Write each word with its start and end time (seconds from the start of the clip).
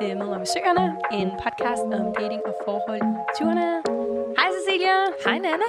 til 0.00 0.16
Møder 0.18 0.38
med 0.38 0.46
Søerne, 0.46 0.96
en 1.12 1.30
podcast 1.44 1.82
om 1.82 2.14
dating 2.18 2.42
og 2.46 2.54
forhold 2.64 2.98
i 2.98 3.32
20'erne. 3.36 3.68
Hej 4.38 4.48
Cecilia. 4.56 4.96
Hej 5.24 5.38
Nana. 5.38 5.68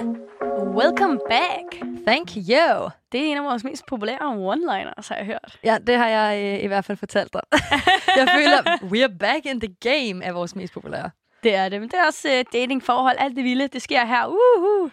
Welcome 0.80 1.18
back. 1.28 1.66
Thank 2.06 2.28
you. 2.36 2.90
Det 3.12 3.20
er 3.20 3.24
en 3.30 3.36
af 3.36 3.44
vores 3.44 3.64
mest 3.64 3.86
populære 3.86 4.26
one-liners, 4.52 5.08
har 5.08 5.16
jeg 5.16 5.26
hørt. 5.26 5.58
Ja, 5.64 5.78
det 5.86 5.96
har 5.96 6.08
jeg 6.08 6.54
øh, 6.58 6.64
i 6.64 6.66
hvert 6.66 6.84
fald 6.84 6.98
fortalt 6.98 7.32
dig. 7.32 7.40
jeg 8.20 8.28
føler, 8.36 8.58
we're 8.92 9.18
back 9.18 9.46
in 9.46 9.60
the 9.60 9.74
game 9.80 10.24
er 10.24 10.32
vores 10.32 10.56
mest 10.56 10.72
populære. 10.72 11.10
Det 11.42 11.54
er 11.54 11.68
det, 11.68 11.80
men 11.80 11.88
det 11.90 11.98
er 11.98 12.06
også 12.06 12.28
uh, 12.28 12.60
dating, 12.60 12.82
forhold, 12.82 13.16
alt 13.18 13.36
det 13.36 13.44
vilde. 13.44 13.68
Det 13.68 13.82
sker 13.82 14.04
her. 14.06 14.26
Uh, 14.26 14.90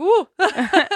Uh! 0.00 0.26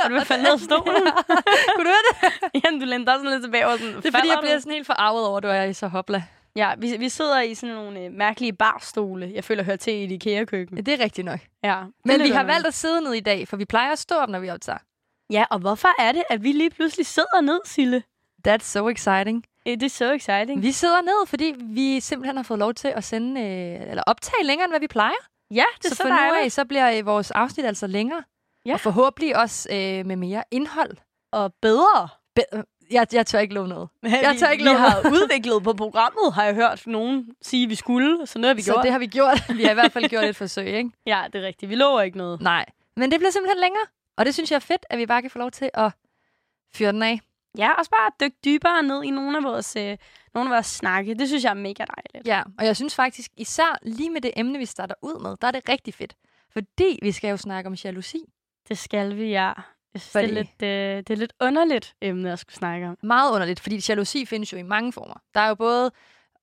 og 0.05 0.09
du 0.09 0.15
vil 0.15 0.25
falde 0.25 0.43
ned 0.43 0.53
af 0.53 0.61
stolen. 0.61 1.03
Kunne 1.77 1.85
du 1.85 1.91
høre 1.95 2.05
det? 2.13 2.33
Jamen, 2.65 2.81
du 2.81 2.87
lænder 2.87 3.13
også 3.13 3.31
lidt 3.31 3.43
tilbage. 3.43 3.67
Og 3.67 3.79
sådan, 3.79 3.95
Det 3.97 4.07
er 4.07 4.11
fordi, 4.11 4.29
jeg 4.29 4.39
bliver 4.41 4.59
sådan 4.59 4.73
helt 4.73 4.87
forarvet 4.87 5.27
over, 5.27 5.37
at 5.37 5.43
du 5.43 5.49
er 5.49 5.63
i 5.63 5.73
så 5.73 5.89
hopla. 5.89 6.23
Ja, 6.57 6.75
vi, 6.79 6.97
vi 6.97 7.09
sidder 7.09 7.41
i 7.41 7.55
sådan 7.55 7.75
nogle 7.75 8.01
øh, 8.01 8.13
mærkelige 8.13 8.53
barstole, 8.53 9.33
jeg 9.35 9.45
føler 9.45 9.63
hører 9.63 9.77
til 9.77 9.93
i 9.95 10.05
et 10.05 10.11
IKEA-køkken. 10.11 10.77
Ja, 10.77 10.83
det 10.83 11.01
er 11.01 11.05
rigtigt 11.05 11.25
nok. 11.25 11.41
Ja, 11.65 11.83
Men 12.05 12.21
vi 12.23 12.29
har 12.29 12.45
valgt 12.45 12.67
at 12.67 12.75
sidde 12.75 13.01
ned 13.01 13.13
i 13.13 13.21
dag, 13.21 13.49
for 13.49 13.57
vi 13.57 13.65
plejer 13.65 13.93
at 13.93 13.99
stå 13.99 14.15
op, 14.15 14.29
når 14.29 14.39
vi 14.39 14.51
optager. 14.51 14.79
Ja, 15.31 15.45
og 15.51 15.59
hvorfor 15.59 15.89
er 16.03 16.13
det, 16.13 16.23
at 16.31 16.43
vi 16.43 16.53
lige 16.53 16.71
pludselig 16.71 17.07
sidder 17.07 17.41
ned, 17.41 17.61
Sille? 17.65 18.03
That's 18.49 18.65
so 18.65 18.89
exciting. 18.89 19.45
Det 19.67 19.83
er 19.83 19.89
so 19.89 20.05
exciting. 20.05 20.63
Vi 20.63 20.73
sidder 20.73 21.03
ned, 21.03 21.27
fordi 21.27 21.55
vi 21.59 22.01
simpelthen 22.01 22.37
har 22.37 22.43
fået 22.45 22.59
lov 22.59 22.75
til 22.75 22.89
at 22.89 23.05
sende, 23.05 23.41
øh, 23.41 23.91
eller 23.91 24.03
optage 24.07 24.45
længere, 24.45 24.65
end 24.65 24.73
hvad 24.73 24.81
vi 24.81 24.87
plejer. 24.89 25.23
Ja, 25.51 25.65
det 25.79 25.85
er 25.85 25.89
så 25.89 25.95
så, 25.95 26.03
fra 26.03 26.29
nu 26.29 26.35
af, 26.45 26.53
så 26.53 26.65
bliver 26.65 26.99
øh, 26.99 27.07
vores 27.07 27.31
afsnit 27.31 27.67
altså 27.67 27.87
længere. 27.87 28.23
Ja. 28.67 28.73
Og 28.75 28.81
forhåbentlig 28.81 29.37
også 29.37 29.69
øh, 29.73 30.07
med 30.07 30.17
mere 30.17 30.45
indhold. 30.51 30.97
Og 31.33 31.55
bedre. 31.63 32.09
Be- 32.37 32.63
jeg, 32.91 33.07
jeg 33.13 33.27
tør 33.27 33.39
ikke 33.39 33.55
love 33.55 33.69
noget. 33.69 33.89
Jeg 34.03 34.37
tør 34.39 34.49
ikke 34.49 34.65
vi 34.65 34.69
love 34.69 34.79
har 34.79 35.01
udviklet 35.15 35.63
på 35.63 35.73
programmet, 35.73 36.33
har 36.35 36.45
jeg 36.45 36.55
hørt 36.55 36.87
nogen 36.87 37.29
sige, 37.43 37.69
vi 37.69 37.75
skulle. 37.75 38.27
Så 38.27 38.39
nu 38.39 38.47
har 38.47 38.55
vi 38.55 38.63
Så 38.63 38.73
gjort. 38.73 38.83
det 38.85 38.93
har 38.93 38.99
vi 38.99 39.07
gjort. 39.07 39.45
Vi 39.57 39.63
har 39.63 39.71
i 39.71 39.75
hvert 39.75 39.93
fald 39.93 40.09
gjort 40.09 40.25
et 40.25 40.37
forsøg, 40.37 40.67
ikke? 40.67 40.91
Ja, 41.07 41.25
det 41.33 41.43
er 41.43 41.47
rigtigt. 41.47 41.71
Vi 41.71 41.75
lover 41.75 42.01
ikke 42.01 42.19
noget. 42.19 42.41
Nej. 42.41 42.67
Men 42.97 43.11
det 43.11 43.21
bliver 43.21 43.31
simpelthen 43.31 43.61
længere. 43.61 43.83
Og 44.17 44.27
det 44.27 44.35
synes 44.35 44.51
jeg 44.51 44.57
er 44.57 44.61
fedt, 44.61 44.87
at 44.91 44.99
vi 44.99 45.07
bare 45.07 45.23
kan 45.23 45.31
få 45.31 45.39
lov 45.39 45.51
til 45.51 45.71
at 45.75 45.93
fyre 46.75 46.93
den 46.93 47.03
af. 47.03 47.21
Ja, 47.59 47.73
også 47.73 47.91
bare 47.91 48.11
dykke 48.21 48.37
dybere 48.45 48.83
ned 48.83 49.03
i 49.05 49.11
nogle 49.11 49.37
af 49.37 49.45
vores, 49.45 49.77
øh, 49.77 49.97
nogle 50.35 50.51
af 50.51 50.55
vores 50.55 50.67
snakke. 50.67 51.15
Det 51.15 51.29
synes 51.29 51.45
jeg 51.45 51.51
er 51.51 51.55
mega 51.55 51.85
dejligt. 51.97 52.29
Ja, 52.29 52.43
og 52.59 52.67
jeg 52.67 52.77
synes 52.77 52.95
faktisk, 52.95 53.31
især 53.37 53.79
lige 53.83 54.11
med 54.11 54.21
det 54.21 54.31
emne, 54.37 54.59
vi 54.59 54.67
starter 54.67 54.95
ud 55.03 55.23
med, 55.23 55.37
der 55.41 55.47
er 55.47 55.51
det 55.51 55.69
rigtig 55.69 55.95
fedt. 55.95 56.15
Fordi 56.53 56.99
vi 57.03 57.13
skal 57.13 57.31
jo 57.31 57.37
snakke 57.37 57.67
om 57.69 57.75
jalousi. 57.85 58.21
Det 58.69 58.79
skal 58.79 59.17
vi, 59.17 59.25
ja. 59.31 59.53
Jeg 59.95 60.01
synes, 60.01 60.13
det, 60.13 60.21
er 60.23 60.23
Fordi- 60.29 60.35
lidt, 60.35 60.63
øh, 60.63 60.97
det 60.97 61.11
er 61.11 61.17
lidt 61.17 61.33
underligt 61.41 61.95
emne 62.03 62.33
at 62.33 62.39
skulle 62.39 62.57
snakke 62.57 62.89
om. 62.89 62.99
Meget 63.03 63.33
underligt, 63.33 63.61
fordi 63.61 63.85
jalousi 63.89 64.25
findes 64.27 64.53
jo 64.53 64.59
i 64.59 64.63
mange 64.63 64.93
former. 64.93 65.15
Der 65.35 65.41
er 65.41 65.49
jo 65.49 65.55
både 65.55 65.91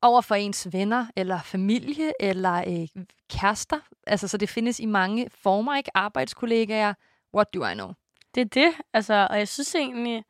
over 0.02 0.22
for 0.22 0.36
ens 0.36 0.67
venner, 0.72 1.05
eller 1.16 1.39
familie, 1.42 2.11
eller 2.20 2.64
øh, 2.67 2.88
kærester. 3.30 3.80
Altså, 4.08 4.27
så 4.27 4.38
det 4.38 4.50
findes 4.50 4.80
i 4.80 4.86
mange 4.86 5.30
former, 5.42 5.75
ikke? 5.77 5.92
Arbejdskollegaer. 5.97 6.94
What 7.36 7.53
do 7.53 7.66
I 7.66 7.73
know? 7.73 7.92
Det 8.36 8.42
er 8.42 8.45
det, 8.45 8.72
altså, 8.94 9.27
og 9.30 9.38
jeg 9.38 9.47
synes 9.47 9.75
egentlig 9.75 10.23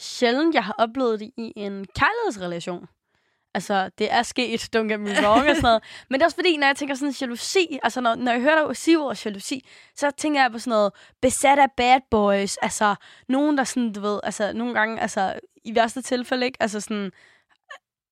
sjældent, 0.00 0.54
jeg 0.54 0.64
har 0.64 0.74
oplevet 0.78 1.20
det 1.20 1.30
i 1.36 1.52
en 1.56 1.86
kærlighedsrelation. 1.98 2.86
Altså, 3.54 3.90
det 3.98 4.12
er 4.12 4.22
sket, 4.22 4.76
don't 4.76 4.88
get 4.88 5.00
me 5.00 5.10
wrong 5.10 5.48
og 5.48 5.56
sådan 5.56 5.62
noget. 5.62 5.82
Men 6.08 6.14
det 6.14 6.22
er 6.22 6.26
også 6.26 6.36
fordi, 6.36 6.56
når 6.56 6.66
jeg 6.66 6.76
tænker 6.76 6.94
sådan 6.94 7.14
jalousi, 7.20 7.78
altså 7.82 8.00
når, 8.00 8.14
når 8.14 8.32
jeg 8.32 8.40
hører 8.40 8.66
dig 8.66 8.76
sige 8.76 8.98
ordet 8.98 9.26
jalousi, 9.26 9.68
så 9.96 10.10
tænker 10.10 10.40
jeg 10.40 10.52
på 10.52 10.58
sådan 10.58 10.70
noget 10.70 10.92
besat 11.22 11.58
af 11.58 11.68
bad 11.76 12.00
boys, 12.10 12.56
altså 12.56 12.94
nogen, 13.28 13.58
der 13.58 13.64
sådan, 13.64 13.92
du 13.92 14.00
ved, 14.00 14.20
altså 14.22 14.52
nogle 14.52 14.74
gange, 14.74 15.00
altså 15.00 15.34
i 15.64 15.74
værste 15.74 16.02
tilfælde, 16.02 16.46
ikke? 16.46 16.62
Altså 16.62 16.80
sådan, 16.80 17.10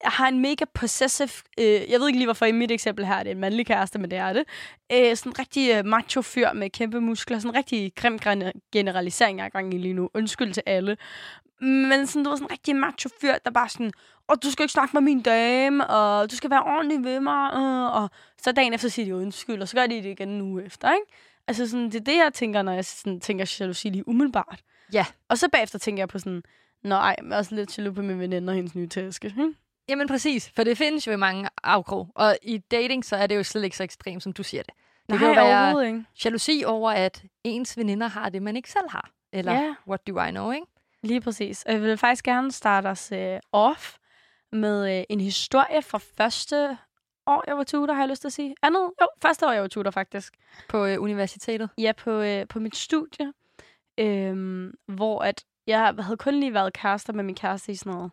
jeg 0.02 0.10
har 0.10 0.28
en 0.28 0.40
mega 0.40 0.64
possessive, 0.74 1.30
øh, 1.58 1.90
jeg 1.90 2.00
ved 2.00 2.06
ikke 2.06 2.18
lige, 2.18 2.26
hvorfor 2.26 2.46
i 2.46 2.52
mit 2.52 2.70
eksempel 2.70 3.06
her 3.06 3.14
er 3.14 3.22
det 3.22 3.30
en 3.30 3.40
mandlig 3.40 3.66
kæreste, 3.66 3.98
men 3.98 4.10
det 4.10 4.18
er 4.18 4.32
det. 4.32 4.44
Øh, 4.92 5.16
sådan 5.16 5.32
en 5.32 5.38
rigtig 5.38 5.70
øh, 5.76 5.84
macho 5.84 6.22
fyr 6.22 6.52
med 6.52 6.70
kæmpe 6.70 7.00
muskler, 7.00 7.38
sådan 7.38 7.50
en 7.50 7.56
rigtig 7.56 7.92
grim 7.96 8.18
gen- 8.18 8.60
generalisering, 8.72 9.38
jeg 9.38 9.44
er 9.44 9.48
gang 9.48 9.74
i 9.74 9.78
lige 9.78 9.94
nu. 9.94 10.08
Undskyld 10.14 10.52
til 10.52 10.62
alle. 10.66 10.96
Men 11.60 12.06
sådan, 12.06 12.24
du 12.24 12.30
var 12.30 12.36
sådan 12.36 12.46
en 12.46 12.52
rigtig 12.52 12.76
macho 12.76 13.10
fyr, 13.20 13.34
der 13.44 13.50
bare 13.50 13.68
sådan, 13.68 13.92
og 14.28 14.42
du 14.42 14.50
skal 14.50 14.62
ikke 14.62 14.72
snakke 14.72 14.90
med 14.96 15.02
min 15.02 15.20
dame, 15.22 15.86
og 15.86 16.30
du 16.30 16.36
skal 16.36 16.50
være 16.50 16.62
ordentlig 16.62 17.04
ved 17.04 17.20
mig, 17.20 17.50
øh, 17.54 18.02
og 18.02 18.10
så 18.42 18.52
dagen 18.52 18.74
efter 18.74 18.88
siger 18.88 19.06
de 19.06 19.16
undskyld, 19.16 19.62
og 19.62 19.68
så 19.68 19.76
gør 19.76 19.86
de 19.86 19.94
det 19.96 20.04
igen 20.04 20.28
en 20.28 20.40
uge 20.40 20.64
efter, 20.64 20.92
ikke? 20.92 21.06
Altså 21.48 21.68
sådan, 21.68 21.86
det 21.86 21.94
er 21.94 22.04
det, 22.04 22.16
jeg 22.16 22.30
tænker, 22.34 22.62
når 22.62 22.72
jeg 22.72 22.84
sådan, 22.84 23.20
tænker 23.20 23.56
jalousi 23.60 23.88
lige 23.88 24.08
umiddelbart. 24.08 24.60
Ja. 24.92 25.06
Og 25.28 25.38
så 25.38 25.48
bagefter 25.48 25.78
tænker 25.78 26.00
jeg 26.00 26.08
på 26.08 26.18
sådan, 26.18 26.42
Nå, 26.84 26.94
ej, 26.94 27.16
men 27.22 27.28
jeg 27.30 27.34
er 27.34 27.38
også 27.38 27.54
lidt 27.54 27.78
jaloux 27.78 27.94
på 27.94 28.02
min 28.02 28.20
veninde 28.20 28.50
og 28.50 28.54
hendes 28.56 28.74
nye 28.74 28.88
taske. 28.88 29.30
Hm? 29.30 29.56
Jamen 29.88 30.08
præcis, 30.08 30.52
for 30.56 30.64
det 30.64 30.78
findes 30.78 31.06
jo 31.06 31.12
i 31.12 31.16
mange 31.16 31.48
afkrog. 31.62 32.08
Og 32.14 32.36
i 32.42 32.58
dating, 32.58 33.04
så 33.04 33.16
er 33.16 33.26
det 33.26 33.36
jo 33.36 33.42
slet 33.42 33.64
ikke 33.64 33.76
så 33.76 33.82
ekstremt, 33.82 34.22
som 34.22 34.32
du 34.32 34.42
siger 34.42 34.62
det. 34.62 34.74
Det 35.10 35.18
kan 35.18 35.28
jo 35.28 35.34
Nej, 35.34 35.44
være 35.44 35.86
ikke. 35.86 36.04
jalousi 36.24 36.62
over, 36.66 36.90
at 36.90 37.22
ens 37.44 37.76
veninder 37.76 38.06
har 38.08 38.28
det, 38.28 38.42
man 38.42 38.56
ikke 38.56 38.70
selv 38.70 38.90
har. 38.90 39.10
Eller 39.32 39.52
Ja. 39.52 39.74
what 39.88 40.06
do 40.06 40.20
I 40.22 40.30
know, 40.30 40.50
ikke? 40.50 40.66
Lige 41.02 41.20
præcis. 41.20 41.62
Og 41.66 41.72
jeg 41.72 41.82
vil 41.82 41.96
faktisk 41.96 42.24
gerne 42.24 42.52
starte 42.52 42.86
os 42.86 43.12
øh, 43.12 43.38
off 43.52 43.94
med 44.52 44.98
øh, 44.98 45.04
en 45.08 45.20
historie 45.20 45.82
fra 45.82 45.98
første 45.98 46.78
år, 47.26 47.44
jeg 47.46 47.56
var 47.56 47.64
tutor, 47.64 47.94
har 47.94 48.02
jeg 48.02 48.08
lyst 48.08 48.20
til 48.20 48.28
at 48.28 48.32
sige. 48.32 48.54
Andet? 48.62 48.90
Jo, 49.00 49.06
første 49.22 49.46
år, 49.46 49.52
jeg 49.52 49.62
var 49.62 49.68
tutor, 49.68 49.90
faktisk. 49.90 50.34
På 50.68 50.86
øh, 50.86 51.02
universitetet. 51.02 51.70
Ja, 51.78 51.92
på, 51.92 52.10
øh, 52.10 52.48
på 52.48 52.60
mit 52.60 52.76
studie. 52.76 53.32
Øhm, 53.98 54.74
hvor 54.86 55.20
at 55.20 55.44
jeg 55.66 55.94
havde 55.98 56.16
kun 56.16 56.34
lige 56.34 56.54
været 56.54 56.72
kærester 56.72 57.12
med 57.12 57.24
min 57.24 57.34
kæreste 57.34 57.72
i 57.72 57.74
sådan 57.74 57.92
noget 57.92 58.10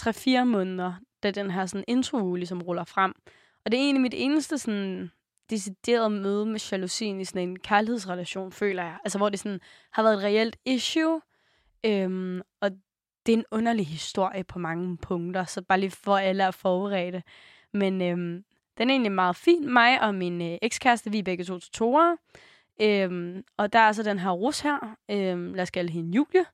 3-4 0.00 0.44
måneder, 0.44 0.94
da 1.22 1.30
den 1.30 1.50
her 1.50 1.66
sådan 1.66 1.84
intro 1.88 2.34
ligesom 2.34 2.62
ruller 2.62 2.84
frem. 2.84 3.14
Og 3.64 3.72
det 3.72 3.78
er 3.78 3.84
egentlig 3.84 4.02
mit 4.02 4.14
eneste 4.16 4.58
sådan 4.58 5.10
decideret 5.50 6.12
møde 6.12 6.46
med 6.46 6.68
jalousien 6.72 7.20
i 7.20 7.24
sådan 7.24 7.48
en 7.48 7.58
kærlighedsrelation, 7.58 8.52
føler 8.52 8.82
jeg. 8.82 8.98
Altså, 9.04 9.18
hvor 9.18 9.28
det 9.28 9.38
sådan 9.38 9.60
har 9.92 10.02
været 10.02 10.16
et 10.16 10.22
reelt 10.22 10.56
issue. 10.64 11.20
Øhm, 11.84 12.40
og 12.60 12.70
det 13.26 13.32
er 13.32 13.36
en 13.36 13.44
underlig 13.50 13.86
historie 13.86 14.44
på 14.44 14.58
mange 14.58 14.96
punkter, 14.96 15.44
så 15.44 15.62
bare 15.62 15.80
lige 15.80 15.90
for 15.90 16.16
alle 16.16 16.46
at 16.46 16.54
forberede. 16.54 17.22
Men 17.72 18.02
øhm, 18.02 18.44
den 18.78 18.90
er 18.90 18.94
egentlig 18.94 19.12
meget 19.12 19.36
fin. 19.36 19.72
Mig 19.72 20.00
og 20.02 20.14
min 20.14 20.42
øh, 20.42 20.58
ekskæreste, 20.62 21.10
vi 21.10 21.18
er 21.18 21.22
begge 21.22 21.44
to 21.44 21.58
tutorer. 21.58 22.16
Øhm, 22.80 23.44
og 23.56 23.72
der 23.72 23.78
er 23.78 23.92
så 23.92 24.02
den 24.02 24.18
her 24.18 24.30
rus 24.30 24.60
her. 24.60 24.96
Øhm, 25.10 25.54
lad 25.54 25.62
os 25.62 25.70
kalde 25.70 25.92
hende 25.92 26.16
Julie. 26.16 26.44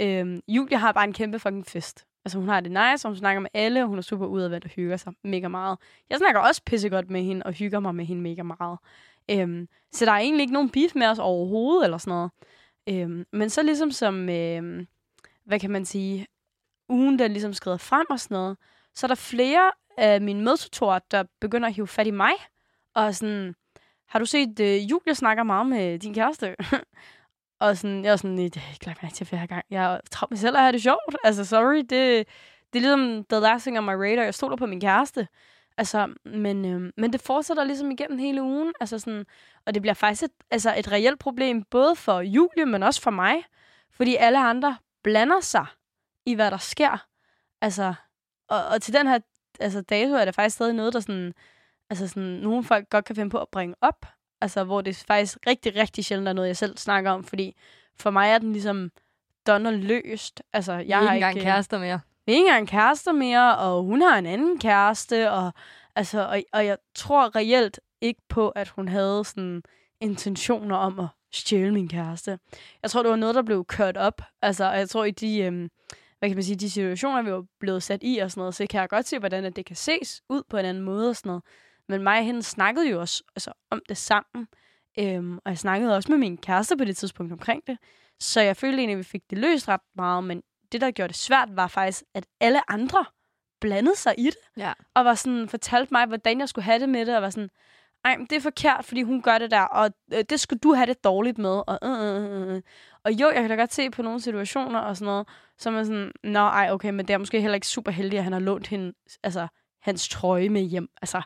Øhm, 0.00 0.40
Julie 0.48 0.78
har 0.78 0.92
bare 0.92 1.04
en 1.04 1.12
kæmpe 1.12 1.38
fucking 1.38 1.66
fest. 1.66 2.06
Altså 2.24 2.38
hun 2.38 2.48
har 2.48 2.60
det 2.60 2.70
nice, 2.70 3.06
og 3.06 3.10
hun 3.10 3.16
snakker 3.16 3.40
med 3.40 3.50
alle, 3.54 3.82
og 3.82 3.88
hun 3.88 3.98
er 3.98 4.02
super 4.02 4.26
udadvendt 4.26 4.64
og 4.64 4.70
hygger 4.70 4.96
sig 4.96 5.12
mega 5.24 5.48
meget. 5.48 5.78
Jeg 6.10 6.18
snakker 6.18 6.40
også 6.40 6.62
pissegodt 6.66 7.10
med 7.10 7.22
hende, 7.22 7.42
og 7.42 7.52
hygger 7.52 7.80
mig 7.80 7.94
med 7.94 8.04
hende 8.04 8.22
mega 8.22 8.42
meget. 8.42 8.78
Øhm, 9.30 9.68
så 9.92 10.04
der 10.04 10.12
er 10.12 10.18
egentlig 10.18 10.42
ikke 10.42 10.52
nogen 10.52 10.70
beef 10.70 10.94
med 10.94 11.06
os 11.06 11.18
overhovedet, 11.18 11.84
eller 11.84 11.98
sådan 11.98 12.10
noget. 12.10 12.30
Øhm, 12.88 13.26
men 13.32 13.50
så 13.50 13.62
ligesom 13.62 13.90
som, 13.90 14.28
øhm, 14.28 14.86
hvad 15.44 15.60
kan 15.60 15.70
man 15.70 15.84
sige, 15.84 16.26
ugen 16.88 17.18
der 17.18 17.28
ligesom 17.28 17.52
skrider 17.52 17.76
frem 17.76 18.06
og 18.10 18.20
sådan 18.20 18.34
noget, 18.34 18.56
så 18.94 19.06
er 19.06 19.08
der 19.08 19.14
flere 19.14 19.72
af 19.98 20.20
mine 20.20 20.42
medtutorer, 20.42 20.98
der 21.10 21.24
begynder 21.40 21.68
at 21.68 21.74
hive 21.74 21.86
fat 21.86 22.06
i 22.06 22.10
mig, 22.10 22.32
og 22.94 23.14
sådan, 23.14 23.54
har 24.08 24.18
du 24.18 24.26
set, 24.26 24.60
øh, 24.60 24.66
uh, 24.66 24.90
Julia 24.90 25.14
snakker 25.14 25.42
meget 25.42 25.66
med 25.66 25.98
din 25.98 26.14
kæreste? 26.14 26.56
og 27.60 27.76
sådan, 27.76 28.04
jeg 28.04 28.12
er 28.12 28.16
sådan, 28.16 28.38
det 28.38 28.56
er 28.56 28.72
ikke 28.72 28.86
lagt 29.02 29.14
til 29.14 29.26
hver 29.30 29.46
gang. 29.46 29.64
Jeg 29.70 30.00
tror 30.10 30.28
mig 30.30 30.38
selv 30.38 30.56
at 30.56 30.62
have 30.62 30.72
det 30.72 30.82
sjovt. 30.82 31.16
Altså, 31.24 31.44
sorry, 31.44 31.76
det, 31.76 32.26
det 32.72 32.78
er 32.78 32.80
ligesom 32.80 33.24
the 33.30 33.40
last 33.40 33.62
thing 33.62 33.78
on 33.78 33.84
my 33.84 33.90
radar. 33.90 34.22
Jeg 34.22 34.34
stoler 34.34 34.56
på 34.56 34.66
min 34.66 34.80
kæreste. 34.80 35.28
Altså, 35.76 36.14
men, 36.24 36.64
øh, 36.64 36.92
men 36.96 37.12
det 37.12 37.20
fortsætter 37.20 37.64
ligesom 37.64 37.90
igennem 37.90 38.18
hele 38.18 38.42
ugen. 38.42 38.72
Altså 38.80 38.98
sådan, 38.98 39.26
og 39.66 39.74
det 39.74 39.82
bliver 39.82 39.94
faktisk 39.94 40.22
et, 40.22 40.30
altså 40.50 40.74
et 40.78 40.92
reelt 40.92 41.18
problem, 41.18 41.62
både 41.62 41.96
for 41.96 42.20
Julie, 42.20 42.66
men 42.66 42.82
også 42.82 43.02
for 43.02 43.10
mig. 43.10 43.34
Fordi 43.90 44.16
alle 44.16 44.38
andre 44.38 44.76
blander 45.04 45.40
sig 45.40 45.66
i, 46.26 46.34
hvad 46.34 46.50
der 46.50 46.56
sker. 46.56 47.06
Altså, 47.60 47.94
og, 48.48 48.66
og 48.66 48.82
til 48.82 48.94
den 48.94 49.06
her 49.06 49.18
altså, 49.60 49.80
dato 49.80 50.14
er 50.14 50.24
det 50.24 50.34
faktisk 50.34 50.54
stadig 50.54 50.74
noget, 50.74 50.92
der 50.92 51.00
sådan, 51.00 51.34
altså 51.90 52.08
sådan, 52.08 52.22
nogle 52.22 52.64
folk 52.64 52.90
godt 52.90 53.04
kan 53.04 53.16
finde 53.16 53.30
på 53.30 53.38
at 53.38 53.48
bringe 53.48 53.74
op. 53.80 54.06
Altså, 54.40 54.64
hvor 54.64 54.80
det 54.80 55.04
faktisk 55.08 55.38
rigtig, 55.46 55.76
rigtig 55.76 56.04
sjældent 56.04 56.28
er 56.28 56.32
noget, 56.32 56.48
jeg 56.48 56.56
selv 56.56 56.78
snakker 56.78 57.10
om. 57.10 57.24
Fordi 57.24 57.56
for 57.96 58.10
mig 58.10 58.30
er 58.30 58.38
den 58.38 58.52
ligesom 58.52 58.90
done 59.46 59.76
løst. 59.76 60.42
Altså, 60.52 60.72
jeg 60.72 61.02
er 61.02 61.06
har 61.06 61.14
ikke 61.14 61.14
engang 61.14 61.36
ikke, 61.36 61.44
kærester 61.44 61.78
mere. 61.78 62.00
vi 62.26 62.32
er 62.32 62.36
ikke 62.36 62.46
engang 62.46 62.68
kærester 62.68 63.12
mere, 63.12 63.58
og 63.58 63.82
hun 63.82 64.02
har 64.02 64.18
en 64.18 64.26
anden 64.26 64.58
kæreste, 64.58 65.30
og, 65.30 65.52
altså, 65.96 66.26
og, 66.26 66.42
og 66.52 66.66
jeg 66.66 66.78
tror 66.94 67.36
reelt 67.36 67.80
ikke 68.00 68.20
på, 68.28 68.48
at 68.48 68.68
hun 68.68 68.88
havde 68.88 69.24
sådan 69.24 69.62
intentioner 70.00 70.76
om 70.76 71.00
at 71.00 71.08
stjæle 71.34 71.72
min 71.74 71.88
kæreste. 71.88 72.38
Jeg 72.82 72.90
tror, 72.90 73.02
det 73.02 73.10
var 73.10 73.16
noget, 73.16 73.34
der 73.34 73.42
blev 73.42 73.64
kørt 73.64 73.96
op. 73.96 74.22
Altså, 74.42 74.70
jeg 74.70 74.88
tror, 74.88 75.04
i 75.04 75.10
de, 75.10 75.38
øhm, 75.38 75.70
hvad 76.18 76.28
kan 76.28 76.36
man 76.36 76.42
sige, 76.44 76.56
de 76.56 76.70
situationer, 76.70 77.22
vi 77.22 77.32
var 77.32 77.44
blevet 77.60 77.82
sat 77.82 78.00
i 78.02 78.18
og 78.18 78.30
sådan 78.30 78.40
noget, 78.40 78.54
så 78.54 78.66
kan 78.70 78.80
jeg 78.80 78.88
godt 78.88 79.08
se, 79.08 79.18
hvordan 79.18 79.44
at 79.44 79.56
det 79.56 79.66
kan 79.66 79.76
ses 79.76 80.22
ud 80.28 80.42
på 80.50 80.56
en 80.56 80.64
anden 80.64 80.82
måde 80.82 81.08
og 81.08 81.16
sådan 81.16 81.28
noget. 81.30 81.42
Men 81.88 82.02
mig 82.02 82.18
og 82.18 82.24
hende 82.24 82.42
snakkede 82.42 82.88
jo 82.90 83.00
også 83.00 83.22
altså, 83.36 83.52
om 83.70 83.80
det 83.88 83.96
sammen. 83.96 84.48
Øhm, 84.98 85.36
og 85.36 85.50
jeg 85.50 85.58
snakkede 85.58 85.96
også 85.96 86.12
med 86.12 86.18
min 86.18 86.36
kæreste 86.36 86.76
på 86.76 86.84
det 86.84 86.96
tidspunkt 86.96 87.32
omkring 87.32 87.62
det. 87.66 87.78
Så 88.20 88.40
jeg 88.40 88.56
følte 88.56 88.78
egentlig, 88.78 88.92
at 88.94 88.98
vi 88.98 89.02
fik 89.02 89.22
det 89.30 89.38
løst 89.38 89.68
ret 89.68 89.80
meget, 89.96 90.24
men 90.24 90.42
det, 90.72 90.80
der 90.80 90.90
gjorde 90.90 91.08
det 91.08 91.16
svært, 91.16 91.48
var 91.52 91.66
faktisk, 91.66 92.02
at 92.14 92.26
alle 92.40 92.70
andre 92.70 93.04
blandede 93.60 93.96
sig 93.96 94.14
i 94.18 94.24
det, 94.24 94.36
Ja. 94.56 94.72
og 94.94 95.04
var 95.04 95.14
sådan, 95.14 95.48
fortalte 95.48 95.94
mig, 95.94 96.06
hvordan 96.06 96.40
jeg 96.40 96.48
skulle 96.48 96.64
have 96.64 96.78
det 96.78 96.88
med 96.88 97.06
det, 97.06 97.16
og 97.16 97.22
var 97.22 97.30
sådan, 97.30 97.50
ej, 98.04 98.16
men 98.16 98.26
det 98.26 98.36
er 98.36 98.40
forkert, 98.40 98.84
fordi 98.84 99.02
hun 99.02 99.22
gør 99.22 99.38
det 99.38 99.50
der, 99.50 99.60
og 99.62 99.90
øh, 100.12 100.24
det 100.30 100.40
skulle 100.40 100.60
du 100.60 100.74
have 100.74 100.86
det 100.86 101.04
dårligt 101.04 101.38
med, 101.38 101.62
og 101.66 101.78
øh, 101.82 102.48
øh, 102.48 102.54
øh. 102.56 102.62
Og 103.04 103.12
jo, 103.12 103.26
jeg 103.30 103.40
kan 103.40 103.50
da 103.50 103.56
godt 103.56 103.74
se 103.74 103.90
på 103.90 104.02
nogle 104.02 104.20
situationer 104.20 104.78
og 104.80 104.96
sådan 104.96 105.06
noget, 105.06 105.28
så 105.58 105.68
er 105.68 105.72
man 105.72 105.86
sådan, 105.86 106.12
nå, 106.24 106.38
ej, 106.38 106.68
okay, 106.72 106.90
men 106.90 107.08
det 107.08 107.14
er 107.14 107.18
måske 107.18 107.40
heller 107.40 107.54
ikke 107.54 107.66
super 107.66 107.90
heldigt, 107.92 108.18
at 108.18 108.24
han 108.24 108.32
har 108.32 108.40
lånt 108.40 108.66
hende, 108.66 108.92
altså, 109.22 109.46
hans 109.82 110.08
trøje 110.08 110.48
med 110.48 110.62
hjem. 110.62 110.88
Altså, 111.02 111.22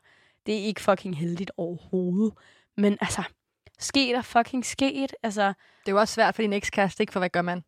det 0.46 0.54
er 0.54 0.58
ikke 0.64 0.80
fucking 0.80 1.18
heldigt 1.18 1.50
overhovedet. 1.56 2.34
Men 2.76 2.98
altså, 3.00 3.22
sket 3.78 4.16
er 4.16 4.22
fucking 4.22 4.66
sket. 4.66 5.14
Altså, 5.22 5.42
Det 5.46 5.88
er 5.88 5.92
jo 5.92 5.98
også 6.00 6.14
svært 6.14 6.34
for 6.34 6.42
din 6.42 6.52
ekskæreste, 6.52 7.02
ikke? 7.02 7.12
For 7.12 7.20
hvad 7.20 7.30
gør 7.30 7.42
man? 7.42 7.64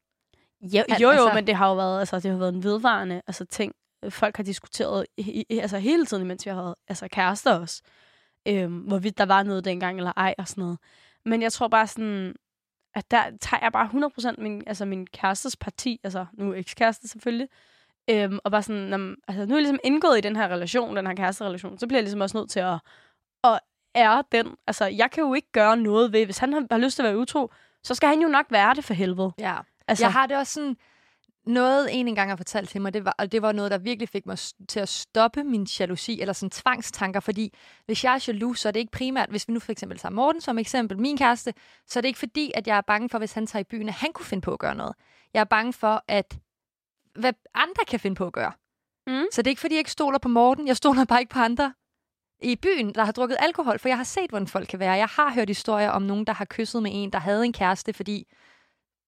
jo, 0.62 0.84
jo, 1.00 1.10
jo 1.10 1.10
altså- 1.10 1.34
men 1.34 1.46
det 1.46 1.54
har 1.54 1.68
jo 1.68 1.74
været, 1.74 2.00
altså, 2.00 2.16
det 2.20 2.30
har 2.30 2.38
været 2.38 2.54
en 2.54 2.62
vedvarende 2.62 3.22
altså, 3.26 3.44
ting, 3.44 3.72
øh, 4.04 4.12
folk 4.12 4.36
har 4.36 4.44
diskuteret 4.44 5.06
i, 5.16 5.44
i, 5.50 5.58
altså, 5.58 5.78
hele 5.78 6.06
tiden, 6.06 6.26
mens 6.26 6.46
vi 6.46 6.50
har 6.50 6.56
været 6.62 6.74
altså, 6.88 7.08
kærester 7.08 7.58
også. 7.58 7.82
Øhm, 8.48 8.78
hvorvidt 8.78 9.18
der 9.18 9.26
var 9.26 9.42
noget 9.42 9.64
dengang 9.64 9.98
eller 9.98 10.12
ej 10.16 10.34
og 10.38 10.48
sådan 10.48 10.62
noget. 10.62 10.78
Men 11.24 11.42
jeg 11.42 11.52
tror 11.52 11.68
bare 11.68 11.86
sådan, 11.86 12.34
at 12.94 13.10
der 13.10 13.22
tager 13.40 13.60
jeg 13.62 13.72
bare 13.72 14.10
100% 14.36 14.42
min, 14.42 14.62
altså 14.66 14.84
min 14.84 15.06
kærestes 15.06 15.56
parti, 15.56 16.00
altså 16.04 16.26
nu 16.32 16.54
ekskæreste 16.54 17.08
selvfølgelig, 17.08 17.48
øhm, 18.10 18.38
og 18.44 18.50
bare 18.50 18.62
sådan, 18.62 18.82
når, 18.82 19.14
altså 19.28 19.46
nu 19.46 19.54
er 19.54 19.56
jeg 19.58 19.62
ligesom 19.62 19.78
indgået 19.84 20.18
i 20.18 20.20
den 20.20 20.36
her 20.36 20.48
relation, 20.48 20.96
den 20.96 21.06
her 21.06 21.14
kæresterelation, 21.14 21.78
så 21.78 21.86
bliver 21.86 21.98
jeg 21.98 22.04
ligesom 22.04 22.20
også 22.20 22.36
nødt 22.36 22.50
til 22.50 22.60
at, 22.60 22.78
at 23.44 23.60
ære 23.94 24.24
den. 24.32 24.56
Altså, 24.66 24.86
jeg 24.86 25.10
kan 25.10 25.24
jo 25.24 25.34
ikke 25.34 25.52
gøre 25.52 25.76
noget 25.76 26.12
ved, 26.12 26.24
hvis 26.24 26.38
han 26.38 26.52
har, 26.52 26.66
har 26.70 26.78
lyst 26.78 26.96
til 26.96 27.02
at 27.02 27.08
være 27.08 27.18
utro, 27.18 27.52
så 27.82 27.94
skal 27.94 28.08
han 28.08 28.20
jo 28.20 28.28
nok 28.28 28.46
være 28.50 28.74
det 28.74 28.84
for 28.84 28.94
helvede. 28.94 29.32
Ja. 29.38 29.56
Altså, 29.88 30.04
Jeg 30.04 30.12
har 30.12 30.26
det 30.26 30.36
også 30.36 30.52
sådan... 30.52 30.76
Noget, 31.46 31.88
en 31.92 32.08
engang 32.08 32.30
har 32.30 32.36
fortalt 32.36 32.68
til 32.68 32.80
mig, 32.80 32.94
det 32.94 33.04
var, 33.04 33.14
og 33.18 33.32
det 33.32 33.42
var 33.42 33.52
noget, 33.52 33.70
der 33.70 33.78
virkelig 33.78 34.08
fik 34.08 34.26
mig 34.26 34.38
til 34.68 34.80
at 34.80 34.88
stoppe 34.88 35.44
min 35.44 35.66
jalousi, 35.80 36.20
eller 36.20 36.32
sådan 36.32 36.50
tvangstanker, 36.50 37.20
fordi 37.20 37.54
hvis 37.86 38.04
jeg 38.04 38.14
er 38.14 38.24
jaloux, 38.28 38.58
så 38.58 38.68
er 38.68 38.72
det 38.72 38.80
ikke 38.80 38.92
primært, 38.92 39.30
hvis 39.30 39.48
vi 39.48 39.52
nu 39.52 39.60
for 39.60 39.72
eksempel 39.72 39.98
tager 39.98 40.12
Morten 40.12 40.40
som 40.40 40.58
eksempel, 40.58 40.98
min 40.98 41.16
kæreste, 41.16 41.54
så 41.86 41.98
er 41.98 42.00
det 42.00 42.08
ikke 42.08 42.18
fordi, 42.18 42.52
at 42.54 42.66
jeg 42.66 42.76
er 42.76 42.80
bange 42.80 43.08
for, 43.08 43.18
hvis 43.18 43.32
han 43.32 43.46
tager 43.46 43.60
i 43.60 43.64
byen, 43.64 43.88
at 43.88 43.94
han 43.94 44.12
kunne 44.12 44.26
finde 44.26 44.42
på 44.42 44.52
at 44.52 44.58
gøre 44.58 44.74
noget. 44.74 44.94
Jeg 45.34 45.40
er 45.40 45.44
bange 45.44 45.72
for, 45.72 46.04
at 46.08 46.38
hvad 47.14 47.32
andre 47.54 47.84
kan 47.88 48.00
finde 48.00 48.16
på 48.16 48.26
at 48.26 48.32
gøre. 48.32 48.52
Mm. 49.06 49.24
Så 49.32 49.42
det 49.42 49.46
er 49.46 49.50
ikke 49.50 49.60
fordi, 49.60 49.74
jeg 49.74 49.80
ikke 49.80 49.90
stoler 49.90 50.18
på 50.18 50.28
Morten, 50.28 50.66
jeg 50.66 50.76
stoler 50.76 51.04
bare 51.04 51.20
ikke 51.20 51.32
på 51.32 51.38
andre 51.38 51.74
i 52.42 52.56
byen, 52.56 52.94
der 52.94 53.04
har 53.04 53.12
drukket 53.12 53.36
alkohol, 53.40 53.78
for 53.78 53.88
jeg 53.88 53.96
har 53.96 54.04
set, 54.04 54.30
hvordan 54.30 54.48
folk 54.48 54.68
kan 54.68 54.78
være. 54.78 54.92
Jeg 54.92 55.06
har 55.06 55.34
hørt 55.34 55.48
historier 55.48 55.90
om 55.90 56.02
nogen, 56.02 56.24
der 56.24 56.32
har 56.32 56.44
kysset 56.44 56.82
med 56.82 56.90
en, 56.94 57.10
der 57.12 57.18
havde 57.18 57.44
en 57.44 57.52
kæreste, 57.52 57.92
fordi 57.92 58.26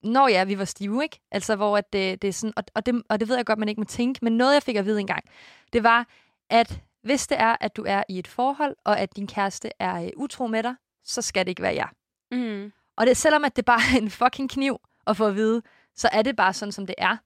Nå 0.02 0.26
ja, 0.28 0.44
vi 0.44 0.58
var 0.58 0.64
stive, 0.64 1.02
ikke? 1.02 1.20
Altså, 1.30 1.56
hvor 1.56 1.78
at 1.78 1.92
det, 1.92 2.22
det 2.22 2.28
er 2.28 2.32
sådan, 2.32 2.52
og, 2.56 2.64
og, 2.74 2.86
det, 2.86 3.02
og 3.08 3.20
det 3.20 3.28
ved 3.28 3.36
jeg 3.36 3.46
godt, 3.46 3.58
man 3.58 3.68
ikke 3.68 3.80
må 3.80 3.84
tænke, 3.84 4.18
men 4.22 4.36
noget, 4.36 4.54
jeg 4.54 4.62
fik 4.62 4.76
at 4.76 4.84
vide 4.84 5.00
engang, 5.00 5.24
det 5.72 5.82
var, 5.82 6.06
at 6.50 6.80
hvis 7.02 7.26
det 7.26 7.40
er, 7.40 7.56
at 7.60 7.76
du 7.76 7.84
er 7.88 8.02
i 8.08 8.18
et 8.18 8.26
forhold, 8.28 8.76
og 8.84 8.98
at 8.98 9.16
din 9.16 9.26
kæreste 9.26 9.70
er 9.78 10.02
øh, 10.04 10.10
utro 10.16 10.46
med 10.46 10.62
dig, 10.62 10.74
så 11.04 11.22
skal 11.22 11.46
det 11.46 11.50
ikke 11.50 11.62
være 11.62 11.74
jer. 11.74 11.88
mm, 12.30 12.72
Og 12.96 13.06
det, 13.06 13.16
selvom 13.16 13.44
at 13.44 13.56
det 13.56 13.64
bare 13.64 13.80
er 13.94 13.98
en 13.98 14.10
fucking 14.10 14.50
kniv 14.50 14.80
at 15.06 15.16
få 15.16 15.26
at 15.26 15.34
vide, 15.34 15.62
så 15.96 16.08
er 16.12 16.22
det 16.22 16.36
bare 16.36 16.52
sådan, 16.52 16.72
som 16.72 16.86
det 16.86 16.94
er. 16.98 17.16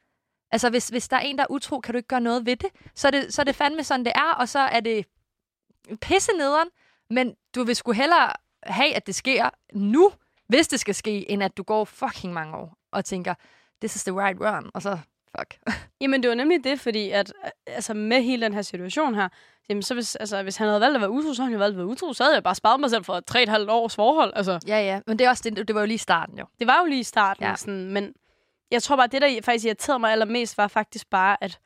Altså, 0.53 0.71
hvis, 0.71 0.89
hvis 0.89 1.09
der 1.09 1.17
er 1.17 1.21
en, 1.21 1.37
der 1.39 1.43
er 1.43 1.51
utro, 1.51 1.81
kan 1.81 1.95
du 1.95 1.97
ikke 1.97 2.09
gøre 2.09 2.21
noget 2.21 2.47
ved 2.47 2.57
det. 2.57 2.69
Så 2.95 3.07
er 3.07 3.11
det, 3.11 3.35
så 3.35 3.43
er 3.43 3.45
det 3.45 3.55
fandme 3.55 3.85
sådan, 3.85 4.05
det 4.05 4.13
er, 4.15 4.33
og 4.33 4.49
så 4.49 4.59
er 4.59 4.81
det 4.81 5.07
pisse 6.01 6.33
nederen, 6.33 6.69
men 7.11 7.35
du 7.55 7.65
vil 7.65 7.77
sgu 7.77 7.93
hellere 7.93 8.33
have, 8.63 8.95
at 8.95 9.07
det 9.07 9.15
sker 9.15 9.51
nu, 9.73 10.13
hvis 10.49 10.69
det 10.69 10.81
skal 10.81 10.95
ske, 10.95 11.31
end 11.31 11.43
at 11.43 11.57
du 11.57 11.63
går 11.63 11.85
fucking 11.85 12.33
mange 12.33 12.57
år 12.57 12.77
og 12.93 13.05
tænker, 13.05 13.35
this 13.81 13.97
is 13.97 14.05
the 14.05 14.21
right 14.21 14.41
run, 14.41 14.71
og 14.75 14.83
så 14.83 14.99
fuck. 15.39 15.59
Jamen, 16.01 16.23
det 16.23 16.29
var 16.29 16.35
nemlig 16.35 16.65
det, 16.65 16.81
fordi 16.81 17.11
at, 17.11 17.33
øh, 17.45 17.51
altså, 17.67 17.95
med 17.95 18.23
hele 18.23 18.45
den 18.45 18.55
her 18.55 18.63
situation 18.63 19.15
her, 19.15 19.29
jamen, 19.69 19.83
så 19.83 19.95
hvis, 19.95 20.17
altså, 20.17 20.43
hvis 20.43 20.57
han 20.57 20.69
havde 20.69 20.81
valgt 20.81 20.95
at 20.95 21.01
være 21.01 21.11
utro, 21.11 21.35
så 21.35 21.43
havde 21.43 21.51
han 21.51 21.53
jo 21.53 21.65
valgt 21.65 21.75
at 21.75 21.79
være 21.79 21.87
utro, 21.87 22.13
så 22.13 22.25
havde 22.25 22.35
jeg 22.35 22.43
bare 22.43 22.55
sparet 22.55 22.81
mig 22.81 22.91
selv 22.91 23.05
for 23.05 23.21
tre 23.21 23.43
et 23.43 23.49
halvt 23.49 23.71
års 23.71 23.95
forhold. 23.95 24.33
Altså, 24.37 24.61
Ja, 24.67 24.81
ja, 24.81 25.01
men 25.07 25.19
det, 25.19 25.25
er 25.25 25.29
også, 25.29 25.51
det, 25.51 25.69
det 25.69 25.75
var 25.75 25.81
jo 25.81 25.87
lige 25.87 25.99
starten, 25.99 26.39
jo. 26.39 26.47
det 26.59 26.67
var 26.67 26.81
jo 26.81 26.87
lige 26.87 27.05
starten, 27.05 27.45
ja. 27.45 27.57
sådan, 27.57 27.93
men 27.93 28.15
jeg 28.71 28.83
tror 28.83 28.97
bare, 28.97 29.07
det, 29.07 29.23
der 29.23 29.41
faktisk 29.43 29.65
irriterede 29.65 29.99
mig 29.99 30.13
allermest, 30.13 30.59
var 30.59 30.69
faktisk 30.69 31.11
bare, 31.11 31.37
at 31.41 31.59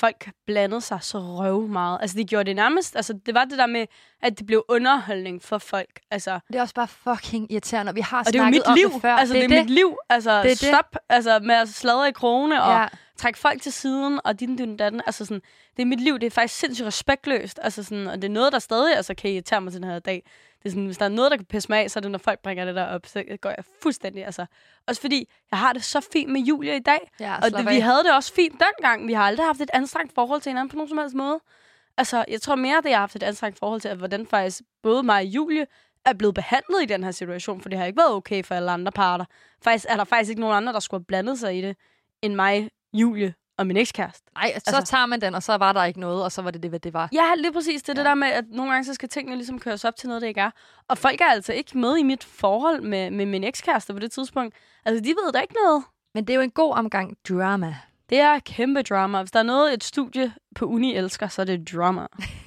folk 0.00 0.28
blandede 0.46 0.80
sig 0.80 0.98
så 1.02 1.18
røv 1.18 1.62
meget. 1.68 1.98
Altså, 2.00 2.16
det 2.16 2.28
gjorde 2.28 2.44
det 2.44 2.56
nærmest, 2.56 2.96
altså, 2.96 3.12
det 3.26 3.34
var 3.34 3.44
det 3.44 3.58
der 3.58 3.66
med, 3.66 3.86
at 4.22 4.38
det 4.38 4.46
blev 4.46 4.64
underholdning 4.68 5.42
for 5.42 5.58
folk. 5.58 6.00
Altså, 6.10 6.38
Det 6.48 6.56
er 6.56 6.60
også 6.60 6.74
bare 6.74 6.88
fucking 6.88 7.52
irriterende, 7.52 7.90
og 7.90 7.96
vi 7.96 8.00
har 8.00 8.18
og 8.20 8.26
det 8.26 8.34
er 8.34 8.38
jo 8.38 8.42
snakket 8.44 8.58
mit 8.58 8.66
om 8.66 8.74
liv. 8.74 8.90
det 8.92 9.02
før. 9.02 9.12
Altså, 9.14 9.34
det, 9.34 9.50
det 9.50 9.58
er 9.58 9.62
mit 9.62 9.70
liv. 9.70 9.96
Altså, 10.08 10.30
Det 10.30 10.38
er 10.38 10.42
det. 10.54 10.58
stop 10.58 10.96
altså, 11.08 11.38
med 11.42 11.54
at 11.54 11.68
sladre 11.68 12.08
i 12.08 12.12
krone 12.12 12.62
og 12.62 12.72
Ja. 12.72 12.86
trække 13.16 13.38
folk 13.38 13.62
til 13.62 13.72
siden, 13.72 14.20
og 14.24 14.40
din, 14.40 14.56
din, 14.56 14.76
datten. 14.76 15.00
Altså 15.06 15.24
sådan, 15.24 15.42
det 15.76 15.82
er 15.82 15.86
mit 15.86 16.00
liv, 16.00 16.18
det 16.18 16.26
er 16.26 16.30
faktisk 16.30 16.60
sindssygt 16.60 16.86
respektløst. 16.86 17.58
Altså 17.62 17.82
sådan, 17.82 18.06
og 18.06 18.16
det 18.22 18.24
er 18.24 18.32
noget, 18.32 18.52
der 18.52 18.58
stadig 18.58 18.96
altså, 18.96 19.14
kan 19.14 19.30
irritere 19.30 19.60
mig 19.60 19.72
til 19.72 19.82
den 19.82 19.90
her 19.90 19.98
dag. 19.98 20.22
Det 20.66 20.70
er 20.70 20.74
sådan, 20.74 20.86
hvis 20.86 20.98
der 20.98 21.04
er 21.04 21.08
noget, 21.08 21.30
der 21.30 21.36
kan 21.36 21.46
pisse 21.46 21.68
mig 21.68 21.78
af, 21.82 21.90
så 21.90 21.98
er 21.98 22.00
det, 22.00 22.10
når 22.10 22.18
folk 22.18 22.42
bringer 22.42 22.64
det 22.64 22.74
der 22.74 22.84
op, 22.84 23.06
så 23.06 23.24
går 23.40 23.50
jeg 23.50 23.64
fuldstændig, 23.82 24.24
altså. 24.24 24.46
Også 24.86 25.00
fordi, 25.00 25.28
jeg 25.50 25.58
har 25.58 25.72
det 25.72 25.84
så 25.84 26.00
fint 26.12 26.32
med 26.32 26.40
Julia 26.40 26.74
i 26.74 26.78
dag, 26.78 27.10
Ja, 27.20 27.36
og 27.36 27.50
det, 27.50 27.68
vi 27.68 27.80
havde 27.80 28.04
det 28.04 28.14
også 28.14 28.34
fint 28.34 28.52
dengang. 28.60 29.08
Vi 29.08 29.12
har 29.12 29.22
aldrig 29.22 29.46
haft 29.46 29.60
et 29.60 29.70
anstrengt 29.72 30.14
forhold 30.14 30.40
til 30.40 30.50
hinanden 30.50 30.68
på 30.68 30.76
nogen 30.76 30.88
som 30.88 30.98
helst 30.98 31.14
måde. 31.14 31.40
Altså, 31.96 32.24
jeg 32.28 32.40
tror 32.40 32.54
mere, 32.54 32.78
at 32.78 32.84
jeg 32.84 32.92
har 32.92 33.00
haft 33.00 33.16
et 33.16 33.22
anstrengt 33.22 33.58
forhold 33.58 33.80
til, 33.80 33.88
at 33.88 33.96
hvordan 33.96 34.26
faktisk 34.26 34.62
både 34.82 35.02
mig 35.02 35.16
og 35.16 35.24
Julie 35.24 35.66
er 36.04 36.12
blevet 36.12 36.34
behandlet 36.34 36.82
i 36.82 36.86
den 36.86 37.04
her 37.04 37.10
situation, 37.10 37.60
for 37.60 37.68
det 37.68 37.78
har 37.78 37.86
ikke 37.86 37.96
været 37.96 38.12
okay 38.12 38.44
for 38.44 38.54
alle 38.54 38.70
andre 38.70 38.92
parter. 38.92 39.24
Faktisk 39.62 39.86
er 39.88 39.96
der 39.96 40.04
faktisk 40.04 40.30
ikke 40.30 40.40
nogen 40.40 40.56
andre, 40.56 40.72
der 40.72 40.80
skulle 40.80 41.00
have 41.00 41.06
blandet 41.06 41.38
sig 41.38 41.58
i 41.58 41.62
det, 41.62 41.76
end 42.22 42.34
mig, 42.34 42.70
Julie 42.92 43.34
og 43.58 43.66
min 43.66 43.76
ekskæreste. 43.76 44.30
Nej, 44.34 44.52
så 44.58 44.76
Altså- 44.76 44.90
tager 44.90 45.06
man 45.06 45.20
den, 45.20 45.34
og 45.34 45.42
så 45.42 45.56
var 45.56 45.72
der 45.72 45.84
ikke 45.84 46.00
noget, 46.00 46.24
og 46.24 46.32
så 46.32 46.42
var 46.42 46.50
det 46.50 46.62
det, 46.62 46.70
hvad 46.70 46.80
det 46.80 46.92
var. 46.92 47.08
Ja, 47.12 47.34
lige 47.36 47.52
præcis. 47.52 47.82
Det 47.82 47.88
er 47.88 47.92
ja. 47.96 47.98
det 48.00 48.06
der 48.08 48.14
med, 48.14 48.28
at 48.28 48.44
nogle 48.50 48.72
gange 48.72 48.84
så 48.84 48.94
skal 48.94 49.08
tingene 49.08 49.36
ligesom 49.36 49.58
køres 49.58 49.84
op 49.84 49.96
til 49.96 50.08
noget, 50.08 50.22
det 50.22 50.28
ikke 50.28 50.40
er. 50.40 50.50
Og 50.88 50.98
folk 50.98 51.20
er 51.20 51.24
altså 51.30 51.52
ikke 51.52 51.78
med 51.78 51.96
i 51.96 52.02
mit 52.02 52.24
forhold 52.24 52.80
med, 52.82 53.10
med 53.10 53.26
min 53.26 53.44
ekskæreste 53.44 53.92
på 53.92 53.98
det 53.98 54.12
tidspunkt. 54.12 54.54
Altså, 54.84 55.04
de 55.04 55.08
ved 55.08 55.32
da 55.32 55.40
ikke 55.40 55.54
noget. 55.64 55.82
Men 56.14 56.24
det 56.26 56.32
er 56.32 56.36
jo 56.36 56.42
en 56.42 56.50
god 56.50 56.72
omgang 56.74 57.16
drama. 57.28 57.74
Det 58.10 58.18
er 58.20 58.38
kæmpe 58.38 58.82
drama. 58.82 59.18
Hvis 59.22 59.30
der 59.30 59.38
er 59.38 59.42
noget, 59.42 59.74
et 59.74 59.84
studie 59.84 60.32
på 60.54 60.64
uni 60.66 60.94
elsker, 60.96 61.28
så 61.28 61.42
er 61.42 61.46
det 61.46 61.72
drama. 61.72 62.06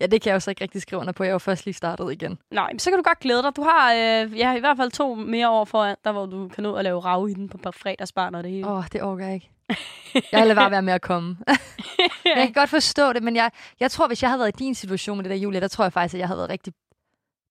Ja, 0.00 0.06
det 0.06 0.22
kan 0.22 0.30
jeg 0.30 0.34
jo 0.34 0.40
så 0.40 0.50
ikke 0.50 0.62
rigtig 0.62 0.82
skrive 0.82 1.00
under 1.00 1.12
på. 1.12 1.24
Jeg 1.24 1.28
er 1.28 1.32
jo 1.32 1.38
først 1.38 1.64
lige 1.64 1.74
startet 1.74 2.12
igen. 2.12 2.38
Nej, 2.50 2.72
men 2.72 2.78
så 2.78 2.90
kan 2.90 2.98
du 2.98 3.02
godt 3.02 3.18
glæde 3.18 3.42
dig. 3.42 3.56
Du 3.56 3.62
har 3.62 3.92
øh, 3.92 4.38
ja, 4.38 4.56
i 4.56 4.60
hvert 4.60 4.76
fald 4.76 4.90
to 4.90 5.14
mere 5.14 5.50
år 5.50 5.64
foran 5.64 5.96
der, 6.04 6.12
hvor 6.12 6.26
du 6.26 6.48
kan 6.48 6.62
nå 6.62 6.74
at 6.74 6.84
lave 6.84 7.00
rav 7.00 7.28
i 7.28 7.34
den 7.34 7.48
på, 7.48 7.58
på 7.58 7.70
fredagsbarn 7.72 8.34
og 8.34 8.42
det 8.42 8.50
hele. 8.50 8.66
Åh, 8.66 8.76
oh, 8.76 8.84
det 8.92 9.02
orker 9.02 9.24
jeg 9.24 9.34
ikke. 9.34 9.50
Jeg 10.32 10.46
lader 10.46 10.54
bare 10.54 10.70
være 10.70 10.82
med 10.82 10.92
at 10.92 11.02
komme. 11.02 11.36
jeg 12.24 12.36
kan 12.36 12.52
godt 12.52 12.70
forstå 12.70 13.12
det, 13.12 13.22
men 13.22 13.36
jeg, 13.36 13.50
jeg 13.80 13.90
tror, 13.90 14.06
hvis 14.06 14.22
jeg 14.22 14.30
havde 14.30 14.38
været 14.38 14.60
i 14.60 14.64
din 14.64 14.74
situation 14.74 15.16
med 15.16 15.24
det 15.24 15.30
der, 15.30 15.36
Julia, 15.36 15.60
der 15.60 15.68
tror 15.68 15.84
jeg 15.84 15.92
faktisk, 15.92 16.14
at 16.14 16.18
jeg 16.18 16.28
havde 16.28 16.38
været 16.38 16.50
rigtig 16.50 16.72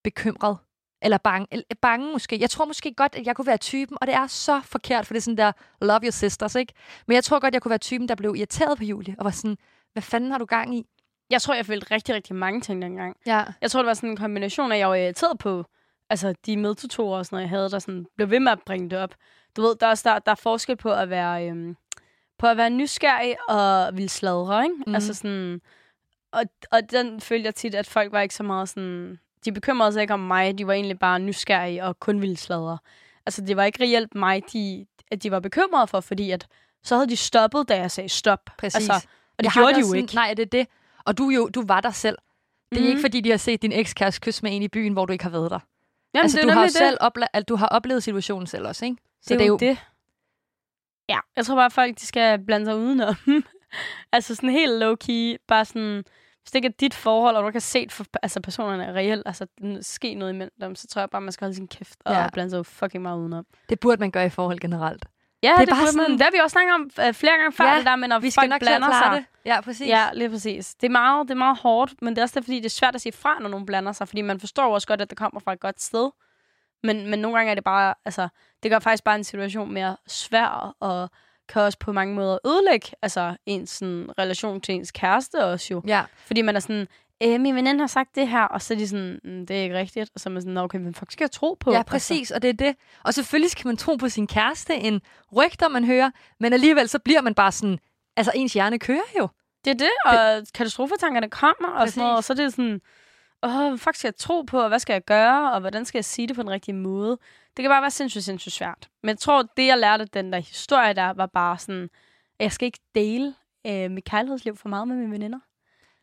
bekymret. 0.04 0.58
Eller 1.02 1.18
bange, 1.18 1.48
eller 1.52 1.66
bange 1.82 2.12
måske. 2.12 2.42
Jeg 2.42 2.50
tror 2.50 2.66
måske 2.66 2.94
godt, 2.94 3.16
at 3.16 3.26
jeg 3.26 3.36
kunne 3.36 3.48
være 3.48 3.58
typen, 3.58 3.98
og 4.02 4.08
det 4.08 4.16
er 4.16 4.28
så 4.28 4.62
forkert, 4.66 5.06
for 5.06 5.14
det 5.14 5.20
er 5.20 5.22
sådan 5.22 5.38
der 5.38 5.52
love 5.82 6.00
your 6.04 6.12
sisters, 6.12 6.56
ikke? 6.56 6.74
Men 7.08 7.16
jeg 7.16 7.24
tror 7.24 7.40
godt, 7.40 7.54
jeg 7.54 7.62
kunne 7.62 7.70
være 7.70 7.80
typen, 7.80 8.10
der 8.10 8.16
blev 8.16 8.36
irriteret 8.36 8.78
på 8.78 8.84
Julie, 8.84 9.16
og 9.20 9.26
var 9.26 9.32
sådan, 9.32 9.58
hvad 9.94 10.04
fanden 10.04 10.32
har 10.32 10.38
du 10.38 10.46
gang 10.46 10.76
i? 10.76 10.86
Jeg 11.30 11.42
tror, 11.42 11.54
jeg 11.54 11.66
følte 11.66 11.88
rigtig, 11.96 12.16
rigtig 12.16 12.36
mange 12.36 12.62
ting 12.62 12.82
dengang. 12.82 13.16
Ja. 13.26 13.44
Jeg 13.62 13.72
tror, 13.72 13.80
det 13.82 13.88
var 13.88 13.94
sådan 13.94 14.10
en 14.10 14.18
kombination 14.18 14.72
af, 14.72 14.76
at 14.76 14.80
jeg 14.80 14.90
var 14.90 14.96
irriteret 14.96 15.38
på 15.40 15.66
altså, 16.10 16.34
de 16.46 16.58
medtutorer 16.58 17.18
og 17.18 17.26
sådan 17.26 17.36
noget, 17.36 17.44
jeg 17.44 17.50
havde, 17.50 17.70
der 17.70 17.80
sådan, 17.80 18.06
blev 18.16 18.30
ved 18.30 18.40
med 18.40 18.52
at 18.52 18.60
bringe 18.66 18.90
det 18.90 19.00
op. 19.00 19.16
Du 19.58 19.62
ved, 19.62 19.76
der 19.80 19.86
er, 19.86 19.90
også, 19.92 20.10
der, 20.10 20.20
der 20.20 20.32
er 20.32 20.36
forskel 20.36 20.76
på 20.76 20.92
at 20.94 21.10
være, 21.10 21.48
øhm, 21.48 21.76
på 22.40 22.48
at 22.48 22.58
være 22.58 22.70
nysgerrig 22.70 23.36
og 23.50 23.98
vil 23.98 24.10
sladre, 24.10 24.64
ikke? 24.64 24.76
Mm. 24.88 24.96
Altså 24.96 25.14
sådan, 25.14 25.62
og, 26.32 26.44
og 26.72 26.80
den 26.92 27.22
følte 27.22 27.46
jeg 27.46 27.56
tit, 27.56 27.76
at 27.76 27.88
folk 27.88 28.12
var 28.12 28.22
ikke 28.22 28.36
så 28.36 28.44
meget 28.44 28.70
sådan, 28.70 29.20
de 29.46 29.52
bekymrede 29.52 29.94
sig 29.94 30.02
ikke 30.02 30.14
om 30.14 30.20
mig, 30.20 30.58
de 30.58 30.68
var 30.68 30.74
egentlig 30.74 31.00
bare 31.00 31.20
nysgerrige 31.20 31.84
og 31.84 32.00
kun 32.00 32.22
ville 32.22 32.38
sladre. 32.38 32.78
Altså, 33.26 33.42
det 33.42 33.58
var 33.58 33.64
ikke 33.64 33.84
reelt 33.84 34.16
mig, 34.16 34.44
de, 34.54 34.86
at 35.12 35.24
de 35.24 35.32
var 35.32 35.40
bekymrede 35.40 35.88
for, 35.88 36.00
fordi 36.00 36.32
at, 36.32 36.48
så 36.84 36.96
havde 36.96 37.10
de 37.10 37.16
stoppet, 37.16 37.70
da 37.70 37.78
jeg 37.78 37.92
sagde 37.92 38.10
stop. 38.10 38.40
Præcis. 38.58 38.76
Altså, 38.90 39.08
og 39.38 39.44
det 39.44 39.44
Jeg 39.44 39.52
gjorde 39.54 39.74
de 39.74 39.80
jo 39.80 39.86
sådan- 39.86 40.02
ikke. 40.02 40.16
Nej, 40.16 40.34
det 40.34 40.44
er 40.44 40.50
det. 40.50 40.68
Og 41.10 41.18
du, 41.18 41.30
er 41.30 41.36
jo, 41.36 41.50
du 41.50 41.64
var 41.68 41.82
der 41.82 41.92
selv. 41.92 42.18
Det 42.72 42.78
er 42.78 42.82
Mhm. 42.82 42.90
ikke, 42.90 43.02
fordi 43.02 43.22
de 43.22 43.30
har 43.30 43.38
set 43.38 43.62
din 43.62 43.72
ekskæreste 43.72 44.22
kysse 44.22 44.44
med 44.44 44.56
en 44.56 44.62
i 44.62 44.68
byen, 44.68 44.94
hvor 44.94 45.06
du 45.06 45.14
ikke 45.14 45.24
har 45.24 45.32
været 45.32 45.52
der. 45.52 45.60
Jamen, 46.14 46.24
altså, 46.24 46.38
det 46.38 46.44
er 46.44 46.48
du 46.48 46.54
har, 46.54 46.60
nemlig 46.62 46.72
selv 46.74 46.98
opla- 47.02 47.28
altså, 47.34 47.46
du 47.46 47.56
har 47.56 47.68
oplevet 47.68 48.04
situationen 48.04 48.48
selv 48.48 48.68
også, 48.68 48.86
ikke? 48.86 48.98
Så 49.22 49.34
det 49.34 49.42
er 49.42 49.46
jo 49.46 49.58
det. 49.58 49.78
Ja, 51.10 51.20
jeg 51.36 51.46
tror 51.46 51.56
bare, 51.56 51.66
at 51.66 51.74
folk 51.74 52.00
de 52.00 52.06
skal 52.06 52.40
blande 52.46 52.66
sig 52.66 52.76
udenom. 52.78 53.16
altså 54.14 54.36
sådan 54.36 54.50
helt 54.50 54.84
low-key. 54.84 55.46
Bare 55.48 55.66
sådan, 55.66 56.04
hvis 56.42 56.52
det 56.52 56.56
ikke 56.56 56.68
er 56.68 56.72
dit 56.80 56.94
forhold, 56.94 57.36
og 57.36 57.44
du 57.44 57.50
har 57.52 57.60
set, 57.60 57.92
for, 57.92 58.06
altså 58.24 58.42
personerne 58.42 58.84
er 58.86 58.94
reelt, 58.94 59.24
altså 59.26 59.46
ske 59.82 60.14
noget 60.16 60.34
imellem 60.34 60.54
dem, 60.62 60.76
så 60.76 60.88
tror 60.88 61.02
jeg 61.02 61.10
bare, 61.10 61.22
man 61.22 61.32
skal 61.32 61.46
holde 61.46 61.56
sin 61.56 61.68
kæft 61.68 62.00
og 62.06 62.14
ja. 62.14 62.30
blande 62.34 62.50
sig 62.50 62.66
fucking 62.66 63.02
meget 63.02 63.20
udenom. 63.20 63.46
Det 63.70 63.80
burde 63.80 64.00
man 64.00 64.12
gøre 64.12 64.26
i 64.26 64.30
forhold 64.30 64.60
generelt. 64.60 65.06
Ja, 65.44 65.48
Det 65.50 65.56
er 65.56 65.66
det, 65.66 65.70
bare 65.70 65.88
sådan- 65.88 66.10
man, 66.10 66.12
det 66.12 66.22
har 66.22 66.32
vi 66.32 66.38
også 66.38 66.54
snakket 66.54 66.74
om 66.76 66.90
øh, 67.08 67.14
flere 67.14 67.38
gange 67.38 67.52
før, 67.52 67.66
Ja, 67.66 67.78
det 67.78 67.86
der 67.86 67.96
med, 67.96 68.08
når 68.08 68.20
Vi 68.20 68.30
skal 68.30 68.42
folk 68.42 68.50
nok 68.50 68.60
blander 68.60 68.92
sig. 68.92 69.12
det. 69.16 69.26
Ja, 69.46 69.62
præcis. 69.62 69.88
Ja, 69.88 70.06
lige 70.14 70.30
præcis. 70.30 70.76
Det 70.76 70.88
er, 70.88 70.92
meget, 70.92 71.28
det 71.28 71.32
er 71.34 71.38
meget 71.38 71.58
hårdt, 71.58 71.94
men 72.02 72.16
det 72.16 72.18
er 72.18 72.24
også 72.24 72.40
det, 72.40 72.46
fordi 72.46 72.58
det 72.58 72.66
er 72.66 72.70
svært 72.70 72.96
at 72.96 73.02
sige 73.02 73.14
fra, 73.14 73.40
når 73.40 73.50
nogen 73.50 73.66
blander 73.66 73.92
sig, 73.92 74.08
fordi 74.08 74.22
man 74.22 74.40
forstår 74.40 74.74
også 74.74 74.88
godt, 74.88 75.02
at 75.02 75.10
det 75.10 75.18
kommer 75.18 75.40
fra 75.40 75.54
et 75.54 75.60
godt 75.60 75.82
sted. 75.82 76.10
Men, 76.84 77.08
men 77.10 77.20
nogle 77.20 77.38
gange 77.38 77.52
er 77.52 77.56
det 77.56 77.64
bare, 77.64 77.94
altså, 78.06 78.28
det 78.64 78.72
gør 78.72 78.80
faktisk 78.80 79.04
bare 79.04 79.16
en 79.16 79.24
situation 79.24 79.72
mere 79.74 79.98
svær 80.08 80.84
at 80.84 81.10
kan 81.50 81.62
også 81.62 81.78
på 81.80 81.92
mange 81.92 82.14
måder 82.16 82.38
ødelægge 82.46 82.88
altså, 83.02 83.36
ens 83.46 83.70
sådan, 83.70 84.10
relation 84.20 84.62
til 84.62 84.76
ens 84.76 84.92
kæreste 84.92 85.46
også 85.46 85.68
jo. 85.74 85.82
Ja. 85.88 86.04
Fordi 86.26 86.42
man 86.42 86.56
er 86.56 86.60
sådan, 86.60 86.88
øh, 87.24 87.40
min 87.42 87.56
veninde 87.56 87.80
har 87.80 87.88
sagt 87.88 88.16
det 88.16 88.28
her, 88.28 88.44
og 88.44 88.62
så 88.62 88.74
er 88.74 88.78
de 88.78 88.88
sådan, 88.88 89.20
mm, 89.24 89.46
det 89.46 89.60
er 89.60 89.64
ikke 89.64 89.76
rigtigt. 89.78 90.10
Og 90.16 90.20
så 90.20 90.30
er 90.30 90.32
man 90.34 90.42
sådan, 90.42 90.54
"Nå, 90.54 90.62
okay, 90.62 90.78
men 90.80 90.94
fuck 90.96 91.12
skal 91.12 91.24
jeg 91.24 91.32
tro 91.32 91.58
på? 91.60 91.72
Ja, 91.72 91.78
Altså, 91.78 91.92
præcis, 91.92 92.32
og 92.32 92.42
det 92.42 92.50
er 92.50 92.54
det. 92.54 92.76
Og 93.04 93.14
selvfølgelig 93.14 93.52
skal 93.52 93.68
man 93.68 93.78
tro 93.78 93.96
på 93.96 94.10
sin 94.10 94.28
kæreste, 94.28 94.76
en 94.76 95.02
rygter, 95.36 95.68
man 95.68 95.86
hører, 95.86 96.12
men 96.40 96.54
alligevel 96.54 96.90
så 96.90 97.00
bliver 97.00 97.22
man 97.22 97.34
bare 97.36 97.52
sådan, 97.52 97.80
altså 98.18 98.32
ens 98.36 98.54
hjerne 98.54 98.80
kører 98.80 99.10
jo. 99.20 99.28
det 99.66 99.72
er 99.72 99.76
det, 99.76 99.90
og 100.06 100.48
katastrofetankerne 100.54 101.30
kommer, 101.30 101.68
og 101.70 101.90
sådan 101.90 102.02
noget, 102.02 102.12
og 102.14 102.18
Præcis. 102.18 102.26
så 102.28 102.34
er 102.34 102.38
det 102.46 102.54
sådan, 102.54 102.82
åh, 103.44 103.68
hvad 103.70 103.78
fuck 103.78 103.96
skal 103.96 104.08
jeg 104.08 104.16
tro 104.16 104.42
på, 104.42 104.62
og 104.62 104.68
hvad 104.68 104.80
skal 104.80 104.94
jeg 104.94 105.04
gøre, 105.06 105.54
og 105.54 105.60
hvordan 105.60 105.86
skal 105.86 105.98
jeg 105.98 106.06
sige 106.06 106.28
det 106.28 106.36
på 106.36 106.42
den 106.42 106.50
rigtige 106.50 106.76
måde? 106.76 107.18
Det 107.58 107.64
kan 107.64 107.70
bare 107.70 107.82
være 107.82 107.92
sindssygt, 107.92 108.24
sindssygt 108.24 108.54
svært. 108.56 108.90
Men 109.04 109.10
jeg 109.10 109.18
tror, 109.20 109.44
det 109.58 109.66
jeg 109.66 109.78
lærte 109.78 110.06
den 110.06 110.34
der 110.34 110.40
historie 110.40 110.94
der, 110.94 111.14
var 111.14 111.26
bare 111.26 111.58
sådan, 111.58 111.84
at 112.40 112.44
jeg 112.44 112.52
skal 112.52 112.66
ikke 112.66 112.80
dele 112.96 113.34
øh, 113.68 113.92
mit 113.92 114.04
kærlighedsliv 114.06 114.58
for 114.58 114.70
meget 114.70 114.88
med 114.88 114.96
mine 114.96 115.12
veninder. 115.12 115.40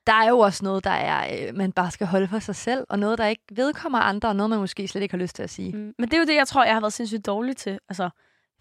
Der 0.07 0.13
er 0.13 0.29
jo 0.29 0.39
også 0.39 0.65
noget, 0.65 0.85
der 0.85 0.91
er, 0.91 1.49
øh, 1.49 1.55
man 1.55 1.73
bare 1.73 1.91
skal 1.91 2.07
holde 2.07 2.29
for 2.29 2.39
sig 2.39 2.57
selv, 2.57 2.87
og 2.89 2.99
noget, 2.99 3.19
der 3.19 3.27
ikke 3.27 3.43
vedkommer 3.53 3.99
andre, 3.99 4.29
og 4.29 4.37
noget, 4.37 4.51
man 4.51 4.59
måske 4.59 4.89
slet 4.89 5.03
ikke 5.03 5.13
har 5.13 5.19
lyst 5.19 5.37
til 5.37 5.43
at 5.43 5.51
sige. 5.51 5.73
Mm. 5.73 5.95
Men 5.99 6.09
det 6.09 6.15
er 6.15 6.19
jo 6.19 6.25
det, 6.25 6.35
jeg 6.35 6.49
tror, 6.49 6.65
jeg 6.65 6.75
har 6.75 6.81
været 6.81 6.93
sindssygt 6.93 7.27
dårlig 7.27 7.57
til. 7.57 7.79
Altså, 7.89 8.09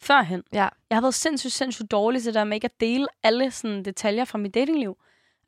førhen. 0.01 0.43
Ja. 0.53 0.67
Jeg 0.89 0.95
har 0.95 1.01
været 1.01 1.13
sindssygt, 1.13 1.53
sindssygt 1.53 1.91
dårlig 1.91 2.21
til 2.21 2.27
det 2.27 2.33
der 2.35 2.43
med 2.43 2.53
ikke 2.57 2.65
at 2.65 2.79
dele 2.79 3.07
alle 3.23 3.51
sådan, 3.51 3.85
detaljer 3.85 4.25
fra 4.25 4.37
mit 4.37 4.53
datingliv. 4.53 4.97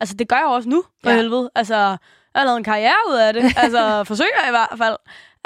Altså, 0.00 0.14
det 0.14 0.28
gør 0.28 0.36
jeg 0.36 0.46
også 0.46 0.68
nu, 0.68 0.84
for 1.02 1.10
Ja. 1.10 1.16
helvede. 1.16 1.50
Altså, 1.54 1.76
jeg 1.76 1.98
har 2.34 2.44
lavet 2.44 2.56
en 2.58 2.64
karriere 2.64 2.94
ud 3.10 3.16
af 3.16 3.32
det. 3.34 3.42
Altså, 3.56 4.04
forsøger 4.04 4.46
i 4.48 4.50
hvert 4.50 4.78
fald. 4.78 4.96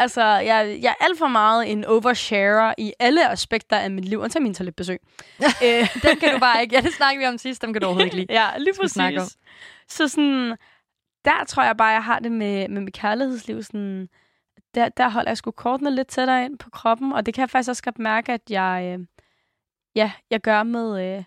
Altså, 0.02 0.24
jeg, 0.24 0.78
jeg 0.82 0.94
er 1.00 1.04
alt 1.04 1.18
for 1.18 1.26
meget 1.28 1.72
en 1.72 1.84
oversharer 1.84 2.74
i 2.78 2.92
alle 2.98 3.30
aspekter 3.30 3.76
af 3.76 3.90
mit 3.90 4.04
liv, 4.04 4.20
undtagen 4.20 4.42
min 4.42 4.54
toiletbesøg. 4.54 5.00
øh, 5.64 5.88
Dem 6.02 6.18
kan 6.20 6.32
du 6.32 6.38
bare 6.38 6.62
ikke. 6.62 6.74
Ja, 6.74 6.80
det 6.80 6.92
snakkede 6.92 7.20
vi 7.20 7.26
om 7.26 7.38
sidst, 7.38 7.62
dem 7.62 7.72
kan 7.72 7.80
du 7.82 7.86
overhovedet 7.86 8.06
ikke 8.06 8.16
lide. 8.16 8.32
ja, 8.40 8.58
lige 8.58 8.74
præcis. 8.80 9.38
Så 9.88 10.08
sådan, 10.08 10.56
der 11.24 11.44
tror 11.48 11.62
jeg 11.62 11.76
bare, 11.76 11.88
jeg 11.88 12.04
har 12.04 12.18
det 12.18 12.32
med, 12.32 12.68
med 12.68 12.80
mit 12.80 12.94
kærlighedsliv. 12.94 13.62
Sådan, 13.62 14.08
der, 14.74 14.88
der 14.88 15.08
holder 15.08 15.30
jeg 15.30 15.36
sgu 15.36 15.50
kortene 15.50 15.94
lidt 15.94 16.08
tættere 16.08 16.44
ind 16.44 16.58
på 16.58 16.70
kroppen, 16.70 17.12
og 17.12 17.26
det 17.26 17.34
kan 17.34 17.40
jeg 17.40 17.50
faktisk 17.50 17.70
også 17.70 17.82
godt 17.82 17.98
mærke, 17.98 18.32
at 18.32 18.50
jeg, 18.50 18.98
øh, 18.98 19.06
ja, 19.96 20.12
jeg 20.30 20.40
gør 20.40 20.62
med, 20.62 21.16
øh, 21.16 21.24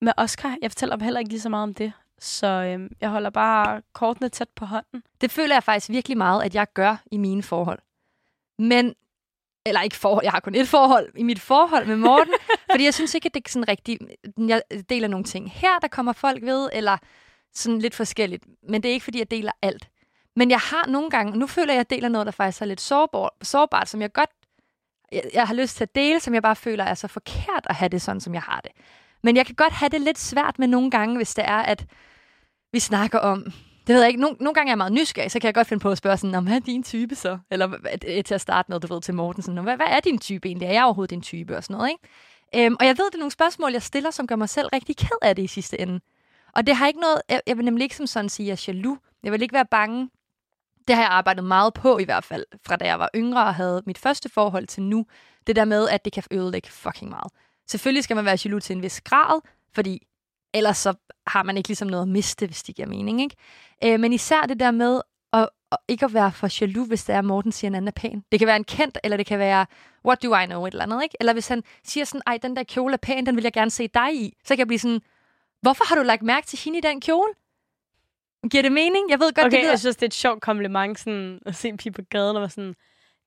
med 0.00 0.12
Oscar. 0.16 0.56
Jeg 0.62 0.70
fortæller 0.70 0.96
ham 0.96 1.00
heller 1.04 1.20
ikke 1.20 1.30
lige 1.30 1.40
så 1.40 1.48
meget 1.48 1.62
om 1.62 1.74
det. 1.74 1.92
Så 2.18 2.46
øh, 2.46 2.90
jeg 3.00 3.10
holder 3.10 3.30
bare 3.30 3.82
kortene 3.92 4.28
tæt 4.28 4.48
på 4.56 4.64
hånden. 4.64 5.02
Det 5.20 5.30
føler 5.30 5.54
jeg 5.54 5.62
faktisk 5.62 5.90
virkelig 5.90 6.18
meget, 6.18 6.42
at 6.42 6.54
jeg 6.54 6.66
gør 6.74 6.96
i 7.12 7.16
mine 7.16 7.42
forhold. 7.42 7.78
Men, 8.60 8.94
eller 9.66 9.82
ikke 9.82 9.96
forhold, 9.96 10.24
jeg 10.24 10.32
har 10.32 10.40
kun 10.40 10.54
et 10.54 10.68
forhold 10.68 11.12
i 11.16 11.22
mit 11.22 11.40
forhold 11.40 11.86
med 11.86 11.96
Morten, 11.96 12.34
fordi 12.70 12.84
jeg 12.84 12.94
synes 12.94 13.14
ikke, 13.14 13.26
at 13.26 13.34
det 13.34 13.46
er 13.46 13.50
sådan 13.50 13.68
rigtigt, 13.68 14.02
jeg 14.38 14.62
deler 14.90 15.08
nogle 15.08 15.24
ting 15.24 15.52
her, 15.52 15.78
der 15.78 15.88
kommer 15.88 16.12
folk 16.12 16.42
ved, 16.42 16.68
eller 16.72 16.96
sådan 17.54 17.78
lidt 17.78 17.94
forskelligt. 17.94 18.44
Men 18.68 18.82
det 18.82 18.88
er 18.88 18.92
ikke, 18.92 19.04
fordi 19.04 19.18
jeg 19.18 19.30
deler 19.30 19.52
alt. 19.62 19.88
Men 20.36 20.50
jeg 20.50 20.58
har 20.58 20.86
nogle 20.88 21.10
gange, 21.10 21.38
nu 21.38 21.46
føler 21.46 21.72
jeg, 21.72 21.80
at 21.80 21.90
jeg 21.90 21.96
deler 21.96 22.08
noget, 22.08 22.26
der 22.26 22.32
faktisk 22.32 22.62
er 22.62 22.66
lidt 22.66 22.80
sårbart, 22.80 23.30
sårbart 23.42 23.88
som 23.88 24.00
jeg 24.00 24.12
godt 24.12 24.30
jeg, 25.12 25.22
jeg 25.34 25.46
har 25.46 25.54
lyst 25.54 25.76
til 25.76 25.84
at 25.84 25.94
dele, 25.94 26.20
som 26.20 26.34
jeg 26.34 26.42
bare 26.42 26.56
føler 26.56 26.84
er 26.84 26.94
så 26.94 27.08
forkert 27.08 27.66
at 27.66 27.74
have 27.74 27.88
det 27.88 28.02
sådan, 28.02 28.20
som 28.20 28.34
jeg 28.34 28.42
har 28.42 28.60
det. 28.60 28.72
Men 29.22 29.36
jeg 29.36 29.46
kan 29.46 29.54
godt 29.54 29.72
have 29.72 29.88
det 29.88 30.00
lidt 30.00 30.18
svært 30.18 30.58
med 30.58 30.68
nogle 30.68 30.90
gange, 30.90 31.16
hvis 31.16 31.34
det 31.34 31.44
er, 31.48 31.58
at 31.58 31.86
vi 32.72 32.78
snakker 32.78 33.18
om 33.18 33.52
det 33.90 33.94
ved 33.94 34.02
jeg 34.02 34.08
ikke. 34.08 34.20
Nogle, 34.20 34.36
nogle 34.40 34.54
gange 34.54 34.68
er 34.68 34.72
jeg 34.72 34.78
meget 34.78 34.92
nysgerrig, 34.92 35.30
så 35.30 35.38
kan 35.40 35.46
jeg 35.46 35.54
godt 35.54 35.66
finde 35.66 35.82
på 35.82 35.90
at 35.90 35.98
spørge 35.98 36.16
sådan, 36.16 36.30
"Nå, 36.30 36.40
hvad 36.40 36.52
er 36.56 36.60
din 36.60 36.82
type 36.82 37.14
så? 37.14 37.38
Eller 37.50 37.74
øh, 38.06 38.24
til 38.24 38.34
at 38.34 38.40
starte 38.40 38.70
med, 38.72 38.80
du 38.80 38.94
ved, 38.94 39.02
til 39.02 39.14
Morten, 39.14 39.42
sådan, 39.42 39.54
"Nå, 39.54 39.62
hvad, 39.62 39.76
hvad 39.76 39.86
er 39.86 40.00
din 40.00 40.18
type 40.18 40.48
egentlig? 40.48 40.66
Er 40.66 40.72
jeg 40.72 40.84
overhovedet 40.84 41.10
din 41.10 41.22
type? 41.22 41.56
Og 41.56 41.64
sådan 41.64 41.76
noget, 41.76 41.90
ikke? 41.90 42.66
Øhm, 42.66 42.76
og 42.80 42.86
jeg 42.86 42.98
ved, 42.98 43.06
det 43.06 43.14
er 43.14 43.18
nogle 43.18 43.30
spørgsmål, 43.30 43.72
jeg 43.72 43.82
stiller, 43.82 44.10
som 44.10 44.26
gør 44.26 44.36
mig 44.36 44.48
selv 44.48 44.68
rigtig 44.72 44.96
ked 44.96 45.18
af 45.22 45.36
det 45.36 45.42
i 45.42 45.46
sidste 45.46 45.80
ende. 45.80 46.00
Og 46.52 46.66
det 46.66 46.76
har 46.76 46.86
ikke 46.86 47.00
noget, 47.00 47.22
jeg, 47.28 47.40
jeg 47.46 47.56
vil 47.56 47.64
nemlig 47.64 47.82
ikke 47.84 47.96
som 47.96 48.06
sådan 48.06 48.28
sige, 48.28 48.52
at 48.52 48.66
jeg 48.66 48.72
er 48.72 48.76
jaloux. 48.76 48.98
Jeg 49.22 49.32
vil 49.32 49.42
ikke 49.42 49.54
være 49.54 49.66
bange. 49.70 50.10
Det 50.88 50.96
har 50.96 51.02
jeg 51.02 51.10
arbejdet 51.10 51.44
meget 51.44 51.74
på 51.74 51.98
i 51.98 52.04
hvert 52.04 52.24
fald, 52.24 52.44
fra 52.66 52.76
da 52.76 52.84
jeg 52.86 52.98
var 52.98 53.10
yngre 53.14 53.44
og 53.44 53.54
havde 53.54 53.82
mit 53.86 53.98
første 53.98 54.28
forhold 54.28 54.66
til 54.66 54.82
nu. 54.82 55.06
Det 55.46 55.56
der 55.56 55.64
med, 55.64 55.88
at 55.88 56.04
det 56.04 56.12
kan 56.12 56.22
ødelægge 56.30 56.68
fucking 56.68 57.10
meget. 57.10 57.32
Selvfølgelig 57.68 58.04
skal 58.04 58.16
man 58.16 58.24
være 58.24 58.38
jaloux 58.44 58.62
til 58.62 58.76
en 58.76 58.82
vis 58.82 59.00
grad, 59.00 59.40
fordi 59.74 60.06
ellers 60.54 60.78
så 60.78 60.94
har 61.26 61.42
man 61.42 61.56
ikke 61.56 61.68
ligesom 61.68 61.88
noget 61.88 62.02
at 62.02 62.08
miste, 62.08 62.46
hvis 62.46 62.62
det 62.62 62.74
giver 62.76 62.88
mening. 62.88 63.22
Ikke? 63.22 63.36
Øh, 63.84 64.00
men 64.00 64.12
især 64.12 64.40
det 64.42 64.60
der 64.60 64.70
med 64.70 65.00
at, 65.32 65.48
at 65.72 65.78
ikke 65.88 66.04
at 66.04 66.14
være 66.14 66.32
for 66.32 66.60
jaloux, 66.60 66.88
hvis 66.88 67.04
det 67.04 67.14
er, 67.14 67.18
at 67.18 67.24
Morten 67.24 67.52
siger, 67.52 67.68
at 67.68 67.70
en 67.70 67.74
anden 67.74 67.88
er 67.88 67.92
pæn. 67.92 68.24
Det 68.32 68.38
kan 68.40 68.46
være 68.46 68.56
en 68.56 68.64
kendt, 68.64 68.98
eller 69.04 69.16
det 69.16 69.26
kan 69.26 69.38
være, 69.38 69.66
what 70.04 70.22
do 70.22 70.36
I 70.36 70.46
know, 70.46 70.66
et 70.66 70.72
eller 70.72 70.84
andet. 70.84 71.02
Ikke? 71.02 71.16
Eller 71.20 71.32
hvis 71.32 71.48
han 71.48 71.62
siger 71.84 72.04
sådan, 72.04 72.22
ej, 72.26 72.38
den 72.42 72.56
der 72.56 72.62
kjole 72.62 72.92
er 72.92 72.96
pæn, 72.96 73.26
den 73.26 73.36
vil 73.36 73.42
jeg 73.42 73.52
gerne 73.52 73.70
se 73.70 73.88
dig 73.88 74.14
i. 74.14 74.36
Så 74.44 74.48
kan 74.48 74.58
jeg 74.58 74.66
blive 74.66 74.78
sådan, 74.78 75.00
hvorfor 75.62 75.84
har 75.88 75.96
du 75.96 76.02
lagt 76.02 76.22
mærke 76.22 76.46
til 76.46 76.58
hende 76.64 76.78
i 76.78 76.82
den 76.82 77.00
kjole? 77.00 77.32
Giver 78.50 78.62
det 78.62 78.72
mening? 78.72 79.10
Jeg 79.10 79.20
ved 79.20 79.26
godt, 79.26 79.36
det 79.36 79.44
Okay, 79.44 79.60
lyder... 79.60 79.70
jeg 79.70 79.78
synes, 79.80 79.96
det 79.96 80.02
er 80.02 80.06
et 80.06 80.14
sjovt 80.14 80.42
kompliment 80.42 80.98
sådan, 80.98 81.38
at 81.46 81.56
se 81.56 81.68
en 81.68 81.76
pige 81.76 81.92
på 81.92 82.02
gaden 82.10 82.36
og 82.36 82.40
være 82.42 82.50
sådan, 82.50 82.74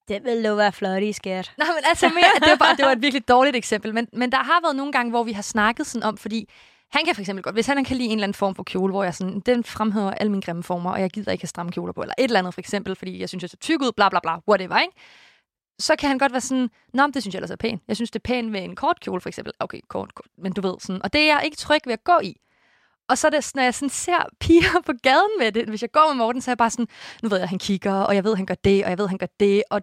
det 0.08 0.24
vil 0.24 0.38
lov 0.38 0.58
være 0.58 0.72
flot 0.72 1.04
i 1.04 1.14
skat. 1.14 1.52
Nej, 1.58 1.68
men 1.68 1.84
altså 1.86 2.10
mere, 2.10 2.24
det 2.40 2.50
var, 2.50 2.56
bare, 2.56 2.76
det 2.76 2.86
var 2.86 2.92
et 2.92 3.02
virkelig 3.02 3.28
dårligt 3.28 3.56
eksempel. 3.56 3.94
Men, 3.94 4.08
men 4.14 4.32
der 4.32 4.38
har 4.38 4.62
været 4.62 4.76
nogle 4.76 4.92
gange, 4.92 5.10
hvor 5.10 5.24
vi 5.24 5.32
har 5.32 5.42
snakket 5.42 5.88
sådan 5.88 6.04
om, 6.04 6.18
fordi 6.18 6.50
han 6.94 7.06
kan 7.06 7.16
for 7.16 7.22
eksempel 7.22 7.44
godt, 7.44 7.56
hvis 7.56 7.66
han 7.66 7.84
kan 7.86 7.98
lide 7.98 8.10
en 8.10 8.12
eller 8.12 8.24
anden 8.24 8.34
form 8.34 8.56
for 8.56 8.64
kjole, 8.64 8.92
hvor 8.92 9.04
jeg 9.04 9.16
sådan, 9.16 9.40
den 9.40 9.64
fremhæver 9.64 10.12
alle 10.12 10.32
mine 10.32 10.42
grimme 10.42 10.64
former, 10.64 10.92
og 10.92 11.02
jeg 11.02 11.10
gider 11.10 11.32
ikke 11.32 11.42
have 11.42 11.48
stramme 11.48 11.72
kjoler 11.72 11.94
på, 11.94 12.02
eller 12.02 12.14
et 12.18 12.24
eller 12.24 12.40
andet 12.40 12.54
for 12.54 12.62
eksempel, 12.62 12.96
fordi 12.96 13.20
jeg 13.20 13.30
synes, 13.30 13.42
jeg 13.42 13.50
ser 13.50 13.58
tyk 13.58 13.82
ud, 13.82 13.92
bla 13.92 14.10
bla 14.10 14.20
bla, 14.20 14.38
whatever, 14.48 14.80
ikke? 14.80 14.94
Så 15.80 15.96
kan 15.96 16.10
han 16.10 16.18
godt 16.18 16.32
være 16.32 16.42
sådan, 16.42 16.70
nå, 16.94 17.08
det 17.08 17.24
synes 17.24 17.34
jeg 17.34 17.40
ellers 17.40 17.52
er 17.52 17.56
pænt. 17.56 17.82
Jeg 17.88 17.96
synes, 17.96 18.12
det 18.12 18.20
er 18.20 18.24
pænt 18.24 18.52
med 18.52 18.64
en 18.64 18.76
kort 18.76 19.00
kjole, 19.00 19.22
for 19.22 19.30
eksempel. 19.30 19.54
Okay, 19.60 19.80
kort, 19.88 20.16
kort 20.16 20.28
men 20.38 20.54
du 20.54 20.62
ved 20.62 20.76
sådan. 20.80 21.02
Og 21.04 21.14
det 21.14 21.22
er 21.22 21.26
jeg 21.26 21.42
ikke 21.46 21.58
tryg 21.58 21.82
ved 21.86 21.94
at 21.94 22.04
gå 22.04 22.20
i. 22.24 22.36
Og 23.08 23.18
så 23.18 23.28
er 23.28 23.32
det, 23.32 23.52
når 23.56 23.64
jeg 23.64 23.74
sådan 23.74 23.90
ser 23.90 24.24
piger 24.44 24.82
på 24.86 24.94
gaden 25.04 25.32
med 25.40 25.52
det, 25.52 25.70
hvis 25.70 25.82
jeg 25.82 25.92
går 25.92 26.08
med 26.08 26.16
Morten, 26.16 26.42
så 26.42 26.52
er 26.52 26.54
jeg 26.54 26.58
bare 26.58 26.70
sådan, 26.70 26.88
nu 27.24 27.30
ved 27.30 27.38
jeg, 27.38 27.44
at 27.44 27.50
han 27.50 27.60
kigger, 27.60 27.94
og 27.94 28.16
jeg 28.16 28.24
ved, 28.24 28.32
at 28.32 28.38
han 28.38 28.46
gør 28.46 28.56
det, 28.64 28.84
og 28.84 28.90
jeg 28.90 28.98
ved, 28.98 29.06
at 29.06 29.10
han 29.10 29.18
gør 29.18 29.34
det, 29.40 29.64
og 29.70 29.82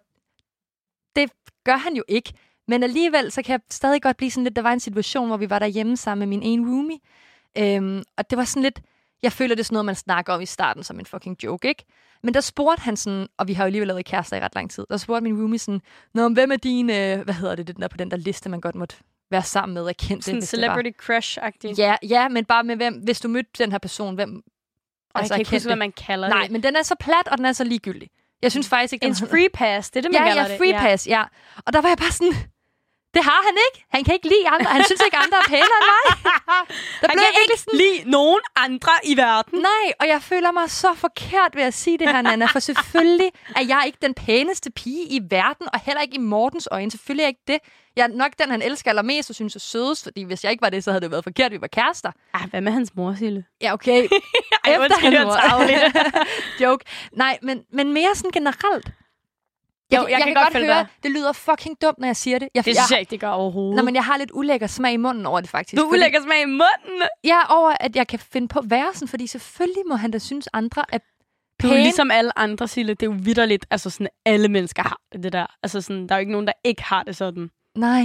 det 1.16 1.30
gør 1.64 1.76
han 1.76 1.96
jo 1.96 2.02
ikke. 2.08 2.32
Men 2.70 2.82
alligevel, 2.82 3.32
så 3.32 3.42
kan 3.42 3.52
jeg 3.52 3.60
stadig 3.70 4.02
godt 4.02 4.16
blive 4.16 4.30
sådan 4.30 4.44
lidt, 4.44 4.56
der 4.56 4.62
var 4.62 4.72
en 4.72 4.80
situation, 4.80 5.26
hvor 5.26 5.36
vi 5.36 5.50
var 5.50 5.58
derhjemme 5.58 5.96
sammen 5.96 6.28
med 6.28 6.38
min 6.38 6.42
ene 6.42 6.70
roomie, 6.70 6.98
øhm, 7.58 8.02
og 8.16 8.30
det 8.30 8.38
var 8.38 8.44
sådan 8.44 8.62
lidt, 8.62 8.80
jeg 9.22 9.32
føler, 9.32 9.54
det 9.54 9.60
er 9.60 9.64
sådan 9.64 9.74
noget, 9.74 9.84
man 9.84 9.94
snakker 9.94 10.32
om 10.32 10.40
i 10.40 10.46
starten 10.46 10.82
som 10.82 10.98
en 10.98 11.06
fucking 11.06 11.44
joke, 11.44 11.68
ikke? 11.68 11.84
Men 12.22 12.34
der 12.34 12.40
spurgte 12.40 12.82
han 12.82 12.96
sådan, 12.96 13.26
og 13.38 13.48
vi 13.48 13.52
har 13.52 13.64
jo 13.64 13.66
alligevel 13.66 13.88
lavet 13.88 14.04
kærester 14.04 14.36
i 14.36 14.40
ret 14.40 14.54
lang 14.54 14.70
tid, 14.70 14.86
der 14.90 14.96
spurgte 14.96 15.24
min 15.24 15.40
roomie 15.40 15.58
sådan, 15.58 15.80
Nå, 16.14 16.28
hvem 16.28 16.52
er 16.52 16.56
din, 16.56 16.90
øh, 16.90 17.20
hvad 17.20 17.34
hedder 17.34 17.54
det, 17.54 17.66
den 17.66 17.76
der 17.82 17.88
på 17.88 17.96
den 17.96 18.10
der 18.10 18.16
liste, 18.16 18.48
man 18.48 18.60
godt 18.60 18.74
måtte 18.74 18.96
være 19.30 19.42
sammen 19.42 19.74
med 19.74 19.82
og 19.82 19.94
kendte? 19.96 20.24
Sådan 20.24 20.40
det 20.40 20.42
var?" 20.42 20.46
celebrity 20.46 20.90
crush-agtig. 21.02 21.74
Ja, 21.78 21.96
ja, 22.02 22.28
men 22.28 22.44
bare 22.44 22.64
med 22.64 22.76
hvem, 22.76 22.94
hvis 22.94 23.20
du 23.20 23.28
mødte 23.28 23.50
den 23.58 23.72
her 23.72 23.78
person, 23.78 24.14
hvem... 24.14 24.42
Og 25.14 25.22
jeg 25.22 25.30
kan 25.30 25.38
ikke 25.38 25.50
huske, 25.50 25.68
hvad 25.68 25.76
man 25.76 25.92
kalder 25.92 26.28
Nej, 26.28 26.42
det. 26.42 26.50
men 26.50 26.62
den 26.62 26.76
er 26.76 26.82
så 26.82 26.94
plat, 27.00 27.28
og 27.28 27.38
den 27.38 27.46
er 27.46 27.52
så 27.52 27.64
ligegyldig. 27.64 28.10
Jeg 28.42 28.50
synes 28.50 28.68
faktisk 28.68 28.92
ikke, 28.92 29.06
En 29.06 29.14
free 29.14 29.48
pass, 29.54 29.90
det 29.90 29.98
er 29.98 30.02
det, 30.02 30.12
man 30.12 30.22
ja, 30.22 30.28
kalder 30.28 30.42
ja, 30.42 30.48
det. 30.48 30.58
free 30.58 30.72
pass, 30.72 31.06
ja. 31.06 31.22
Og 31.66 31.72
der 31.72 31.80
var 31.80 31.88
jeg 31.88 31.98
bare 31.98 32.12
sådan, 32.12 32.34
det 33.14 33.22
har 33.24 33.40
han 33.48 33.56
ikke. 33.66 33.86
Han 33.94 34.04
kan 34.04 34.14
ikke 34.14 34.28
lide 34.28 34.48
andre. 34.48 34.70
Han 34.70 34.84
synes 34.84 35.02
ikke, 35.04 35.16
andre 35.16 35.38
er 35.38 35.48
pænere 35.48 35.78
end 35.80 35.88
mig. 35.94 36.02
Der 37.00 37.08
Han 37.08 37.16
kan 37.18 37.26
ikke 37.42 37.76
lide 37.82 38.10
nogen 38.10 38.40
andre 38.56 38.92
i 39.04 39.16
verden. 39.16 39.58
Nej, 39.58 39.86
og 40.00 40.08
jeg 40.08 40.22
føler 40.22 40.52
mig 40.52 40.70
så 40.70 40.94
forkert 40.94 41.56
ved 41.56 41.62
at 41.62 41.74
sige 41.74 41.98
det 41.98 42.08
her, 42.08 42.22
Nana, 42.22 42.46
for 42.46 42.58
selvfølgelig 42.58 43.30
er 43.56 43.64
jeg 43.68 43.82
ikke 43.86 43.98
den 44.02 44.14
pæneste 44.14 44.70
pige 44.70 45.04
i 45.06 45.20
verden, 45.30 45.66
og 45.72 45.80
heller 45.84 46.00
ikke 46.02 46.14
i 46.14 46.18
Mortens 46.18 46.68
øjne. 46.70 46.90
Selvfølgelig 46.90 47.22
er 47.22 47.26
jeg 47.26 47.28
ikke 47.28 47.44
det. 47.48 47.58
Jeg 47.96 48.02
er 48.02 48.08
nok 48.08 48.30
den, 48.42 48.50
han 48.50 48.62
elsker 48.62 48.90
allermest 48.90 49.30
og 49.30 49.34
synes 49.34 49.56
er 49.56 49.60
sødest, 49.60 50.02
fordi 50.02 50.22
hvis 50.22 50.44
jeg 50.44 50.52
ikke 50.52 50.62
var 50.62 50.70
det, 50.70 50.84
så 50.84 50.90
havde 50.90 51.00
det 51.00 51.10
været 51.10 51.24
forkert, 51.24 51.46
at 51.46 51.52
vi 51.52 51.60
var 51.60 51.66
kærester. 51.66 52.12
Ah, 52.34 52.50
hvad 52.50 52.60
med 52.60 52.72
hans 52.72 52.94
mor, 52.94 53.14
Sille? 53.18 53.44
Ja, 53.62 53.72
okay. 53.72 54.08
Ej, 54.64 54.76
undskyld, 54.80 55.12
jeg 55.12 55.22
er 55.22 55.26
mor. 55.26 56.64
Joke. 56.64 56.84
Nej, 57.12 57.38
men, 57.42 57.62
men 57.72 57.92
mere 57.92 58.14
sådan 58.14 58.30
generelt. 58.30 58.90
Jo, 59.96 60.06
jeg 60.06 60.20
kan 60.24 60.34
godt 60.34 60.52
følge 60.52 60.66
høre, 60.66 60.78
dig. 60.78 60.86
det 61.02 61.10
lyder 61.10 61.32
fucking 61.32 61.76
dumt, 61.82 61.98
når 61.98 62.06
jeg 62.06 62.16
siger 62.16 62.38
det. 62.38 62.48
Jeg, 62.54 62.64
Det 62.64 62.76
synes 62.76 62.90
jeg 62.90 63.00
ikke, 63.00 63.10
det 63.10 63.20
gør 63.20 63.28
overhovedet. 63.28 63.76
Nå, 63.76 63.82
men 63.82 63.94
jeg 63.94 64.04
har 64.04 64.16
lidt 64.16 64.30
ulækker 64.34 64.66
smag 64.66 64.92
i 64.92 64.96
munden 64.96 65.26
over 65.26 65.40
det, 65.40 65.50
faktisk. 65.50 65.80
du 65.80 65.86
fordi- 65.88 65.98
ulægger 65.98 66.22
smag 66.22 66.42
i 66.42 66.44
munden. 66.44 67.02
Ja, 67.24 67.38
over 67.56 67.72
at 67.80 67.96
jeg 67.96 68.06
kan 68.08 68.18
finde 68.18 68.48
på 68.48 68.60
sådan, 68.94 69.08
fordi 69.08 69.26
selvfølgelig 69.26 69.82
må 69.88 69.94
han 69.94 70.10
da 70.10 70.18
synes, 70.18 70.48
andre 70.52 70.84
er 70.92 70.98
Du 71.62 71.68
er 71.68 71.76
ligesom 71.76 72.10
alle 72.10 72.38
andre, 72.38 72.68
Sille. 72.68 72.94
Det 72.94 73.02
er 73.02 73.10
jo 73.10 73.16
vidderligt. 73.22 73.66
Altså 73.70 73.90
sådan, 73.90 74.08
alle 74.26 74.48
mennesker 74.48 74.82
har 74.82 75.00
det, 75.22 75.32
der. 75.32 75.46
Altså 75.62 75.80
sådan, 75.80 76.06
der 76.08 76.14
er 76.14 76.18
jo 76.18 76.20
ikke 76.20 76.32
nogen, 76.32 76.46
der 76.46 76.52
ikke 76.64 76.82
har 76.82 77.02
det 77.02 77.16
sådan. 77.16 77.50
Nej. 77.76 78.02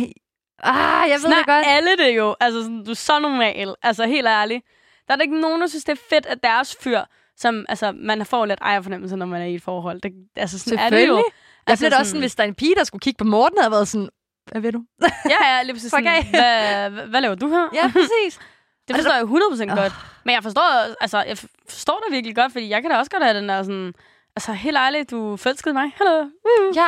Ah, 0.63 1.10
jeg 1.10 1.13
ved 1.13 1.20
Sådan 1.20 1.38
det 1.38 1.46
godt. 1.46 1.65
alle 1.68 1.98
det 1.98 2.18
jo. 2.18 2.36
Altså 2.39 2.62
sådan, 2.62 2.84
du 2.86 2.92
er 2.92 2.96
så 2.96 3.20
normal. 3.20 3.75
Altså 3.84 4.06
helt 4.08 4.27
ærligt. 4.27 4.65
Der 5.08 5.13
er 5.13 5.15
der 5.15 5.24
ikke 5.24 5.39
nogen, 5.42 5.62
der 5.62 5.68
synes, 5.68 5.84
det 5.84 5.92
er 5.92 6.01
fedt, 6.10 6.25
at 6.25 6.44
deres 6.44 6.75
fyr, 6.82 7.00
som, 7.38 7.65
altså, 7.70 7.92
man 7.92 8.25
får 8.25 8.46
lidt 8.46 8.60
ejerfornemmelse, 8.62 9.15
når 9.15 9.25
man 9.25 9.42
er 9.42 9.46
i 9.46 9.56
et 9.56 9.62
forhold. 9.62 10.01
Det, 10.01 10.12
altså, 10.36 10.60
sådan 10.60 10.80
er 10.80 10.89
det 10.89 11.08
jo. 11.08 11.24
Altså 11.68 11.86
det 11.86 11.94
også 11.94 11.98
sådan- 12.00 12.06
sådan, 12.10 12.20
hvis 12.22 12.36
der 12.36 12.44
er 12.44 12.48
en 12.48 12.56
pige, 12.56 12.76
der 12.76 12.84
skulle 12.84 13.00
kigge 13.00 13.18
på 13.18 13.24
Morten, 13.24 13.58
havde 13.60 13.72
været 13.72 13.88
sådan, 13.88 14.10
hvad 14.52 14.62
ved 14.62 14.72
du? 14.72 14.84
Ja, 15.34 15.56
ja, 15.56 15.64
lige 15.64 15.74
præcis. 15.74 15.92
Sådan, 15.92 16.26
hvad, 16.30 16.90
hvad, 17.08 17.22
laver 17.22 17.36
du 17.36 17.48
her? 17.50 17.68
ja, 17.74 17.92
præcis. 17.94 18.40
Det 18.88 18.96
forstår 18.96 19.14
jeg 19.14 19.24
100% 19.24 19.72
Åh. 19.72 19.78
godt. 19.78 19.94
Men 20.26 20.34
jeg 20.36 20.44
forstår, 20.44 20.96
altså, 21.02 21.24
jeg 21.24 21.38
forstår 21.70 22.04
det 22.06 22.14
virkelig 22.16 22.36
godt, 22.36 22.52
fordi 22.52 22.70
jeg 22.70 22.82
kan 22.82 22.92
da 22.92 22.98
også 22.98 23.12
godt 23.12 23.24
have 23.24 23.38
den 23.38 23.50
der 23.50 23.64
sådan... 23.64 23.94
Altså, 24.36 24.54
helt 24.54 24.78
ærligt, 24.78 25.12
du 25.12 25.38
forelskede 25.38 25.74
mig. 25.74 25.92
Hallo. 25.98 26.22
Uh, 26.24 26.76
Ja, 26.76 26.88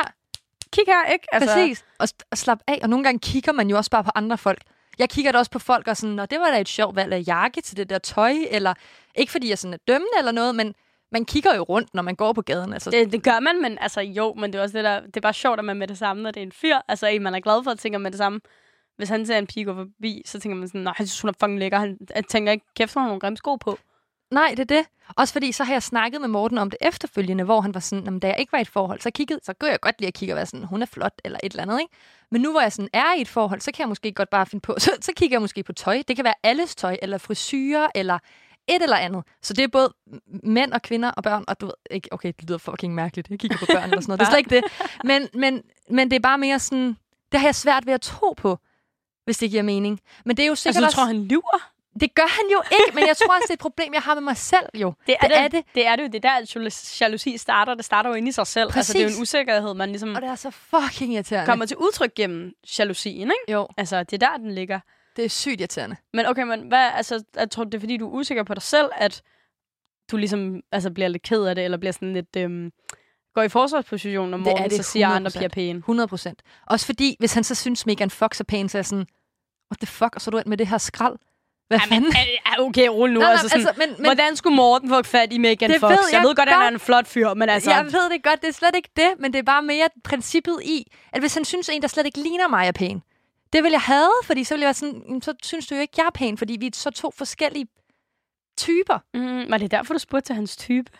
kig 0.72 0.84
her, 0.86 1.04
ikke? 1.12 1.26
Altså, 1.32 1.54
præcis. 1.54 1.84
Og, 1.98 2.08
og 2.30 2.38
slap 2.38 2.58
af. 2.66 2.78
Og 2.82 2.88
nogle 2.88 3.04
gange 3.04 3.18
kigger 3.18 3.52
man 3.52 3.70
jo 3.70 3.76
også 3.76 3.90
bare 3.90 4.04
på 4.04 4.10
andre 4.14 4.38
folk. 4.38 4.62
Jeg 4.98 5.08
kigger 5.10 5.32
da 5.32 5.38
også 5.38 5.50
på 5.50 5.58
folk 5.58 5.88
og 5.88 5.96
sådan, 5.96 6.14
Nå, 6.16 6.26
det 6.26 6.40
var 6.40 6.50
da 6.50 6.60
et 6.60 6.68
sjovt 6.68 6.96
valg 6.96 7.12
af 7.12 7.24
jakke 7.26 7.60
til 7.60 7.76
det 7.76 7.90
der 7.90 7.98
tøj, 7.98 8.34
eller 8.50 8.74
ikke 9.14 9.32
fordi 9.32 9.48
jeg 9.50 9.58
sådan 9.58 9.74
er 9.74 9.78
dømmende 9.88 10.12
eller 10.18 10.32
noget, 10.32 10.54
men 10.54 10.74
man 11.12 11.24
kigger 11.24 11.54
jo 11.54 11.62
rundt, 11.62 11.94
når 11.94 12.02
man 12.02 12.14
går 12.14 12.32
på 12.32 12.42
gaden. 12.42 12.72
Altså, 12.72 12.90
Det, 12.90 13.12
det 13.12 13.22
gør 13.22 13.40
man, 13.40 13.62
men 13.62 13.78
altså 13.80 14.00
jo, 14.00 14.34
men 14.34 14.52
det 14.52 14.58
er 14.58 14.62
også 14.62 14.76
det 14.78 14.84
der, 14.84 15.00
det 15.00 15.16
er 15.16 15.20
bare 15.20 15.32
sjovt, 15.32 15.58
at 15.58 15.64
man 15.64 15.76
med 15.76 15.88
det 15.88 15.98
samme, 15.98 16.22
når 16.22 16.30
det 16.30 16.40
er 16.40 16.46
en 16.46 16.52
fyr, 16.52 16.76
altså 16.88 17.06
en, 17.06 17.22
man 17.22 17.34
er 17.34 17.40
glad 17.40 17.64
for, 17.64 17.70
at 17.70 17.78
tænker 17.78 17.98
med 17.98 18.10
det 18.10 18.18
samme. 18.18 18.40
Hvis 18.96 19.08
han 19.08 19.26
ser 19.26 19.38
en 19.38 19.46
pige 19.46 19.64
gå 19.64 19.74
forbi, 19.74 20.22
så 20.26 20.40
tænker 20.40 20.56
man 20.56 20.68
sådan, 20.68 20.80
nej, 20.80 20.94
jeg 20.98 21.08
synes, 21.08 21.20
hun 21.20 21.28
er 21.28 21.32
fucking 21.40 21.58
lækker. 21.58 21.78
Han 21.78 21.98
tænker 22.28 22.52
ikke, 22.52 22.66
kæft, 22.76 22.94
hun 22.94 23.00
har 23.00 23.08
nogle 23.08 23.20
grimme 23.20 23.36
sko 23.36 23.56
på. 23.56 23.78
Nej, 24.30 24.48
det 24.50 24.58
er 24.58 24.64
det. 24.76 24.86
Også 25.16 25.32
fordi, 25.32 25.52
så 25.52 25.64
har 25.64 25.72
jeg 25.74 25.82
snakket 25.82 26.20
med 26.20 26.28
Morten 26.28 26.58
om 26.58 26.70
det 26.70 26.78
efterfølgende, 26.80 27.44
hvor 27.44 27.60
han 27.60 27.74
var 27.74 27.80
sådan, 27.80 28.04
"Jamen, 28.04 28.20
da 28.20 28.26
jeg 28.26 28.36
ikke 28.40 28.52
var 28.52 28.58
i 28.58 28.62
et 28.62 28.68
forhold, 28.68 29.00
så, 29.00 29.10
kiggede, 29.10 29.40
så 29.42 29.52
gør 29.52 29.66
jeg 29.66 29.80
godt 29.80 29.94
lige 30.00 30.08
at 30.08 30.14
kigge 30.14 30.34
og 30.34 30.36
være 30.36 30.46
sådan, 30.46 30.66
hun 30.66 30.82
er 30.82 30.86
flot, 30.86 31.12
eller 31.24 31.38
et 31.42 31.52
eller 31.52 31.62
andet, 31.62 31.80
ikke? 31.80 31.92
Men 32.30 32.42
nu 32.42 32.50
hvor 32.50 32.60
jeg 32.60 32.72
sådan 32.72 32.88
er 32.92 33.14
i 33.18 33.20
et 33.20 33.28
forhold, 33.28 33.60
så 33.60 33.72
kan 33.72 33.80
jeg 33.80 33.88
måske 33.88 34.12
godt 34.12 34.30
bare 34.30 34.46
finde 34.46 34.62
på, 34.62 34.74
så, 34.84 34.90
så 35.00 35.12
kigger 35.16 35.34
jeg 35.34 35.40
måske 35.40 35.62
på 35.62 35.72
tøj. 35.72 36.02
Det 36.08 36.16
kan 36.16 36.24
være 36.24 36.34
alles 36.42 36.74
tøj, 36.74 36.96
eller 37.02 37.18
frisyrer, 37.18 37.86
eller 37.94 38.18
et 38.68 38.82
eller 38.82 38.96
andet. 38.96 39.24
Så 39.42 39.52
det 39.54 39.64
er 39.64 39.68
både 39.68 39.94
mænd 40.42 40.72
og 40.72 40.82
kvinder 40.82 41.10
og 41.10 41.22
børn, 41.22 41.44
og 41.48 41.60
du 41.60 41.66
ved, 41.66 41.74
ikke, 41.90 42.08
okay, 42.12 42.32
det 42.40 42.48
lyder 42.48 42.58
fucking 42.58 42.94
mærkeligt, 42.94 43.30
jeg 43.30 43.38
kigger 43.38 43.58
på 43.58 43.66
børn 43.72 43.82
eller 43.84 44.00
sådan 44.00 44.04
noget, 44.08 44.20
det 44.20 44.26
er 44.26 44.30
slet 44.30 44.38
ikke 44.38 44.50
det. 44.56 44.64
Men, 45.10 45.28
men, 45.34 45.62
men 45.90 46.10
det 46.10 46.16
er 46.16 46.20
bare 46.20 46.38
mere 46.38 46.58
sådan, 46.58 46.96
det 47.32 47.40
har 47.40 47.46
jeg 47.46 47.54
svært 47.54 47.86
ved 47.86 47.92
at 47.94 48.00
tro 48.00 48.32
på, 48.36 48.58
hvis 49.24 49.38
det 49.38 49.50
giver 49.50 49.62
mening. 49.62 50.00
Men 50.24 50.36
det 50.36 50.42
er 50.42 50.46
jo 50.46 50.54
sikkert 50.54 50.68
Altså, 50.76 50.80
du 50.80 50.86
også... 50.86 50.96
tror, 50.96 51.04
han 51.04 51.24
lyver? 51.24 51.70
Det 52.00 52.14
gør 52.14 52.28
han 52.28 52.44
jo 52.52 52.62
ikke, 52.72 52.94
men 52.94 53.06
jeg 53.06 53.16
tror 53.16 53.34
også, 53.34 53.42
det 53.42 53.50
er 53.50 53.54
et 53.54 53.58
problem, 53.58 53.94
jeg 53.94 54.02
har 54.02 54.14
med 54.14 54.22
mig 54.22 54.36
selv 54.36 54.66
jo. 54.74 54.92
Det 55.06 55.16
er 55.20 55.28
det. 55.28 55.30
det. 55.30 55.38
Er 55.44 55.48
det. 55.48 55.62
Det 55.74 55.86
er 55.86 55.96
det 55.96 56.02
jo. 56.02 56.06
Det 56.08 56.24
er 56.24 56.28
der, 56.28 56.36
at 56.36 56.56
jalousi- 57.02 57.36
starter. 57.36 57.74
Det 57.74 57.84
starter 57.84 58.10
jo 58.10 58.14
inde 58.14 58.28
i 58.28 58.32
sig 58.32 58.46
selv. 58.46 58.70
Altså, 58.76 58.92
det 58.92 58.98
er 58.98 59.02
jo 59.02 59.06
en 59.08 59.10
Præcis. 59.12 59.22
usikkerhed, 59.22 59.74
man 59.74 59.88
ligesom 59.88 60.14
Og 60.14 60.22
det 60.22 60.30
er 60.30 60.34
så 60.34 60.50
fucking 60.50 61.14
irriterende. 61.14 61.46
kommer 61.46 61.66
til 61.66 61.76
udtryk 61.76 62.14
gennem 62.14 62.52
jalousien, 62.78 63.28
ikke? 63.40 63.52
Jo, 63.52 63.68
Altså, 63.76 64.02
det 64.04 64.22
er 64.22 64.28
der, 64.28 64.36
den 64.36 64.50
ligger. 64.54 64.80
Det 65.18 65.24
er 65.24 65.28
sygt 65.28 65.60
irriterende. 65.60 65.96
Men 66.12 66.26
okay, 66.26 66.42
men 66.42 66.68
hvad, 66.68 66.90
altså, 66.94 67.24
jeg 67.36 67.50
tror, 67.50 67.64
det 67.64 67.74
er 67.74 67.80
fordi, 67.80 67.96
du 67.96 68.06
er 68.06 68.12
usikker 68.12 68.42
på 68.42 68.54
dig 68.54 68.62
selv, 68.62 68.90
at 68.96 69.22
du 70.10 70.16
ligesom 70.16 70.60
altså, 70.72 70.90
bliver 70.90 71.08
lidt 71.08 71.22
ked 71.22 71.44
af 71.44 71.54
det, 71.54 71.64
eller 71.64 71.78
bliver 71.78 71.92
sådan 71.92 72.12
lidt... 72.12 72.36
Øhm, 72.36 72.70
går 73.34 73.42
i 73.42 73.48
forsvarsposition, 73.48 74.30
når 74.30 74.38
Det 74.38 74.46
er 74.46 74.50
Morten 74.50 74.70
det 74.70 74.84
så 74.84 74.90
siger, 74.90 75.08
at 75.08 75.16
andre 75.16 75.28
100%. 75.28 75.38
bliver 75.38 75.48
pæne. 75.48 75.78
100 75.78 76.08
procent. 76.08 76.42
Også 76.66 76.86
fordi, 76.86 77.16
hvis 77.18 77.34
han 77.34 77.44
så 77.44 77.54
synes, 77.54 77.86
Megan 77.86 78.10
Fox 78.10 78.40
er 78.40 78.44
pæn, 78.44 78.68
så 78.68 78.78
er 78.78 78.80
jeg 78.80 78.86
sådan, 78.86 79.06
what 79.70 79.78
the 79.78 79.86
fuck, 79.86 80.14
og 80.14 80.20
så 80.20 80.28
er 80.28 80.32
du 80.32 80.38
endt 80.38 80.48
med 80.48 80.56
det 80.56 80.66
her 80.66 80.78
skrald. 80.78 81.16
Hvad 81.68 81.80
fanden? 81.88 82.12
Ja, 82.46 82.62
okay, 82.62 82.88
rulle 82.88 83.14
nu. 83.14 83.20
Nej, 83.20 83.30
altså, 83.30 83.48
sådan, 83.48 83.66
altså, 83.66 83.86
men, 83.86 83.94
men 83.98 84.06
Hvordan 84.06 84.36
skulle 84.36 84.56
Morten 84.56 84.88
få 84.88 85.02
fat 85.02 85.32
i 85.32 85.38
Megan 85.38 85.70
Det 85.70 85.80
Fox? 85.80 85.90
ved 85.90 85.98
jeg, 86.12 86.18
jeg 86.18 86.22
ved 86.28 86.34
godt, 86.34 86.48
at 86.48 86.54
han 86.54 86.64
er 86.64 86.68
en 86.68 86.80
flot 86.80 87.06
fyr, 87.06 87.34
men 87.34 87.48
altså... 87.48 87.70
jeg 87.70 87.84
ved 87.84 88.10
det 88.10 88.22
godt, 88.22 88.40
det 88.40 88.48
er 88.48 88.52
slet 88.52 88.76
ikke 88.76 88.88
det, 88.96 89.10
men 89.18 89.32
det 89.32 89.38
er 89.38 89.42
bare 89.42 89.62
mere 89.62 89.88
princippet 90.04 90.58
i, 90.64 90.92
at 91.12 91.20
hvis 91.20 91.34
han 91.34 91.44
synes, 91.44 91.68
en, 91.68 91.82
der 91.82 91.88
slet 91.88 92.06
ikke 92.06 92.22
ligner 92.22 92.48
mig, 92.48 92.66
er 92.66 92.72
pæn, 92.72 93.02
det 93.52 93.62
vil 93.64 93.70
jeg 93.70 93.80
have, 93.80 94.10
fordi 94.24 94.44
så 94.44 94.54
vil 94.54 94.60
jeg 94.60 94.66
være 94.66 94.74
sådan, 94.74 95.02
"Jamen, 95.06 95.22
så 95.22 95.34
synes 95.42 95.66
du 95.66 95.74
jo 95.74 95.80
ikke, 95.80 95.94
jeg 95.96 96.06
er 96.06 96.10
pæn, 96.10 96.38
fordi 96.38 96.56
vi 96.60 96.66
er 96.66 96.70
så 96.74 96.90
to 96.90 97.10
forskellige 97.10 97.66
typer. 98.58 98.98
Mm, 99.14 99.50
var 99.50 99.58
det 99.58 99.70
derfor, 99.70 99.94
du 99.94 99.98
spurgte 99.98 100.26
til 100.28 100.34
hans 100.34 100.56
type? 100.56 100.90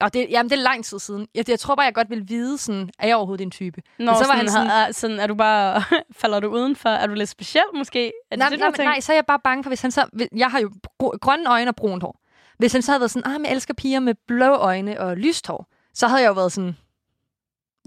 Og 0.00 0.14
det, 0.14 0.26
jamen, 0.30 0.50
det 0.50 0.58
er 0.58 0.62
lang 0.62 0.84
tid 0.84 0.98
siden. 0.98 1.28
Jeg, 1.34 1.48
jeg 1.48 1.60
tror 1.60 1.74
bare, 1.74 1.84
jeg 1.84 1.94
godt 1.94 2.10
vil 2.10 2.28
vide, 2.28 2.58
sådan, 2.58 2.90
er 2.98 3.06
jeg 3.06 3.16
overhovedet 3.16 3.38
din 3.42 3.50
type? 3.50 3.82
Nå, 3.98 4.04
Men 4.04 4.14
så 4.14 4.20
var 4.20 4.26
var 4.26 4.36
han 4.36 4.48
sådan, 4.48 4.68
sådan, 4.68 4.88
er, 4.88 4.92
sådan, 4.92 5.20
er 5.20 5.26
du 5.26 5.34
bare... 5.34 5.82
falder 6.20 6.40
du 6.40 6.48
udenfor? 6.48 6.88
Er 6.88 7.06
du 7.06 7.14
lidt 7.14 7.28
speciel, 7.28 7.64
måske? 7.74 8.06
Er 8.06 8.10
det 8.30 8.38
nej, 8.38 8.48
det, 8.48 8.58
nej, 8.58 8.68
nej, 8.78 8.92
tænkt? 8.92 9.04
så 9.04 9.12
er 9.12 9.16
jeg 9.16 9.26
bare 9.26 9.38
bange 9.44 9.62
for, 9.64 9.70
hvis 9.70 9.82
han 9.82 9.90
så... 9.90 10.28
Jeg 10.36 10.50
har 10.50 10.60
jo 10.60 10.70
gr- 11.02 11.18
grønne 11.20 11.50
øjne 11.50 11.70
og 11.70 11.76
brunt 11.76 12.02
hår. 12.02 12.20
Hvis 12.58 12.72
han 12.72 12.82
så 12.82 12.92
havde 12.92 13.00
været 13.00 13.10
sådan, 13.10 13.32
ah, 13.34 13.40
jeg 13.44 13.52
elsker 13.52 13.74
piger 13.74 14.00
med 14.00 14.14
blå 14.28 14.54
øjne 14.54 15.00
og 15.00 15.16
lyst 15.16 15.46
hår, 15.46 15.66
så 15.94 16.08
havde 16.08 16.22
jeg 16.22 16.28
jo 16.28 16.32
været 16.32 16.52
sådan, 16.52 16.76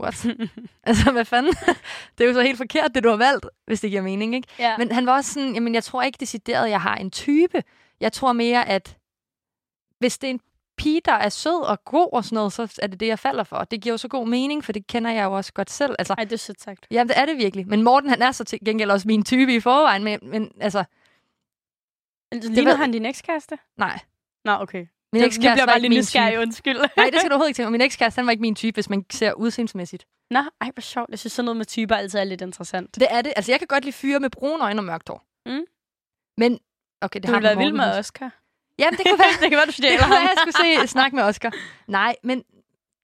what? 0.02 0.26
altså, 0.84 1.12
hvad 1.12 1.26
fanden? 1.26 1.54
det 2.18 2.24
er 2.24 2.28
jo 2.28 2.34
så 2.34 2.42
helt 2.42 2.58
forkert, 2.58 2.96
det 2.96 3.04
du 3.04 3.10
har 3.10 3.18
valgt, 3.18 3.46
hvis 3.66 3.82
det 3.82 3.90
giver 3.90 4.02
mening, 4.02 4.36
ikke? 4.36 4.48
Ja. 4.60 4.78
Men 4.78 4.92
han 4.92 5.06
var 5.06 5.14
også 5.16 5.34
sådan, 5.34 5.54
jamen, 5.54 5.74
jeg 5.76 5.84
tror 5.84 6.02
ikke 6.04 6.18
decideret, 6.20 6.66
at 6.66 6.72
jeg 6.72 6.82
har 6.82 6.96
en 6.96 7.12
type. 7.12 7.64
Jeg 8.00 8.14
tror 8.14 8.34
mere, 8.34 8.68
at 8.68 8.98
hvis 10.00 10.18
det 10.18 10.28
er 10.28 10.32
en 10.32 10.40
pige, 10.78 11.02
der 11.06 11.14
er 11.14 11.30
sød 11.30 11.62
og 11.64 11.84
god 11.86 12.10
og 12.14 12.26
sådan 12.26 12.36
noget, 12.36 12.54
så 12.54 12.78
er 12.82 12.88
det 12.88 13.00
det, 13.00 13.08
jeg 13.08 13.20
falder 13.20 13.44
for. 13.44 13.58
Det 13.64 13.82
giver 13.82 13.94
jo 13.94 13.98
så 13.98 14.08
god 14.08 14.28
mening, 14.28 14.64
for 14.64 14.72
det 14.72 14.88
kender 14.88 15.12
jeg 15.12 15.24
jo 15.24 15.34
også 15.38 15.54
godt 15.54 15.70
selv. 15.70 15.96
Altså, 16.00 16.14
Ej, 16.18 16.24
det 16.24 16.34
er 16.34 16.38
sødt 16.38 16.62
sagt. 16.62 16.88
Jamen, 16.92 17.10
det 17.10 17.18
er 17.18 17.26
det 17.26 17.38
virkelig. 17.38 17.68
Men 17.68 17.82
Morten, 17.84 18.10
han 18.10 18.22
er 18.22 18.32
så 18.32 18.44
til 18.44 18.60
gengæld 18.66 18.92
også 18.92 19.08
min 19.08 19.24
type 19.24 19.56
i 19.56 19.60
forvejen. 19.60 20.04
Men, 20.04 20.20
men 20.24 20.52
altså, 20.60 20.84
Ligner 22.32 22.72
var- 22.72 22.78
han 22.78 22.92
din 22.92 23.06
ekskæreste? 23.06 23.58
nej. 23.78 24.00
Nå, 24.46 24.52
okay. 24.60 24.86
Min 25.18 25.26
ekskæreste 25.26 25.56
bliver 25.56 25.66
bare 25.66 25.80
min 25.80 25.92
nysgerrig, 25.92 26.40
undskyld. 26.40 26.78
Nej, 26.98 27.10
det 27.10 27.20
skal 27.20 27.30
du 27.30 27.34
overhovedet 27.36 27.50
ikke 27.50 27.58
tænke. 27.58 27.72
Min 27.72 27.82
ekskæreste, 27.82 28.20
han 28.20 28.26
var 28.26 28.32
ikke 28.32 28.42
min 28.42 28.56
type, 28.56 28.76
hvis 28.76 28.90
man 28.90 29.06
ser 29.12 29.34
udseendsmæssigt. 29.34 30.06
Nå, 30.32 30.40
ej, 30.62 30.72
hvor 30.74 30.82
sjovt. 30.82 31.10
Jeg 31.10 31.20
synes, 31.20 31.34
sådan 31.34 31.46
noget 31.46 31.58
med 31.58 31.66
typer 31.66 31.96
altid 31.96 32.20
er 32.20 32.24
lidt 32.24 32.42
interessant. 32.42 32.96
Det 32.96 33.08
er 33.10 33.22
det. 33.22 33.34
Altså, 33.36 33.52
jeg 33.52 33.60
kan 33.60 33.68
godt 33.68 33.84
lide 33.86 33.94
fyre 33.96 34.20
med 34.20 34.30
brune 34.30 34.64
øjne 34.64 34.80
og 34.80 34.84
mørkt 34.84 35.10
hår. 35.10 35.24
Mm. 35.46 35.62
Men, 36.38 36.60
okay, 37.02 37.20
det 37.20 37.28
Du 37.28 37.32
har 37.34 37.40
vil 37.40 37.44
være 37.44 37.56
Morten 37.56 37.66
vild 37.74 37.78
med. 37.78 38.00
Oscar. 38.00 38.32
Jamen, 38.80 38.98
det 38.98 39.06
kunne 39.10 39.20
være, 39.20 39.34
det 39.42 39.50
kan 39.50 39.58
være, 39.58 39.66
du 39.66 39.72
det 39.72 40.00
kunne 40.00 40.12
være, 40.12 40.20
jeg 40.20 40.36
skulle 40.38 40.82
se, 40.82 40.88
snakke 40.96 41.16
med 41.16 41.24
Oscar. 41.24 41.52
Nej, 41.88 42.16
men 42.24 42.44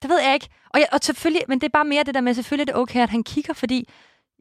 det 0.01 0.09
ved 0.09 0.19
jeg 0.21 0.33
ikke. 0.33 0.47
Og, 0.69 0.79
jeg, 0.79 0.87
og 0.91 0.99
selvfølgelig, 1.01 1.43
men 1.47 1.59
det 1.61 1.65
er 1.67 1.71
bare 1.71 1.85
mere 1.85 2.03
det 2.03 2.15
der 2.15 2.21
med, 2.21 2.33
selvfølgelig 2.33 2.69
er 2.69 2.73
det 2.73 2.81
okay, 2.81 2.99
at 2.99 3.09
han 3.09 3.23
kigger, 3.23 3.53
fordi 3.53 3.89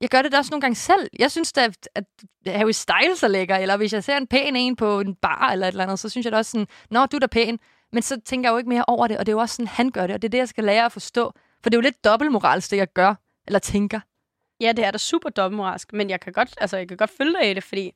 jeg 0.03 0.11
gør 0.11 0.23
det 0.23 0.33
da 0.33 0.39
også 0.39 0.51
nogle 0.51 0.61
gange 0.61 0.75
selv. 0.75 1.09
Jeg 1.19 1.31
synes 1.31 1.53
da, 1.53 1.65
at 1.65 1.89
at 1.95 2.05
Harry 2.47 2.71
Styles 2.71 3.23
er 3.23 3.29
lækker, 3.29 3.57
eller 3.57 3.77
hvis 3.77 3.93
jeg 3.93 4.05
ser 4.05 4.17
en 4.17 4.27
pæn 4.27 4.57
en 4.57 4.77
på 4.77 5.01
en 5.01 5.15
bar 5.15 5.51
eller 5.53 5.67
et 5.67 5.73
eller 5.73 5.85
andet, 5.85 5.99
så 5.99 6.09
synes 6.09 6.25
jeg 6.25 6.33
da 6.33 6.37
også 6.37 6.51
sådan, 6.51 6.67
nå, 6.91 7.07
du 7.07 7.17
er 7.17 7.21
da 7.21 7.27
pæn. 7.27 7.59
Men 7.93 8.03
så 8.03 8.21
tænker 8.21 8.49
jeg 8.49 8.53
jo 8.53 8.59
ikke 8.59 8.69
mere 8.69 8.85
over 8.87 9.07
det, 9.07 9.19
og 9.19 9.27
det 9.27 9.33
er 9.33 9.37
jo 9.37 9.41
også 9.41 9.55
sådan, 9.55 9.67
han 9.67 9.91
gør 9.91 10.07
det, 10.07 10.15
og 10.15 10.23
det 10.23 10.29
er 10.29 10.31
det, 10.31 10.39
jeg 10.39 10.49
skal 10.49 10.65
lære 10.65 10.85
at 10.85 10.93
forstå. 10.93 11.33
For 11.63 11.71
det 11.71 11.75
er 11.75 11.79
jo 11.79 11.83
lidt 11.83 12.05
dobbeltmoralsk, 12.05 12.71
det 12.71 12.77
jeg 12.77 12.93
gør, 12.93 13.15
eller 13.47 13.59
tænker. 13.59 14.01
Ja, 14.61 14.73
det 14.73 14.85
er 14.85 14.91
da 14.91 14.99
super 14.99 15.31
dobbeltmoralsk, 15.31 15.93
men 15.93 16.11
jeg 16.11 16.21
kan 16.21 16.33
godt, 16.33 16.55
altså, 16.61 16.77
jeg 16.77 16.89
kan 16.89 16.97
godt 16.97 17.11
følge 17.11 17.33
dig 17.33 17.51
i 17.51 17.55
det, 17.55 17.65
fordi 17.65 17.93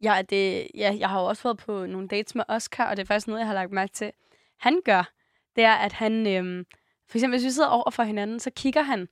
jeg, 0.00 0.30
det, 0.30 0.68
ja, 0.74 0.96
jeg 0.98 1.08
har 1.08 1.20
jo 1.20 1.26
også 1.26 1.42
været 1.42 1.58
på 1.58 1.86
nogle 1.86 2.08
dates 2.08 2.34
med 2.34 2.44
Oscar, 2.48 2.90
og 2.90 2.96
det 2.96 3.02
er 3.02 3.06
faktisk 3.06 3.26
noget, 3.26 3.40
jeg 3.40 3.46
har 3.46 3.54
lagt 3.54 3.72
mærke 3.72 3.92
til. 3.92 4.12
Han 4.58 4.80
gør, 4.84 5.12
det 5.56 5.64
er, 5.64 5.74
at 5.74 5.92
han, 5.92 6.26
øhm, 6.26 6.64
for 7.08 7.18
eksempel 7.18 7.38
hvis 7.38 7.46
vi 7.46 7.50
sidder 7.50 7.68
over 7.68 7.90
for 7.90 8.02
hinanden, 8.02 8.40
så 8.40 8.50
kigger 8.50 8.82
han, 8.82 9.08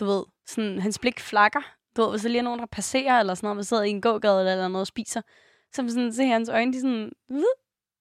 du 0.00 0.04
ved, 0.04 0.24
sådan, 0.46 0.78
hans 0.78 0.98
blik 0.98 1.20
flakker. 1.20 1.60
Du 1.96 2.02
ved, 2.02 2.10
hvis 2.10 2.22
der 2.22 2.28
lige 2.28 2.38
er 2.38 2.42
nogen, 2.42 2.60
der 2.60 2.66
passerer, 2.66 3.20
eller 3.20 3.34
sådan 3.34 3.46
noget, 3.46 3.56
man 3.56 3.64
sidder 3.64 3.82
i 3.82 3.90
en 3.90 4.00
gågade 4.00 4.40
eller 4.52 4.68
noget 4.68 4.80
og 4.82 4.86
spiser, 4.86 5.20
så 5.72 5.84
sådan, 5.88 6.12
ser 6.12 6.26
hans 6.26 6.48
øjne, 6.48 6.72
de 6.72 6.80
sådan, 6.80 7.12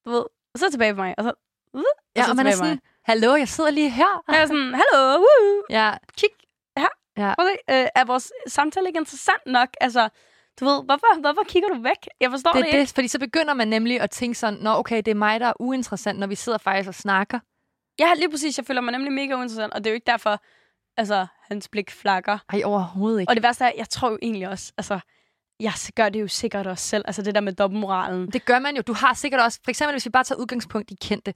du 0.05 0.09
ved, 0.11 0.25
og 0.53 0.59
så 0.59 0.71
tilbage 0.71 0.93
på 0.93 1.01
mig, 1.01 1.15
og 1.17 1.23
så, 1.23 1.31
"Vud", 1.73 1.83
Ja, 2.15 2.23
så 2.23 2.29
og 2.29 2.35
man 2.35 2.47
er 2.47 2.51
på 2.51 2.57
mig. 2.57 2.57
sådan, 2.57 2.79
hallo, 3.03 3.35
jeg 3.35 3.47
sidder 3.47 3.69
lige 3.71 3.89
her. 3.89 4.23
Og 4.27 4.33
jeg 4.33 4.41
er 4.41 4.45
sådan, 4.45 4.73
hallo, 4.73 5.17
woo, 5.17 5.63
Ja, 5.69 5.93
kig 6.17 6.29
her. 6.77 6.87
Ja. 7.17 7.33
Prøv 7.35 7.47
at 7.67 7.81
øh, 7.81 7.87
er 7.95 8.05
vores 8.05 8.31
samtale 8.47 8.87
ikke 8.87 8.97
interessant 8.99 9.45
nok? 9.45 9.69
Altså, 9.81 10.09
du 10.59 10.65
ved, 10.65 10.83
hvorfor, 10.85 11.19
hvorfor 11.21 11.43
kigger 11.47 11.69
du 11.69 11.81
væk? 11.81 12.07
Jeg 12.19 12.31
forstår 12.31 12.51
det, 12.51 12.59
det 12.61 12.67
ikke. 12.67 12.79
det, 12.79 12.89
fordi 12.95 13.07
så 13.07 13.19
begynder 13.19 13.53
man 13.53 13.67
nemlig 13.67 14.01
at 14.01 14.09
tænke 14.11 14.39
sådan, 14.39 14.59
nå 14.59 14.69
okay, 14.73 14.97
det 14.97 15.07
er 15.07 15.15
mig, 15.15 15.39
der 15.39 15.47
er 15.47 15.53
uinteressant, 15.59 16.19
når 16.19 16.27
vi 16.27 16.35
sidder 16.35 16.57
faktisk 16.57 16.87
og 16.87 16.95
snakker. 16.95 17.39
Ja, 17.99 18.13
lige 18.13 18.29
præcis. 18.31 18.57
Jeg 18.57 18.65
føler 18.65 18.81
mig 18.81 18.91
nemlig 18.91 19.11
mega 19.13 19.33
uinteressant, 19.35 19.73
og 19.73 19.83
det 19.83 19.87
er 19.89 19.91
jo 19.91 19.95
ikke 19.95 20.05
derfor, 20.11 20.39
altså, 20.97 21.27
hans 21.47 21.67
blik 21.67 21.91
flakker. 21.91 22.37
Ej, 22.53 22.61
overhovedet 22.65 23.19
ikke. 23.19 23.29
Og 23.31 23.35
det 23.35 23.43
værste 23.43 23.63
er, 23.65 23.71
jeg 23.77 23.89
tror 23.89 24.09
jo 24.09 24.17
egentlig 24.21 24.49
også, 24.49 24.71
altså, 24.77 24.99
jeg 25.59 25.73
gør 25.95 26.09
det 26.09 26.21
jo 26.21 26.27
sikkert 26.27 26.67
også 26.67 26.85
selv. 26.87 27.03
Altså, 27.07 27.21
det 27.21 27.35
der 27.35 27.41
med 27.41 27.53
dobbeltmoralen. 27.53 28.31
Det 28.31 28.45
gør 28.45 28.59
man 28.59 28.75
jo. 28.75 28.81
Du 28.81 28.93
har 28.93 29.13
sikkert 29.13 29.41
også, 29.41 29.59
for 29.63 29.71
eksempel 29.71 29.93
hvis 29.93 30.05
vi 30.05 30.09
bare 30.09 30.23
tager 30.23 30.39
udgangspunkt 30.39 30.91
i 30.91 30.95
kendte, 31.01 31.33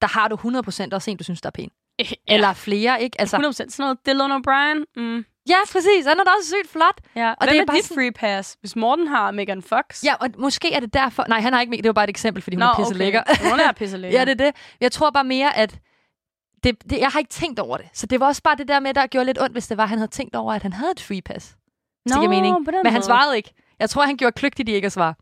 der 0.00 0.08
har 0.08 0.28
du 0.28 0.36
100% 0.36 0.88
også 0.94 1.10
en, 1.10 1.16
du 1.16 1.24
synes, 1.24 1.40
der 1.40 1.46
er 1.46 1.50
pæn. 1.50 1.70
Ja. 1.98 2.04
Eller 2.34 2.52
flere, 2.52 3.02
ikke? 3.02 3.20
Altså, 3.20 3.36
100% 3.36 3.52
sådan 3.52 3.68
noget 3.78 3.98
Dylan 4.06 4.30
O'Brien. 4.32 4.84
Mm. 4.96 5.24
ja, 5.48 5.56
præcis. 5.72 6.06
Han 6.06 6.20
er 6.20 6.24
da 6.24 6.30
også 6.38 6.48
sygt 6.60 6.72
flot. 6.72 7.00
Ja. 7.16 7.30
Og 7.30 7.36
Og 7.40 7.46
Hvem 7.46 7.48
det 7.52 7.58
er 7.58 7.62
er 7.62 7.66
bare 7.66 7.76
dit 7.76 7.84
sådan- 7.84 7.96
free 7.96 8.12
pass? 8.12 8.56
Hvis 8.60 8.76
Morten 8.76 9.06
har 9.08 9.30
Megan 9.30 9.62
Fox. 9.62 10.04
Ja, 10.04 10.14
og 10.20 10.28
måske 10.38 10.72
er 10.72 10.80
det 10.80 10.94
derfor... 10.94 11.24
Nej, 11.28 11.40
han 11.40 11.52
har 11.52 11.60
ikke... 11.60 11.76
Det 11.76 11.84
var 11.86 11.92
bare 11.92 12.04
et 12.04 12.10
eksempel, 12.10 12.42
fordi 12.42 12.56
hun 12.56 12.60
Nå, 12.60 12.66
er 12.66 12.76
pisse 12.76 12.90
okay. 12.94 12.98
lækker. 12.98 13.22
Hun 13.50 13.60
er 13.60 13.72
pisse 13.72 13.96
lækker. 14.02 14.18
ja, 14.18 14.24
det 14.24 14.40
er 14.40 14.44
det. 14.44 14.54
Jeg 14.80 14.92
tror 14.92 15.10
bare 15.10 15.24
mere, 15.24 15.56
at... 15.56 15.78
Det, 16.64 16.90
det, 16.90 16.98
jeg 16.98 17.08
har 17.08 17.18
ikke 17.18 17.30
tænkt 17.30 17.58
over 17.58 17.76
det. 17.76 17.86
Så 17.92 18.06
det 18.06 18.20
var 18.20 18.26
også 18.26 18.42
bare 18.42 18.56
det 18.56 18.68
der 18.68 18.80
med, 18.80 18.94
der 18.94 19.06
gjorde 19.06 19.26
lidt 19.26 19.40
ondt, 19.40 19.52
hvis 19.52 19.66
det 19.68 19.76
var, 19.76 19.82
at 19.82 19.88
han 19.88 19.98
havde 19.98 20.10
tænkt 20.10 20.36
over, 20.36 20.52
at 20.52 20.62
han 20.62 20.72
havde 20.72 20.90
et 20.90 21.00
free 21.00 21.22
pass. 21.22 21.56
Det 22.08 22.12
giver 22.16 22.28
mening. 22.28 22.56
Men 22.64 22.74
han 22.74 22.92
måde. 22.92 23.02
svarede 23.02 23.36
ikke. 23.36 23.52
Jeg 23.78 23.90
tror, 23.90 24.02
han 24.04 24.16
gjorde 24.16 24.32
kløgtigt 24.32 24.68
i 24.68 24.72
ikke 24.72 24.86
at 24.86 24.92
svare. 24.92 25.14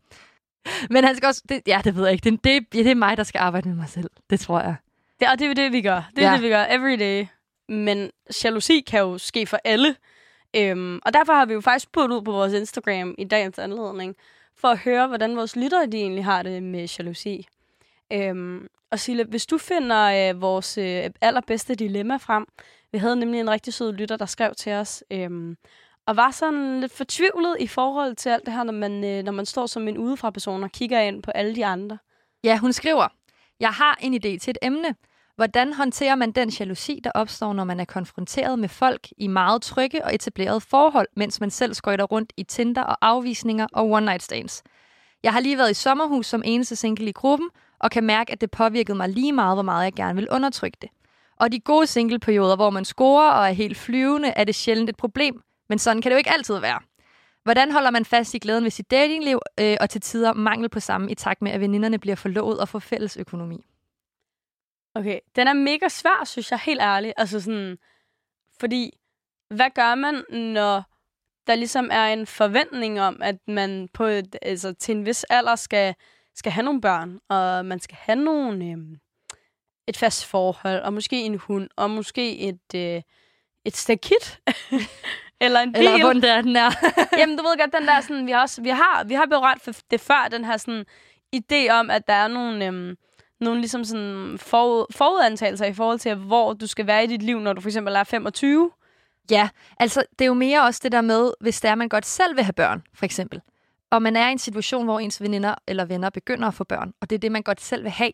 Men 0.93 1.03
han 1.03 1.15
skal 1.15 1.27
også... 1.27 1.41
Det, 1.49 1.61
ja, 1.67 1.81
det 1.83 1.95
ved 1.95 2.03
jeg 2.03 2.13
ikke. 2.13 2.29
Det, 2.29 2.43
det, 2.43 2.73
det 2.73 2.87
er 2.87 2.95
mig, 2.95 3.17
der 3.17 3.23
skal 3.23 3.39
arbejde 3.39 3.69
med 3.69 3.75
mig 3.77 3.89
selv. 3.89 4.09
Det 4.29 4.39
tror 4.39 4.59
jeg. 4.61 4.75
Det, 5.19 5.27
og 5.29 5.39
det 5.39 5.49
er 5.49 5.53
det, 5.53 5.71
vi 5.71 5.81
gør. 5.81 6.09
Det 6.15 6.23
er 6.23 6.29
Ja. 6.29 6.33
det, 6.35 6.43
vi 6.43 6.49
gør 6.49 6.65
every 6.69 6.99
day. 6.99 7.25
Men 7.69 8.11
jalousi 8.43 8.79
kan 8.79 8.99
jo 8.99 9.17
ske 9.17 9.45
for 9.45 9.59
alle. 9.63 9.95
Øhm, 10.55 10.99
og 11.05 11.13
derfor 11.13 11.33
har 11.33 11.45
vi 11.45 11.53
jo 11.53 11.61
faktisk 11.61 11.83
spurgt 11.83 12.11
ud 12.11 12.21
på 12.21 12.31
vores 12.31 12.53
Instagram 12.53 13.15
i 13.17 13.23
dagens 13.23 13.59
anledning, 13.59 14.15
for 14.57 14.67
at 14.67 14.77
høre, 14.77 15.07
hvordan 15.07 15.35
vores 15.35 15.55
lyttere 15.55 15.85
de 15.85 15.97
egentlig 15.97 16.25
har 16.25 16.43
det 16.43 16.63
med 16.63 16.87
jalousi. 16.99 17.47
Øhm, 18.13 18.67
og 18.91 18.99
Sille, 18.99 19.23
hvis 19.23 19.45
du 19.45 19.57
finder 19.57 20.31
øh, 20.31 20.41
vores 20.41 20.77
øh, 20.77 21.09
allerbedste 21.21 21.75
dilemma 21.75 22.17
frem, 22.17 22.45
vi 22.91 22.97
havde 22.97 23.15
nemlig 23.15 23.39
en 23.39 23.49
rigtig 23.49 23.73
sød 23.73 23.93
lytter, 23.93 24.17
der 24.17 24.25
skrev 24.25 24.55
til 24.55 24.73
os, 24.73 25.03
øh, 25.11 25.55
og 26.05 26.15
var 26.15 26.31
sådan 26.31 26.79
lidt 26.79 26.91
fortvivlet 26.91 27.55
i 27.59 27.67
forhold 27.67 28.15
til 28.15 28.29
alt 28.29 28.45
det 28.45 28.53
her, 28.53 28.63
når 28.63 28.73
man, 28.73 29.03
øh, 29.03 29.23
når 29.23 29.31
man 29.31 29.45
står 29.45 29.65
som 29.65 29.87
en 29.87 29.97
udefra 29.97 30.29
person 30.29 30.63
og 30.63 30.71
kigger 30.71 30.99
ind 30.99 31.23
på 31.23 31.31
alle 31.31 31.55
de 31.55 31.65
andre. 31.65 31.97
Ja, 32.43 32.57
hun 32.57 32.73
skriver, 32.73 33.07
jeg 33.59 33.69
har 33.69 33.97
en 34.01 34.13
idé 34.13 34.37
til 34.37 34.51
et 34.51 34.57
emne. 34.61 34.95
Hvordan 35.35 35.73
håndterer 35.73 36.15
man 36.15 36.31
den 36.31 36.49
jalousi, 36.49 37.01
der 37.03 37.11
opstår, 37.15 37.53
når 37.53 37.63
man 37.63 37.79
er 37.79 37.85
konfronteret 37.85 38.59
med 38.59 38.69
folk 38.69 39.07
i 39.17 39.27
meget 39.27 39.61
trygge 39.61 40.05
og 40.05 40.15
etablerede 40.15 40.61
forhold, 40.61 41.07
mens 41.15 41.41
man 41.41 41.51
selv 41.51 41.73
skøjter 41.73 42.05
rundt 42.05 42.33
i 42.37 42.43
Tinder 42.43 42.83
og 42.83 42.97
afvisninger 43.01 43.67
og 43.73 43.97
one-night 43.97 44.17
stands? 44.17 44.63
Jeg 45.23 45.33
har 45.33 45.39
lige 45.39 45.57
været 45.57 45.71
i 45.71 45.73
sommerhus 45.73 46.27
som 46.27 46.41
eneste 46.45 46.75
single 46.75 47.09
i 47.09 47.11
gruppen, 47.11 47.49
og 47.79 47.91
kan 47.91 48.03
mærke, 48.03 48.31
at 48.31 48.41
det 48.41 48.51
påvirkede 48.51 48.97
mig 48.97 49.09
lige 49.09 49.33
meget, 49.33 49.55
hvor 49.55 49.63
meget 49.63 49.83
jeg 49.83 49.93
gerne 49.93 50.15
vil 50.15 50.29
undertrykke 50.29 50.77
det. 50.81 50.89
Og 51.39 51.51
de 51.51 51.59
gode 51.59 51.87
singleperioder, 51.87 52.55
hvor 52.55 52.69
man 52.69 52.85
scorer 52.85 53.31
og 53.31 53.47
er 53.47 53.51
helt 53.51 53.77
flyvende, 53.77 54.27
er 54.27 54.43
det 54.43 54.55
sjældent 54.55 54.89
et 54.89 54.97
problem. 54.97 55.41
Men 55.69 55.79
sådan 55.79 56.01
kan 56.01 56.09
det 56.09 56.15
jo 56.15 56.17
ikke 56.17 56.33
altid 56.33 56.59
være. 56.59 56.79
Hvordan 57.43 57.71
holder 57.71 57.91
man 57.91 58.05
fast 58.05 58.33
i 58.33 58.39
glæden 58.39 58.63
ved 58.63 58.71
sit 58.71 58.91
datingliv, 58.91 59.39
øh, 59.59 59.77
og 59.81 59.89
til 59.89 60.01
tider 60.01 60.33
mangel 60.33 60.69
på 60.69 60.79
samme 60.79 61.11
i 61.11 61.15
takt 61.15 61.41
med, 61.41 61.51
at 61.51 61.61
veninderne 61.61 61.99
bliver 61.99 62.15
forlovet 62.15 62.59
og 62.59 62.69
får 62.69 62.79
fælles 62.79 63.17
økonomi? 63.17 63.65
Okay, 64.95 65.19
den 65.35 65.47
er 65.47 65.53
mega 65.53 65.89
svær, 65.89 66.25
synes 66.25 66.51
jeg, 66.51 66.59
helt 66.59 66.81
ærligt. 66.81 67.13
Altså 67.17 67.39
sådan, 67.41 67.77
fordi, 68.59 68.97
hvad 69.49 69.69
gør 69.75 69.95
man, 69.95 70.23
når 70.29 70.83
der 71.47 71.55
ligesom 71.55 71.89
er 71.91 72.05
en 72.05 72.25
forventning 72.27 73.01
om, 73.01 73.21
at 73.21 73.35
man 73.47 73.89
på 73.93 74.03
et, 74.03 74.35
altså, 74.41 74.73
til 74.73 74.95
en 74.95 75.05
vis 75.05 75.23
alder 75.23 75.55
skal, 75.55 75.95
skal 76.39 76.51
have 76.51 76.65
nogle 76.65 76.81
børn, 76.81 77.19
og 77.29 77.65
man 77.65 77.79
skal 77.79 77.97
have 78.01 78.23
nogle, 78.23 78.65
øhm, 78.65 78.97
et 79.87 79.97
fast 79.97 80.25
forhold, 80.25 80.81
og 80.81 80.93
måske 80.93 81.21
en 81.21 81.35
hund, 81.37 81.69
og 81.75 81.89
måske 81.89 82.39
et, 82.39 82.75
øh, 82.75 83.01
et 83.65 83.75
stakit, 83.77 84.39
eller 85.41 85.59
en 85.59 85.73
bil. 85.73 85.79
Eller 85.79 85.99
hvordan 85.99 86.21
det 86.21 86.29
er, 86.29 86.41
den 86.41 86.55
er. 86.55 86.71
Jamen, 87.19 87.37
du 87.37 87.43
ved 87.43 87.57
godt, 87.59 87.73
den 87.73 87.87
der 87.87 88.01
sådan, 88.01 88.25
vi 88.25 88.31
har, 88.31 88.41
også, 88.41 88.61
vi 88.61 88.69
har, 88.69 89.03
vi 89.03 89.13
har 89.13 89.25
berørt 89.25 89.57
for 89.61 89.73
det 89.91 90.01
før, 90.01 90.27
den 90.31 90.45
her 90.45 90.57
sådan 90.57 90.85
idé 91.35 91.69
om, 91.71 91.89
at 91.89 92.07
der 92.07 92.13
er 92.13 92.27
nogle, 92.27 92.65
øhm, 92.65 92.97
nogle 93.39 93.59
ligesom 93.59 93.83
sådan 93.83 94.37
forud, 94.37 94.85
forudantagelser 94.91 95.65
i 95.65 95.73
forhold 95.73 95.99
til, 95.99 96.15
hvor 96.15 96.53
du 96.53 96.67
skal 96.67 96.87
være 96.87 97.03
i 97.03 97.07
dit 97.07 97.21
liv, 97.21 97.39
når 97.39 97.53
du 97.53 97.61
for 97.61 97.69
eksempel 97.69 97.95
er 97.95 98.03
25. 98.03 98.71
Ja, 99.31 99.49
altså 99.79 100.03
det 100.11 100.25
er 100.25 100.27
jo 100.27 100.33
mere 100.33 100.63
også 100.63 100.79
det 100.83 100.91
der 100.91 101.01
med, 101.01 101.31
hvis 101.39 101.61
det 101.61 101.69
er, 101.69 101.75
man 101.75 101.89
godt 101.89 102.05
selv 102.05 102.35
vil 102.35 102.43
have 102.43 102.53
børn, 102.53 102.83
for 102.93 103.05
eksempel. 103.05 103.41
Og 103.91 104.01
man 104.01 104.15
er 104.15 104.29
i 104.29 104.31
en 104.31 104.39
situation, 104.39 104.85
hvor 104.85 104.99
ens 104.99 105.21
veninder 105.21 105.55
eller 105.67 105.85
venner 105.85 106.09
begynder 106.09 106.47
at 106.47 106.53
få 106.53 106.63
børn, 106.63 106.93
og 107.01 107.09
det 107.09 107.15
er 107.15 107.19
det, 107.19 107.31
man 107.31 107.43
godt 107.43 107.61
selv 107.61 107.83
vil 107.83 107.91
have. 107.91 108.11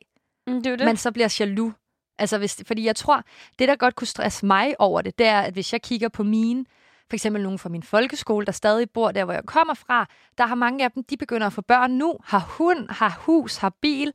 Mm, 0.48 0.64
det 0.64 0.72
er 0.72 0.76
det. 0.76 0.86
Man 0.86 0.98
så 0.98 1.12
bliver 1.12 1.38
jaloux. 1.40 1.74
Altså, 2.20 2.38
hvis, 2.38 2.64
fordi 2.68 2.86
jeg 2.86 2.96
tror, 2.96 3.24
det 3.60 3.68
der 3.68 3.76
godt 3.76 3.96
kunne 3.96 4.08
stresse 4.08 4.46
mig 4.46 4.76
over 4.80 5.02
det, 5.02 5.18
det 5.20 5.28
er, 5.28 5.42
at 5.42 5.54
hvis 5.54 5.74
jeg 5.74 5.82
kigger 5.82 6.10
på 6.10 6.24
mine, 6.24 6.66
for 7.10 7.16
eksempel 7.16 7.44
nogen 7.44 7.60
fra 7.60 7.70
min 7.70 7.84
folkeskole, 7.84 8.46
der 8.46 8.52
stadig 8.52 8.90
bor 8.90 9.12
der, 9.12 9.26
hvor 9.26 9.34
jeg 9.34 9.44
kommer 9.46 9.74
fra, 9.74 10.06
der 10.38 10.46
har 10.46 10.56
mange 10.56 10.84
af 10.84 10.92
dem, 10.92 11.04
de 11.04 11.18
begynder 11.18 11.48
at 11.48 11.54
få 11.54 11.62
børn 11.62 11.92
nu, 11.92 12.18
har 12.24 12.40
hund, 12.40 12.90
har 12.90 13.20
hus, 13.20 13.58
har 13.58 13.74
bil, 13.82 14.12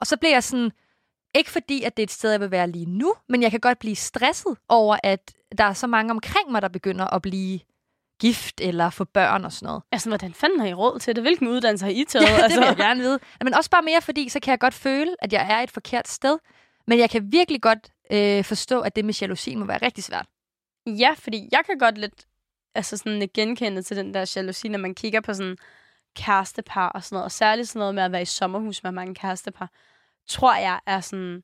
og 0.00 0.06
så 0.06 0.16
bliver 0.16 0.32
jeg 0.32 0.44
sådan, 0.44 0.70
ikke 1.34 1.50
fordi, 1.50 1.82
at 1.82 1.96
det 1.96 2.02
er 2.02 2.06
et 2.06 2.10
sted, 2.10 2.30
jeg 2.30 2.40
vil 2.40 2.50
være 2.50 2.70
lige 2.70 2.86
nu, 2.86 3.14
men 3.28 3.42
jeg 3.42 3.50
kan 3.50 3.60
godt 3.60 3.78
blive 3.78 3.96
stresset 3.96 4.56
over, 4.68 4.96
at 5.02 5.34
der 5.58 5.64
er 5.64 5.72
så 5.72 5.86
mange 5.86 6.10
omkring 6.10 6.50
mig, 6.50 6.62
der 6.62 6.68
begynder 6.68 7.14
at 7.14 7.22
blive 7.22 7.60
gift 8.20 8.60
eller 8.60 8.90
få 8.90 9.04
børn 9.04 9.44
og 9.44 9.52
sådan 9.52 9.66
noget. 9.66 9.82
Altså, 9.92 10.08
hvordan 10.08 10.34
fanden 10.34 10.60
har 10.60 10.66
I 10.66 10.74
råd 10.74 10.98
til 10.98 11.16
det? 11.16 11.24
Hvilken 11.24 11.48
uddannelse 11.48 11.84
har 11.84 11.92
I 11.92 12.04
taget? 12.08 12.24
Ja, 12.28 12.36
det 12.36 12.42
altså? 12.42 12.60
vil 12.60 12.66
jeg 12.66 12.76
gerne 12.76 13.00
vide. 13.00 13.18
Men 13.44 13.54
også 13.54 13.70
bare 13.70 13.82
mere, 13.82 14.02
fordi 14.02 14.28
så 14.28 14.40
kan 14.40 14.50
jeg 14.50 14.60
godt 14.60 14.74
føle, 14.74 15.16
at 15.18 15.32
jeg 15.32 15.46
er 15.50 15.62
et 15.62 15.70
forkert 15.70 16.08
sted. 16.08 16.38
Men 16.86 16.98
jeg 16.98 17.10
kan 17.10 17.32
virkelig 17.32 17.62
godt 17.62 17.92
øh, 18.10 18.44
forstå, 18.44 18.80
at 18.80 18.96
det 18.96 19.04
med 19.04 19.14
jalousi 19.14 19.54
må 19.54 19.64
være 19.64 19.78
rigtig 19.82 20.04
svært. 20.04 20.26
Ja, 20.86 21.14
fordi 21.18 21.48
jeg 21.52 21.60
kan 21.66 21.78
godt 21.78 21.98
lidt 21.98 22.26
altså 22.74 22.96
sådan 22.96 23.28
genkende 23.34 23.82
til 23.82 23.96
den 23.96 24.14
der 24.14 24.32
jalousi, 24.36 24.68
når 24.68 24.78
man 24.78 24.94
kigger 24.94 25.20
på 25.20 25.34
sådan 25.34 25.56
kærestepar 26.16 26.88
og 26.88 27.04
sådan 27.04 27.16
noget. 27.16 27.24
Og 27.24 27.32
særligt 27.32 27.68
sådan 27.68 27.78
noget 27.78 27.94
med 27.94 28.02
at 28.02 28.12
være 28.12 28.22
i 28.22 28.24
sommerhus 28.24 28.82
med 28.82 28.92
mange 28.92 29.14
kærestepar, 29.14 29.70
tror 30.28 30.54
jeg 30.54 30.80
er 30.86 31.00
sådan 31.00 31.42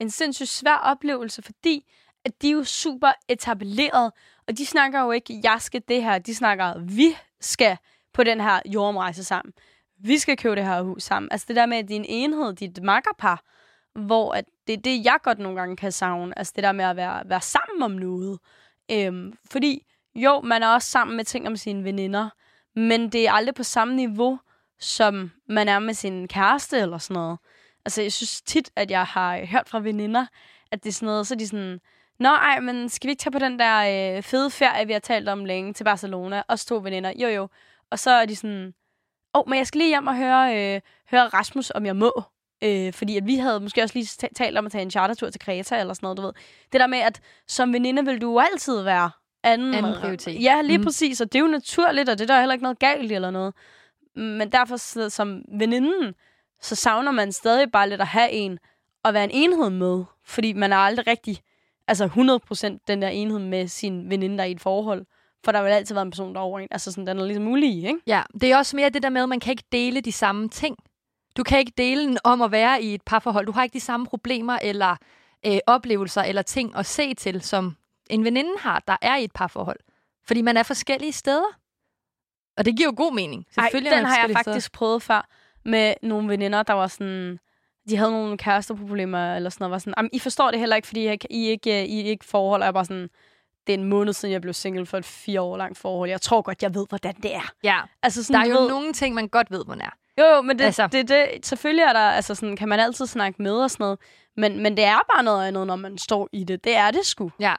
en 0.00 0.10
sindssygt 0.10 0.48
svær 0.48 0.76
oplevelse, 0.76 1.42
fordi 1.42 1.84
at 2.28 2.42
de 2.42 2.48
er 2.48 2.52
jo 2.52 2.64
super 2.64 3.12
etableret, 3.28 4.12
og 4.48 4.58
de 4.58 4.66
snakker 4.66 5.00
jo 5.00 5.10
ikke, 5.10 5.40
jeg 5.44 5.56
skal 5.60 5.82
det 5.88 6.02
her, 6.02 6.18
de 6.18 6.34
snakker, 6.34 6.78
vi 6.78 7.16
skal 7.40 7.76
på 8.12 8.24
den 8.24 8.40
her 8.40 8.60
jordomrejse 8.66 9.24
sammen. 9.24 9.52
Vi 9.98 10.18
skal 10.18 10.36
købe 10.36 10.56
det 10.56 10.64
her 10.64 10.82
hus 10.82 11.02
sammen. 11.02 11.32
Altså 11.32 11.44
det 11.48 11.56
der 11.56 11.66
med, 11.66 11.76
at 11.76 11.88
din 11.88 12.04
enhed, 12.08 12.52
dit 12.52 12.82
makkerpar, 12.82 13.42
hvor 13.94 14.32
at 14.32 14.44
det 14.66 14.72
er 14.72 14.80
det, 14.80 15.04
jeg 15.04 15.18
godt 15.22 15.38
nogle 15.38 15.60
gange 15.60 15.76
kan 15.76 15.92
savne. 15.92 16.38
Altså 16.38 16.52
det 16.56 16.64
der 16.64 16.72
med 16.72 16.84
at 16.84 16.96
være, 16.96 17.22
være 17.26 17.40
sammen 17.40 17.82
om 17.82 17.90
noget. 17.90 18.38
Øhm, 18.90 19.38
fordi 19.50 19.86
jo, 20.14 20.40
man 20.40 20.62
er 20.62 20.68
også 20.68 20.90
sammen 20.90 21.16
med 21.16 21.24
ting 21.24 21.46
om 21.46 21.56
sine 21.56 21.84
veninder, 21.84 22.28
men 22.74 23.12
det 23.12 23.28
er 23.28 23.32
aldrig 23.32 23.54
på 23.54 23.62
samme 23.62 23.96
niveau, 23.96 24.38
som 24.78 25.30
man 25.48 25.68
er 25.68 25.78
med 25.78 25.94
sin 25.94 26.28
kæreste 26.28 26.78
eller 26.78 26.98
sådan 26.98 27.14
noget. 27.14 27.38
Altså 27.84 28.02
jeg 28.02 28.12
synes 28.12 28.42
tit, 28.42 28.70
at 28.76 28.90
jeg 28.90 29.04
har 29.04 29.46
hørt 29.46 29.68
fra 29.68 29.80
veninder, 29.80 30.26
at 30.70 30.84
det 30.84 30.88
er 30.88 30.92
sådan 30.92 31.06
noget, 31.06 31.26
så 31.26 31.34
er 31.34 31.38
de 31.38 31.48
sådan, 31.48 31.80
Nå, 32.18 32.28
ej, 32.28 32.60
men 32.60 32.88
skal 32.88 33.08
vi 33.08 33.10
ikke 33.10 33.20
tage 33.20 33.32
på 33.32 33.38
den 33.38 33.58
der 33.58 34.16
øh, 34.16 34.22
fede 34.22 34.50
ferie, 34.50 34.86
vi 34.86 34.92
har 34.92 35.00
talt 35.00 35.28
om 35.28 35.44
længe, 35.44 35.72
til 35.72 35.84
Barcelona? 35.84 36.42
Os 36.48 36.64
to 36.64 36.76
veninder. 36.76 37.12
Jo, 37.16 37.28
jo. 37.28 37.48
Og 37.90 37.98
så 37.98 38.10
er 38.10 38.26
de 38.26 38.36
sådan, 38.36 38.74
åh, 39.34 39.40
oh, 39.40 39.48
men 39.48 39.58
jeg 39.58 39.66
skal 39.66 39.78
lige 39.78 39.88
hjem 39.88 40.06
og 40.06 40.16
høre, 40.16 40.74
øh, 40.74 40.80
høre 41.10 41.28
Rasmus, 41.28 41.72
om 41.74 41.86
jeg 41.86 41.96
må. 41.96 42.22
Øh, 42.64 42.92
fordi 42.92 43.16
at 43.16 43.26
vi 43.26 43.36
havde 43.36 43.60
måske 43.60 43.82
også 43.82 43.98
lige 43.98 44.28
talt 44.36 44.58
om 44.58 44.66
at 44.66 44.72
tage 44.72 44.82
en 44.82 44.90
chartertur 44.90 45.30
til 45.30 45.40
Kreta 45.40 45.80
eller 45.80 45.94
sådan 45.94 46.04
noget, 46.04 46.18
du 46.18 46.22
ved. 46.22 46.32
Det 46.72 46.80
der 46.80 46.86
med, 46.86 46.98
at 46.98 47.20
som 47.48 47.72
veninde 47.72 48.04
vil 48.04 48.20
du 48.20 48.40
altid 48.40 48.82
være 48.82 49.10
anden, 49.42 49.74
Anden 49.74 49.94
prioritet. 49.94 50.42
Ja, 50.42 50.62
lige 50.62 50.78
mm. 50.78 50.84
Præcis. 50.84 51.20
Og 51.20 51.32
det 51.32 51.38
er 51.38 51.42
jo 51.42 51.48
naturligt, 51.50 52.08
og 52.08 52.18
det 52.18 52.30
er 52.30 52.34
der 52.34 52.40
heller 52.40 52.52
ikke 52.52 52.62
noget 52.62 52.78
galt 52.78 53.12
eller 53.12 53.30
noget. 53.30 53.54
Men 54.16 54.52
derfor 54.52 55.08
som 55.08 55.42
veninden, 55.58 56.14
så 56.60 56.74
savner 56.74 57.10
man 57.10 57.32
stadig 57.32 57.72
bare 57.72 57.88
lidt 57.88 58.00
at 58.00 58.06
have 58.06 58.30
en, 58.30 58.58
og 59.04 59.14
være 59.14 59.24
en 59.24 59.30
enhed 59.32 59.70
med. 59.70 60.04
Fordi 60.24 60.52
man 60.52 60.72
er 60.72 60.76
aldrig 60.76 61.06
rigtig, 61.06 61.40
altså 61.88 62.06
100% 62.74 62.84
den 62.88 63.02
der 63.02 63.08
enhed 63.08 63.38
med 63.38 63.68
sin 63.68 64.10
veninde, 64.10 64.36
der 64.38 64.44
er 64.44 64.48
i 64.48 64.52
et 64.52 64.60
forhold. 64.60 65.06
For 65.44 65.52
der 65.52 65.62
vil 65.62 65.70
altid 65.70 65.94
være 65.94 66.02
en 66.02 66.10
person, 66.10 66.34
der 66.34 66.40
er 66.40 66.44
over 66.44 66.60
en. 66.60 66.68
Altså 66.70 66.92
sådan, 66.92 67.06
den 67.06 67.18
er 67.18 67.24
ligesom 67.24 67.48
ulige, 67.48 67.86
ikke? 67.86 68.00
Ja, 68.06 68.22
det 68.40 68.52
er 68.52 68.56
også 68.56 68.76
mere 68.76 68.90
det 68.90 69.02
der 69.02 69.08
med, 69.08 69.22
at 69.22 69.28
man 69.28 69.40
kan 69.40 69.50
ikke 69.50 69.64
dele 69.72 70.00
de 70.00 70.12
samme 70.12 70.48
ting. 70.48 70.76
Du 71.36 71.42
kan 71.42 71.58
ikke 71.58 71.72
dele 71.78 72.06
den 72.06 72.18
om 72.24 72.42
at 72.42 72.52
være 72.52 72.82
i 72.82 72.94
et 72.94 73.02
parforhold. 73.02 73.46
Du 73.46 73.52
har 73.52 73.62
ikke 73.62 73.74
de 73.74 73.80
samme 73.80 74.06
problemer 74.06 74.58
eller 74.62 74.96
øh, 75.46 75.58
oplevelser 75.66 76.22
eller 76.22 76.42
ting 76.42 76.76
at 76.76 76.86
se 76.86 77.14
til, 77.14 77.42
som 77.42 77.76
en 78.10 78.24
veninde 78.24 78.50
har, 78.58 78.82
der 78.88 78.96
er 79.02 79.16
i 79.16 79.24
et 79.24 79.32
parforhold. 79.32 79.78
Fordi 80.26 80.42
man 80.42 80.56
er 80.56 80.62
forskellige 80.62 81.12
steder. 81.12 81.58
Og 82.56 82.64
det 82.64 82.76
giver 82.76 82.88
jo 82.88 82.94
god 82.96 83.14
mening. 83.14 83.46
Ej, 83.56 83.64
Selvfølgelig 83.64 83.92
er 83.92 83.96
den 83.96 84.06
har 84.06 84.26
jeg 84.26 84.36
faktisk 84.44 84.72
prøvet 84.72 85.02
før 85.02 85.28
med 85.64 85.94
nogle 86.02 86.28
veninder, 86.28 86.62
der 86.62 86.72
var 86.72 86.86
sådan... 86.86 87.38
De 87.88 87.96
havde 87.96 88.10
nogle 88.10 88.38
kæresteproblemer 88.38 89.34
eller 89.36 89.50
sådan 89.50 89.62
noget. 89.64 89.70
Var 89.72 89.78
sådan, 89.78 89.94
Jamen, 89.96 90.10
I 90.12 90.18
forstår 90.18 90.50
det 90.50 90.60
heller 90.60 90.76
ikke, 90.76 90.88
fordi 90.88 91.00
I, 91.04 91.10
ikke- 91.10 91.32
I, 91.32 91.46
ikke, 91.48 91.86
I 91.86 92.00
er 92.00 92.04
ikke 92.04 92.24
forhold. 92.24 92.62
Og 92.62 92.64
jeg 92.66 92.74
var 92.74 92.82
sådan, 92.82 93.08
det 93.66 93.74
er 93.74 93.78
en 93.78 93.84
måned 93.84 94.12
siden, 94.12 94.32
jeg 94.32 94.40
blev 94.40 94.54
single 94.54 94.86
for 94.86 94.98
et 94.98 95.04
fire 95.04 95.40
år 95.40 95.56
langt 95.56 95.78
forhold. 95.78 96.10
Jeg 96.10 96.20
tror 96.20 96.42
godt, 96.42 96.62
jeg 96.62 96.74
ved, 96.74 96.86
hvordan 96.88 97.14
det 97.22 97.34
er. 97.34 97.50
Ja, 97.64 97.80
Altså 98.02 98.24
sådan, 98.24 98.40
der 98.40 98.46
er 98.46 98.54
jo 98.54 98.60
ved, 98.62 98.68
nogle 98.68 98.92
ting, 98.92 99.14
man 99.14 99.28
godt 99.28 99.50
ved, 99.50 99.64
man 99.64 99.80
er. 99.80 99.90
Jo, 100.18 100.24
jo, 100.24 100.42
men 100.42 100.58
det, 100.58 100.64
Altså- 100.64 100.86
det, 100.86 101.08
det, 101.08 101.28
selvfølgelig 101.46 101.82
er 101.82 101.92
der, 101.92 102.00
altså 102.10 102.34
sådan, 102.34 102.56
kan 102.56 102.68
man 102.68 102.80
altid 102.80 103.06
snakke 103.06 103.42
med 103.42 103.52
og 103.52 103.70
sådan 103.70 103.84
noget. 103.84 103.98
Men, 104.36 104.62
men 104.62 104.76
det 104.76 104.84
er 104.84 104.98
bare 105.14 105.22
noget 105.22 105.46
andet, 105.48 105.66
når 105.66 105.76
man 105.76 105.98
står 105.98 106.28
i 106.32 106.44
det. 106.44 106.64
Det 106.64 106.76
er 106.76 106.90
det 106.90 107.06
sgu. 107.06 107.30
Ja, 107.40 107.54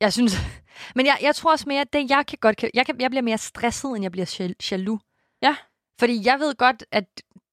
jeg 0.00 0.12
synes... 0.12 0.36
Men 0.96 1.06
jeg, 1.06 1.18
jeg 1.22 1.34
tror 1.34 1.50
også 1.52 1.64
mere, 1.68 1.80
at 1.80 1.92
det, 1.92 2.10
jeg 2.10 2.26
kan 2.26 2.38
godt... 2.40 2.64
Jeg, 2.74 2.86
kan, 2.86 3.00
jeg 3.00 3.10
bliver 3.10 3.22
mere 3.22 3.38
stresset, 3.38 3.90
end 3.90 4.02
jeg 4.02 4.12
bliver 4.12 4.26
jal- 4.40 4.54
jaloux. 4.70 5.00
Ja. 5.42 5.56
Fordi 6.00 6.26
jeg 6.26 6.38
ved 6.40 6.54
godt, 6.54 6.84
at 6.92 7.04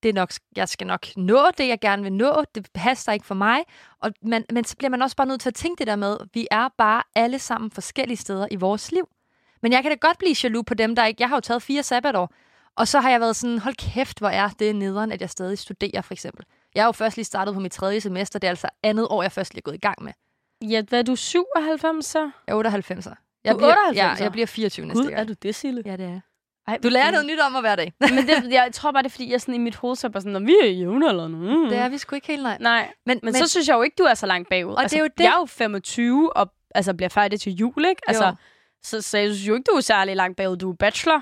det 0.03 0.15
nok, 0.15 0.31
jeg 0.55 0.69
skal 0.69 0.87
nok 0.87 1.05
nå 1.17 1.47
det, 1.57 1.67
jeg 1.67 1.79
gerne 1.79 2.03
vil 2.03 2.13
nå. 2.13 2.43
Det 2.55 2.67
passer 2.73 3.11
ikke 3.11 3.25
for 3.25 3.35
mig. 3.35 3.63
Og 4.01 4.11
man, 4.21 4.45
men 4.53 4.63
så 4.63 4.77
bliver 4.77 4.89
man 4.89 5.01
også 5.01 5.15
bare 5.15 5.27
nødt 5.27 5.41
til 5.41 5.49
at 5.49 5.55
tænke 5.55 5.79
det 5.79 5.87
der 5.87 5.95
med, 5.95 6.17
vi 6.33 6.47
er 6.51 6.69
bare 6.77 7.03
alle 7.15 7.39
sammen 7.39 7.71
forskellige 7.71 8.17
steder 8.17 8.47
i 8.51 8.55
vores 8.55 8.91
liv. 8.91 9.09
Men 9.61 9.71
jeg 9.71 9.81
kan 9.83 9.91
da 9.91 9.95
godt 10.07 10.17
blive 10.17 10.35
jaloux 10.43 10.65
på 10.65 10.73
dem, 10.73 10.95
der 10.95 11.05
ikke... 11.05 11.21
Jeg 11.21 11.29
har 11.29 11.35
jo 11.35 11.39
taget 11.41 11.61
fire 11.61 11.83
sabbatår, 11.83 12.33
og 12.75 12.87
så 12.87 12.99
har 12.99 13.09
jeg 13.09 13.19
været 13.19 13.35
sådan, 13.35 13.59
hold 13.59 13.75
kæft, 13.75 14.19
hvor 14.19 14.29
er 14.29 14.49
det 14.49 14.75
nederen, 14.75 15.11
at 15.11 15.21
jeg 15.21 15.29
stadig 15.29 15.59
studerer, 15.59 16.01
for 16.01 16.13
eksempel. 16.13 16.45
Jeg 16.75 16.83
har 16.83 16.87
jo 16.87 16.91
først 16.91 17.17
lige 17.17 17.25
startet 17.25 17.53
på 17.53 17.59
mit 17.59 17.71
tredje 17.71 18.01
semester, 18.01 18.39
det 18.39 18.47
er 18.47 18.51
altså 18.51 18.67
andet 18.83 19.07
år, 19.09 19.21
jeg 19.21 19.31
først 19.31 19.53
lige 19.53 19.59
er 19.59 19.63
gået 19.63 19.75
i 19.75 19.79
gang 19.79 20.03
med. 20.03 20.11
Ja, 20.61 20.81
hvad 20.89 20.99
er 20.99 21.03
du, 21.03 21.15
97 21.15 22.05
så? 22.05 22.31
Jeg 22.47 22.53
er 22.57 22.79
98'er. 22.81 23.13
Jeg 23.43 23.53
Du 23.53 23.57
er 23.57 23.59
bliver, 23.59 23.75
98'er? 23.75 23.95
Ja, 23.95 24.15
jeg 24.19 24.31
bliver 24.31 24.47
24 24.47 24.85
næste 24.85 25.01
Gud, 25.03 25.09
gang. 25.09 25.19
er 25.21 25.23
du 25.23 25.33
det, 25.33 25.55
Sille? 25.55 25.83
Ja, 25.85 25.97
det 25.97 26.05
er. 26.05 26.19
Ej, 26.67 26.77
Du 26.83 26.89
lærer 26.89 27.11
noget 27.11 27.25
nyt 27.25 27.39
om 27.39 27.51
mig 27.51 27.61
hver 27.61 27.75
dag. 27.75 27.93
Men 27.99 28.17
det, 28.27 28.51
jeg 28.53 28.69
tror 28.73 28.91
bare, 28.91 29.03
det 29.03 29.07
er, 29.09 29.11
fordi 29.11 29.31
jeg 29.31 29.41
sådan 29.41 29.55
i 29.55 29.57
mit 29.57 29.75
hoved 29.75 29.95
så 29.95 30.09
bare 30.09 30.21
sådan, 30.21 30.33
"Nå, 30.33 30.39
vi 30.39 30.55
er 30.63 30.65
jævne 30.67 31.09
eller 31.09 31.27
noget. 31.27 31.69
Det 31.71 31.77
er 31.77 31.89
vi 31.89 31.97
sgu 31.97 32.15
ikke 32.15 32.27
helt 32.27 32.43
nej. 32.43 32.57
Nej, 32.59 32.81
Men, 32.81 32.91
men, 33.05 33.19
men, 33.23 33.33
så 33.33 33.47
synes 33.47 33.67
jeg 33.67 33.75
jo 33.75 33.81
ikke, 33.81 33.95
du 33.97 34.03
er 34.03 34.13
så 34.13 34.25
langt 34.25 34.49
bagud. 34.49 34.73
Og 34.73 34.83
det 34.83 34.93
er 34.93 34.99
jo 34.99 35.05
det. 35.17 35.23
Jeg 35.23 35.33
er 35.33 35.39
jo 35.39 35.45
25 35.45 36.37
og 36.37 36.51
altså, 36.75 36.93
bliver 36.93 37.09
færdig 37.09 37.39
til 37.41 37.53
jul, 37.53 37.85
ikke? 37.89 38.01
Altså, 38.07 38.25
Jo. 38.25 38.33
så, 38.83 39.01
så 39.01 39.17
jeg 39.17 39.29
synes 39.33 39.47
jo 39.47 39.53
ikke, 39.53 39.63
du 39.71 39.77
er 39.77 39.81
særlig 39.81 40.15
langt 40.15 40.37
bagud. 40.37 40.57
Du 40.57 40.71
er 40.71 40.75
bachelor, 40.75 41.21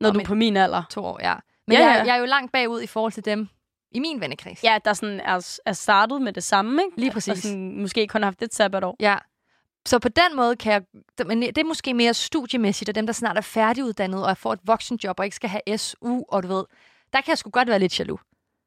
når 0.00 0.08
Nå, 0.08 0.12
du 0.14 0.20
er 0.20 0.24
på 0.24 0.34
min 0.34 0.56
alder. 0.56 0.82
to 0.90 1.04
år, 1.04 1.18
ja. 1.22 1.34
Men 1.66 1.76
Ja, 1.78 1.86
jeg, 1.86 1.96
ja. 1.98 2.04
jeg 2.04 2.14
er 2.16 2.20
jo 2.20 2.24
langt 2.26 2.52
bagud 2.52 2.80
i 2.82 2.86
forhold 2.86 3.12
til 3.12 3.24
dem 3.24 3.48
i 3.92 3.98
min 4.00 4.20
vennekreds. 4.20 4.64
Ja, 4.64 4.78
der 4.84 4.92
sådan 4.92 5.20
er, 5.20 5.58
er 5.66 5.72
startet 5.72 6.22
med 6.22 6.32
det 6.32 6.44
samme, 6.44 6.82
ikke? 6.82 7.00
Lige 7.00 7.10
Og 7.10 7.12
præcis. 7.12 7.38
sådan, 7.42 7.80
måske 7.80 8.06
kun 8.06 8.22
har 8.22 8.26
haft 8.26 8.42
et 8.42 8.54
sabbatår. 8.54 8.96
Ja. 9.00 9.16
Så 9.86 9.98
på 9.98 10.08
den 10.08 10.36
måde 10.36 10.56
kan 10.56 10.72
jeg... 10.72 10.82
Men 11.26 11.42
det 11.42 11.58
er 11.58 11.64
måske 11.64 11.94
mere 11.94 12.14
studiemæssigt, 12.14 12.88
og 12.88 12.94
dem, 12.94 13.06
der 13.06 13.12
snart 13.12 13.36
er 13.36 13.40
færdiguddannet 13.40 14.26
og 14.26 14.38
får 14.38 14.52
et 14.52 14.60
voksenjob 14.64 15.18
og 15.18 15.24
ikke 15.24 15.36
skal 15.36 15.50
have 15.50 15.78
SU, 15.78 16.22
og 16.28 16.42
du 16.42 16.48
ved, 16.48 16.64
der 17.12 17.20
kan 17.20 17.28
jeg 17.28 17.38
sgu 17.38 17.50
godt 17.50 17.68
være 17.68 17.78
lidt 17.78 17.98
jaloux. 17.98 18.20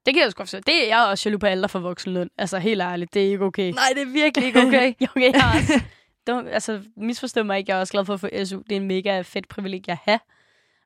Det 0.05 0.13
kan 0.13 0.23
jeg 0.23 0.31
sgu 0.31 0.41
forstå. 0.41 0.59
Det 0.59 0.83
er 0.83 0.87
jeg 0.87 1.05
også 1.05 1.29
jaloux 1.29 1.39
på 1.39 1.45
alder 1.45 1.67
for 1.67 1.79
voksenløn. 1.79 2.29
Altså, 2.37 2.57
helt 2.59 2.81
ærligt, 2.81 3.13
det 3.13 3.25
er 3.25 3.31
ikke 3.31 3.45
okay. 3.45 3.71
Nej, 3.71 3.83
det 3.93 4.01
er 4.01 4.11
virkelig 4.13 4.47
ikke 4.47 4.61
okay. 4.61 4.93
jo, 5.01 5.07
okay, 5.15 5.33
jeg 5.33 5.51
også, 5.55 5.81
don't, 6.29 6.47
altså, 6.47 6.81
misforstå 6.97 7.43
mig 7.43 7.57
ikke, 7.57 7.71
jeg 7.71 7.77
er 7.77 7.79
også 7.79 7.91
glad 7.91 8.05
for 8.05 8.13
at 8.13 8.19
få 8.19 8.29
SU. 8.45 8.61
Det 8.69 8.71
er 8.71 8.75
en 8.75 8.87
mega 8.87 9.21
fedt 9.21 9.47
privilegie 9.47 9.91
at 9.91 9.99
have. 10.03 10.19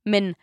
Men 0.05 0.35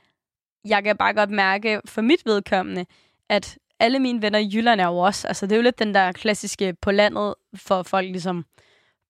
jeg 0.65 0.85
kan 0.85 0.97
bare 0.97 1.15
godt 1.15 1.31
mærke, 1.31 1.81
for 1.85 2.03
mit 2.03 2.21
vedkommende, 2.27 2.87
at 3.29 3.59
alle 3.81 3.99
mine 3.99 4.23
venner 4.23 4.39
i 4.39 4.51
Jylland 4.55 4.81
er 4.81 4.87
jo 4.87 4.99
også, 4.99 5.29
altså 5.29 5.47
det 5.47 5.53
er 5.53 5.57
jo 5.57 5.63
lidt 5.63 5.79
den 5.79 5.95
der 5.95 6.13
klassiske 6.13 6.75
på 6.83 6.91
landet 6.91 7.35
for 7.55 7.83
folk 7.83 8.07
ligesom 8.07 8.45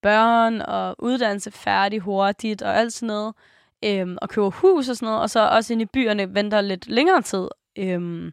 børn 0.02 0.60
og 0.60 0.96
uddannelse 0.98 1.50
færdig 1.50 2.00
hurtigt 2.00 2.62
og 2.62 2.76
alt 2.76 2.92
sådan 2.92 3.06
noget, 3.06 3.34
øhm, 3.84 4.18
og 4.22 4.28
køber 4.28 4.50
hus 4.50 4.88
og 4.88 4.96
sådan 4.96 5.06
noget, 5.06 5.22
og 5.22 5.30
så 5.30 5.48
også 5.48 5.72
ind 5.72 5.82
i 5.82 5.86
byerne 5.86 6.34
venter 6.34 6.60
lidt 6.60 6.88
længere 6.88 7.22
tid. 7.22 7.48
Øhm, 7.78 8.32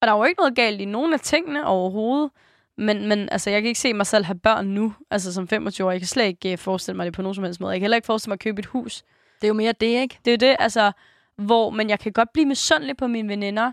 og 0.00 0.06
der 0.06 0.12
er 0.12 0.16
jo 0.16 0.24
ikke 0.24 0.40
noget 0.40 0.56
galt 0.56 0.80
i 0.80 0.84
nogen 0.84 1.12
af 1.12 1.20
tingene 1.20 1.66
overhovedet, 1.66 2.30
men, 2.78 3.08
men 3.08 3.28
altså, 3.32 3.50
jeg 3.50 3.62
kan 3.62 3.68
ikke 3.68 3.80
se 3.80 3.94
mig 3.94 4.06
selv 4.06 4.24
have 4.24 4.38
børn 4.38 4.66
nu, 4.66 4.94
altså 5.10 5.32
som 5.32 5.48
25 5.48 5.86
år. 5.86 5.90
Jeg 5.90 6.00
kan 6.00 6.06
slet 6.06 6.24
ikke 6.24 6.52
uh, 6.52 6.58
forestille 6.58 6.96
mig 6.96 7.06
det 7.06 7.14
på 7.14 7.22
nogen 7.22 7.34
som 7.34 7.44
helst 7.44 7.60
måde. 7.60 7.72
Jeg 7.72 7.80
kan 7.80 7.84
heller 7.84 7.96
ikke 7.96 8.06
forestille 8.06 8.30
mig 8.30 8.34
at 8.34 8.40
købe 8.40 8.58
et 8.58 8.66
hus. 8.66 9.02
Det 9.40 9.44
er 9.44 9.48
jo 9.48 9.54
mere 9.54 9.72
det, 9.72 9.86
ikke? 9.86 10.18
Det 10.24 10.30
er 10.30 10.32
jo 10.32 10.50
det, 10.50 10.56
altså, 10.58 10.92
hvor, 11.36 11.70
men 11.70 11.90
jeg 11.90 11.98
kan 11.98 12.12
godt 12.12 12.32
blive 12.32 12.46
misundelig 12.46 12.96
på 12.96 13.06
mine 13.06 13.28
veninder, 13.28 13.72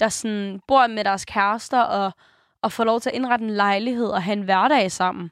der 0.00 0.08
sådan 0.08 0.60
bor 0.68 0.86
med 0.86 1.04
deres 1.04 1.24
kærester 1.24 1.80
og, 1.80 2.12
og 2.62 2.72
får 2.72 2.84
lov 2.84 3.00
til 3.00 3.10
at 3.10 3.16
indrette 3.16 3.44
en 3.44 3.50
lejlighed 3.50 4.06
og 4.06 4.22
have 4.22 4.32
en 4.32 4.42
hverdag 4.42 4.92
sammen. 4.92 5.30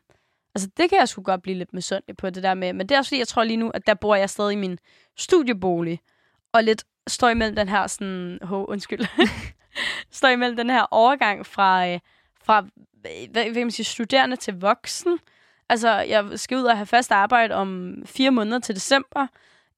Altså, 0.58 0.70
det 0.76 0.90
kan 0.90 0.98
jeg 0.98 1.08
sgu 1.08 1.22
godt 1.22 1.42
blive 1.42 1.58
lidt 1.58 1.72
misundelig 1.72 2.16
på, 2.16 2.30
det 2.30 2.42
der 2.42 2.54
med. 2.54 2.72
Men 2.72 2.88
det 2.88 2.94
er 2.94 2.98
også 2.98 3.08
fordi, 3.08 3.18
jeg 3.18 3.28
tror 3.28 3.44
lige 3.44 3.56
nu, 3.56 3.70
at 3.70 3.86
der 3.86 3.94
bor 3.94 4.14
jeg 4.14 4.30
stadig 4.30 4.52
i 4.52 4.56
min 4.56 4.78
studiebolig, 5.16 6.00
og 6.52 6.64
lidt 6.64 6.84
står 7.08 7.28
imellem 7.28 7.56
den 7.56 7.68
her 7.68 7.86
sådan... 7.86 8.38
Ho, 8.42 8.64
undskyld. 8.64 9.06
står 10.10 10.28
imellem 10.28 10.56
den 10.56 10.70
her 10.70 10.86
overgang 10.90 11.46
fra, 11.46 11.88
øh, 11.88 12.00
fra 12.42 12.58
øh, 12.60 13.28
hvad, 13.30 13.42
hvad 13.44 13.54
kan 13.54 13.66
man 13.66 13.70
sige, 13.70 13.86
studerende 13.86 14.36
til 14.36 14.60
voksen. 14.60 15.18
Altså, 15.68 15.90
jeg 15.90 16.38
skal 16.38 16.56
ud 16.56 16.62
og 16.62 16.76
have 16.76 16.86
fast 16.86 17.12
arbejde 17.12 17.54
om 17.54 17.94
fire 18.06 18.30
måneder 18.30 18.58
til 18.58 18.74
december. 18.74 19.26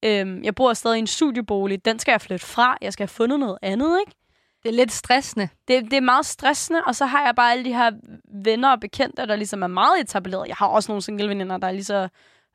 Øhm, 0.05 0.43
jeg 0.43 0.55
bor 0.55 0.73
stadig 0.73 0.97
i 0.97 0.99
en 0.99 1.07
studiebolig. 1.07 1.85
Den 1.85 1.99
skal 1.99 2.12
jeg 2.12 2.21
flytte 2.21 2.47
fra. 2.47 2.77
Jeg 2.81 2.93
skal 2.93 3.03
have 3.03 3.09
fundet 3.09 3.40
noget 3.40 3.59
andet, 3.62 4.01
ikke? 4.01 4.19
Det 4.62 4.68
er 4.68 4.73
lidt 4.73 4.92
stressende. 4.92 5.49
Det, 5.68 5.85
det 5.85 5.92
er 5.92 6.01
meget 6.01 6.27
stressende, 6.27 6.81
og 6.87 6.94
så 6.96 7.07
har 7.07 7.25
jeg 7.25 7.35
bare 7.37 7.53
alle 7.53 7.64
de 7.64 7.75
her 7.75 7.90
venner 8.44 8.70
og 8.70 8.81
bekendte, 8.81 9.27
der 9.27 9.37
ligesom 9.37 9.62
er 9.62 9.66
meget 9.66 10.01
etableret. 10.01 10.49
Jeg 10.49 10.57
har 10.57 10.66
også 10.66 10.92
nogle 10.92 11.03
single 11.03 11.29
veninder, 11.29 11.57
der 11.57 11.68
er 11.68 11.73
lige 11.73 11.85
så 11.85 12.09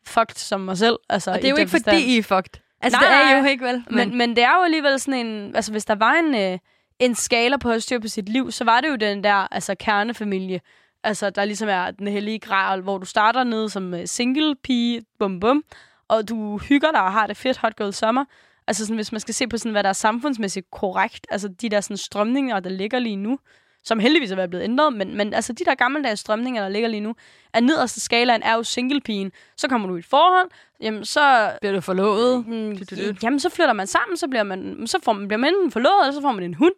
fucked 0.08 0.36
som 0.36 0.62
mig 0.62 0.78
selv. 0.78 0.98
Altså, 1.10 1.32
og 1.32 1.38
det 1.38 1.46
er 1.46 1.50
jo 1.50 1.56
ikke, 1.56 1.70
forstand. 1.70 1.96
fordi 1.96 2.16
I 2.16 2.18
er 2.18 2.24
fucked. 2.24 2.62
Altså, 2.82 3.00
nej, 3.00 3.10
det 3.10 3.32
er 3.32 3.40
jo 3.40 3.46
ikke 3.46 3.66
vel. 3.66 3.84
Men... 3.90 4.10
men, 4.10 4.18
men 4.18 4.30
det 4.30 4.44
er 4.44 4.58
jo 4.58 4.64
alligevel 4.64 5.00
sådan 5.00 5.26
en... 5.26 5.56
Altså, 5.56 5.72
hvis 5.72 5.86
der 5.86 5.96
var 5.96 6.14
en, 6.14 6.36
øh, 6.36 6.60
en 7.00 7.16
skala 7.16 7.58
på 7.58 7.70
at 7.70 7.84
styre 7.84 8.00
på 8.00 8.08
sit 8.08 8.30
liv, 8.30 8.52
så 8.52 8.64
var 8.64 8.82
det 8.82 8.90
jo 8.90 8.96
den 8.96 9.24
der 9.24 9.54
altså, 9.54 9.76
kernefamilie. 9.80 10.62
Altså, 11.04 11.30
der 11.30 11.46
ligesom 11.46 11.70
er 11.70 11.92
den 11.92 12.08
hellige 12.08 12.40
gral, 12.40 12.82
hvor 12.82 12.98
du 12.98 13.06
starter 13.06 13.44
ned 13.44 13.70
som 13.70 13.94
øh, 13.94 14.08
single 14.08 14.56
pige, 14.56 15.02
bum 15.20 15.40
bum, 15.40 15.64
og 16.08 16.30
du 16.30 16.58
hygger 16.58 16.92
dig 16.92 17.02
og 17.02 17.12
har 17.12 17.28
det 17.28 17.38
fedt, 17.38 17.58
hot 17.58 17.76
girl 17.76 17.94
sommer. 17.94 18.26
Altså 18.68 18.86
sådan, 18.86 18.96
hvis 18.96 19.12
man 19.12 19.22
skal 19.22 19.34
se 19.34 19.48
på 19.48 19.58
sådan, 19.58 19.72
hvad 19.72 19.84
der 19.84 19.90
er 19.90 19.94
samfundsmæssigt 19.94 20.72
korrekt, 20.72 21.28
altså 21.30 21.48
de 21.48 21.70
der 21.70 21.82
sådan, 21.82 21.98
strømninger, 21.98 22.60
der 22.60 22.70
ligger 22.70 23.00
lige 23.00 23.16
nu, 23.16 23.40
som 23.84 24.00
heldigvis 24.00 24.32
er 24.32 24.48
blevet 24.48 24.64
ændret, 24.64 24.94
men, 24.94 25.18
men 25.18 25.34
altså 25.34 25.54
de 25.54 25.66
der 25.66 25.76
gammeldags 25.76 26.22
strømninger, 26.22 26.62
der 26.62 26.70
ligger 26.70 26.90
lige 26.90 27.02
nu, 27.02 27.16
er 27.54 27.60
nederste 27.60 28.02
skalaen 28.02 28.44
er 28.44 28.56
jo 28.56 28.64
singlepigen. 28.64 29.32
Så 29.58 29.68
kommer 29.68 29.88
du 29.88 29.96
i 29.96 30.00
et 30.00 30.06
forhold, 30.06 30.50
jamen 30.82 31.06
så... 31.06 31.52
Bliver 31.62 31.74
du 31.74 31.82
forlovet? 31.82 32.48
Mm, 32.48 32.78
jamen 33.24 33.40
så 33.40 33.50
flytter 33.50 33.74
man 33.74 33.88
sammen, 33.88 34.18
så 34.18 34.28
bliver 34.28 34.44
man, 34.44 34.88
så 34.88 35.00
får 35.04 35.14
man, 35.14 35.28
bliver 35.28 35.40
man 35.40 35.54
enten 35.54 35.72
forlovet, 35.72 36.02
eller 36.02 36.14
så 36.14 36.22
får 36.22 36.32
man 36.32 36.44
en 36.44 36.54
hund. 36.54 36.74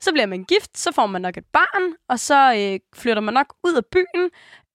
Så 0.00 0.12
bliver 0.12 0.26
man 0.26 0.44
gift, 0.44 0.78
så 0.78 0.92
får 0.92 1.06
man 1.06 1.22
nok 1.22 1.36
et 1.36 1.44
barn, 1.52 1.94
og 2.08 2.18
så 2.18 2.54
øh, 2.54 3.00
flytter 3.00 3.20
man 3.22 3.34
nok 3.34 3.54
ud 3.64 3.74
af 3.74 3.82
byen, 3.92 4.30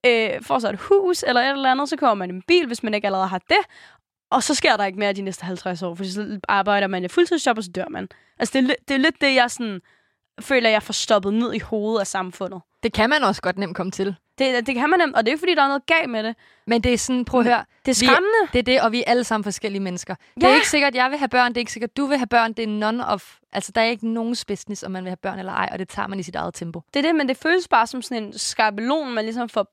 øh, 0.05 0.41
får 0.41 0.59
så 0.59 0.69
et 0.69 0.79
hus 0.79 1.23
eller 1.27 1.41
et 1.41 1.51
eller 1.51 1.71
andet, 1.71 1.89
så 1.89 1.97
kommer 1.97 2.13
man 2.13 2.29
en 2.29 2.41
bil, 2.47 2.67
hvis 2.67 2.83
man 2.83 2.93
ikke 2.93 3.07
allerede 3.07 3.27
har 3.27 3.41
det, 3.49 3.63
og 4.29 4.43
så 4.43 4.55
sker 4.55 4.77
der 4.77 4.85
ikke 4.85 4.99
mere 4.99 5.13
de 5.13 5.21
næste 5.21 5.45
50 5.45 5.81
år, 5.81 5.95
for 5.95 6.03
så 6.03 6.39
arbejder 6.47 6.87
man 6.87 7.03
i 7.03 7.07
fuldtidsjob, 7.07 7.57
og 7.57 7.63
så 7.63 7.71
dør 7.71 7.89
man. 7.89 8.09
Altså, 8.39 8.59
det 8.61 8.69
er, 8.69 8.75
det 8.87 8.93
er 8.93 8.97
lidt 8.97 9.21
det, 9.21 9.35
jeg 9.35 9.51
sådan, 9.51 9.81
føler, 10.41 10.69
jeg 10.69 10.83
får 10.83 10.93
stoppet 10.93 11.33
ned 11.33 11.53
i 11.53 11.59
hovedet 11.59 11.99
af 11.99 12.07
samfundet. 12.07 12.61
Det 12.83 12.93
kan 12.93 13.09
man 13.09 13.23
også 13.23 13.41
godt 13.41 13.57
nemt 13.57 13.75
komme 13.75 13.91
til. 13.91 14.15
Det, 14.37 14.67
det 14.67 14.75
kan 14.75 14.89
man 14.89 14.99
nemt, 14.99 15.15
og 15.15 15.25
det 15.25 15.31
er 15.31 15.33
ikke, 15.33 15.41
fordi 15.41 15.55
der 15.55 15.63
er 15.63 15.67
noget 15.67 15.85
galt 15.85 16.09
med 16.09 16.23
det. 16.23 16.35
Men 16.67 16.83
det 16.83 16.93
er 16.93 16.97
sådan, 16.97 17.25
prøv 17.25 17.39
at 17.39 17.45
høre. 17.45 17.65
Det 17.85 17.91
er 17.91 17.95
skræmmende. 17.95 18.41
Vi, 18.41 18.49
det 18.53 18.59
er 18.59 18.63
det, 18.63 18.81
og 18.81 18.91
vi 18.91 18.99
er 18.99 19.03
alle 19.07 19.23
sammen 19.23 19.43
forskellige 19.43 19.81
mennesker. 19.81 20.15
Ja. 20.35 20.41
Det 20.41 20.51
er 20.51 20.55
ikke 20.55 20.69
sikkert, 20.69 20.87
at 20.87 20.95
jeg 20.95 21.09
vil 21.11 21.17
have 21.17 21.29
børn, 21.29 21.51
det 21.51 21.57
er 21.57 21.61
ikke 21.61 21.71
sikkert, 21.71 21.89
at 21.89 21.97
du 21.97 22.05
vil 22.05 22.17
have 22.17 22.27
børn. 22.27 22.53
Det 22.53 22.63
er 22.63 22.67
none 22.67 23.07
of... 23.07 23.35
Altså, 23.51 23.71
der 23.75 23.81
er 23.81 23.85
ikke 23.85 24.07
nogen 24.07 24.35
business, 24.47 24.83
om 24.83 24.91
man 24.91 25.03
vil 25.03 25.09
have 25.09 25.17
børn 25.17 25.39
eller 25.39 25.51
ej, 25.51 25.69
og 25.71 25.79
det 25.79 25.89
tager 25.89 26.07
man 26.07 26.19
i 26.19 26.23
sit 26.23 26.35
eget 26.35 26.53
tempo. 26.53 26.81
Det 26.93 26.99
er 26.99 27.03
det, 27.03 27.15
men 27.15 27.27
det 27.27 27.37
føles 27.37 27.67
bare 27.67 27.87
som 27.87 28.01
sådan 28.01 28.23
en 28.23 28.37
skabelon, 28.37 29.13
man 29.13 29.23
ligesom 29.23 29.49
får 29.49 29.67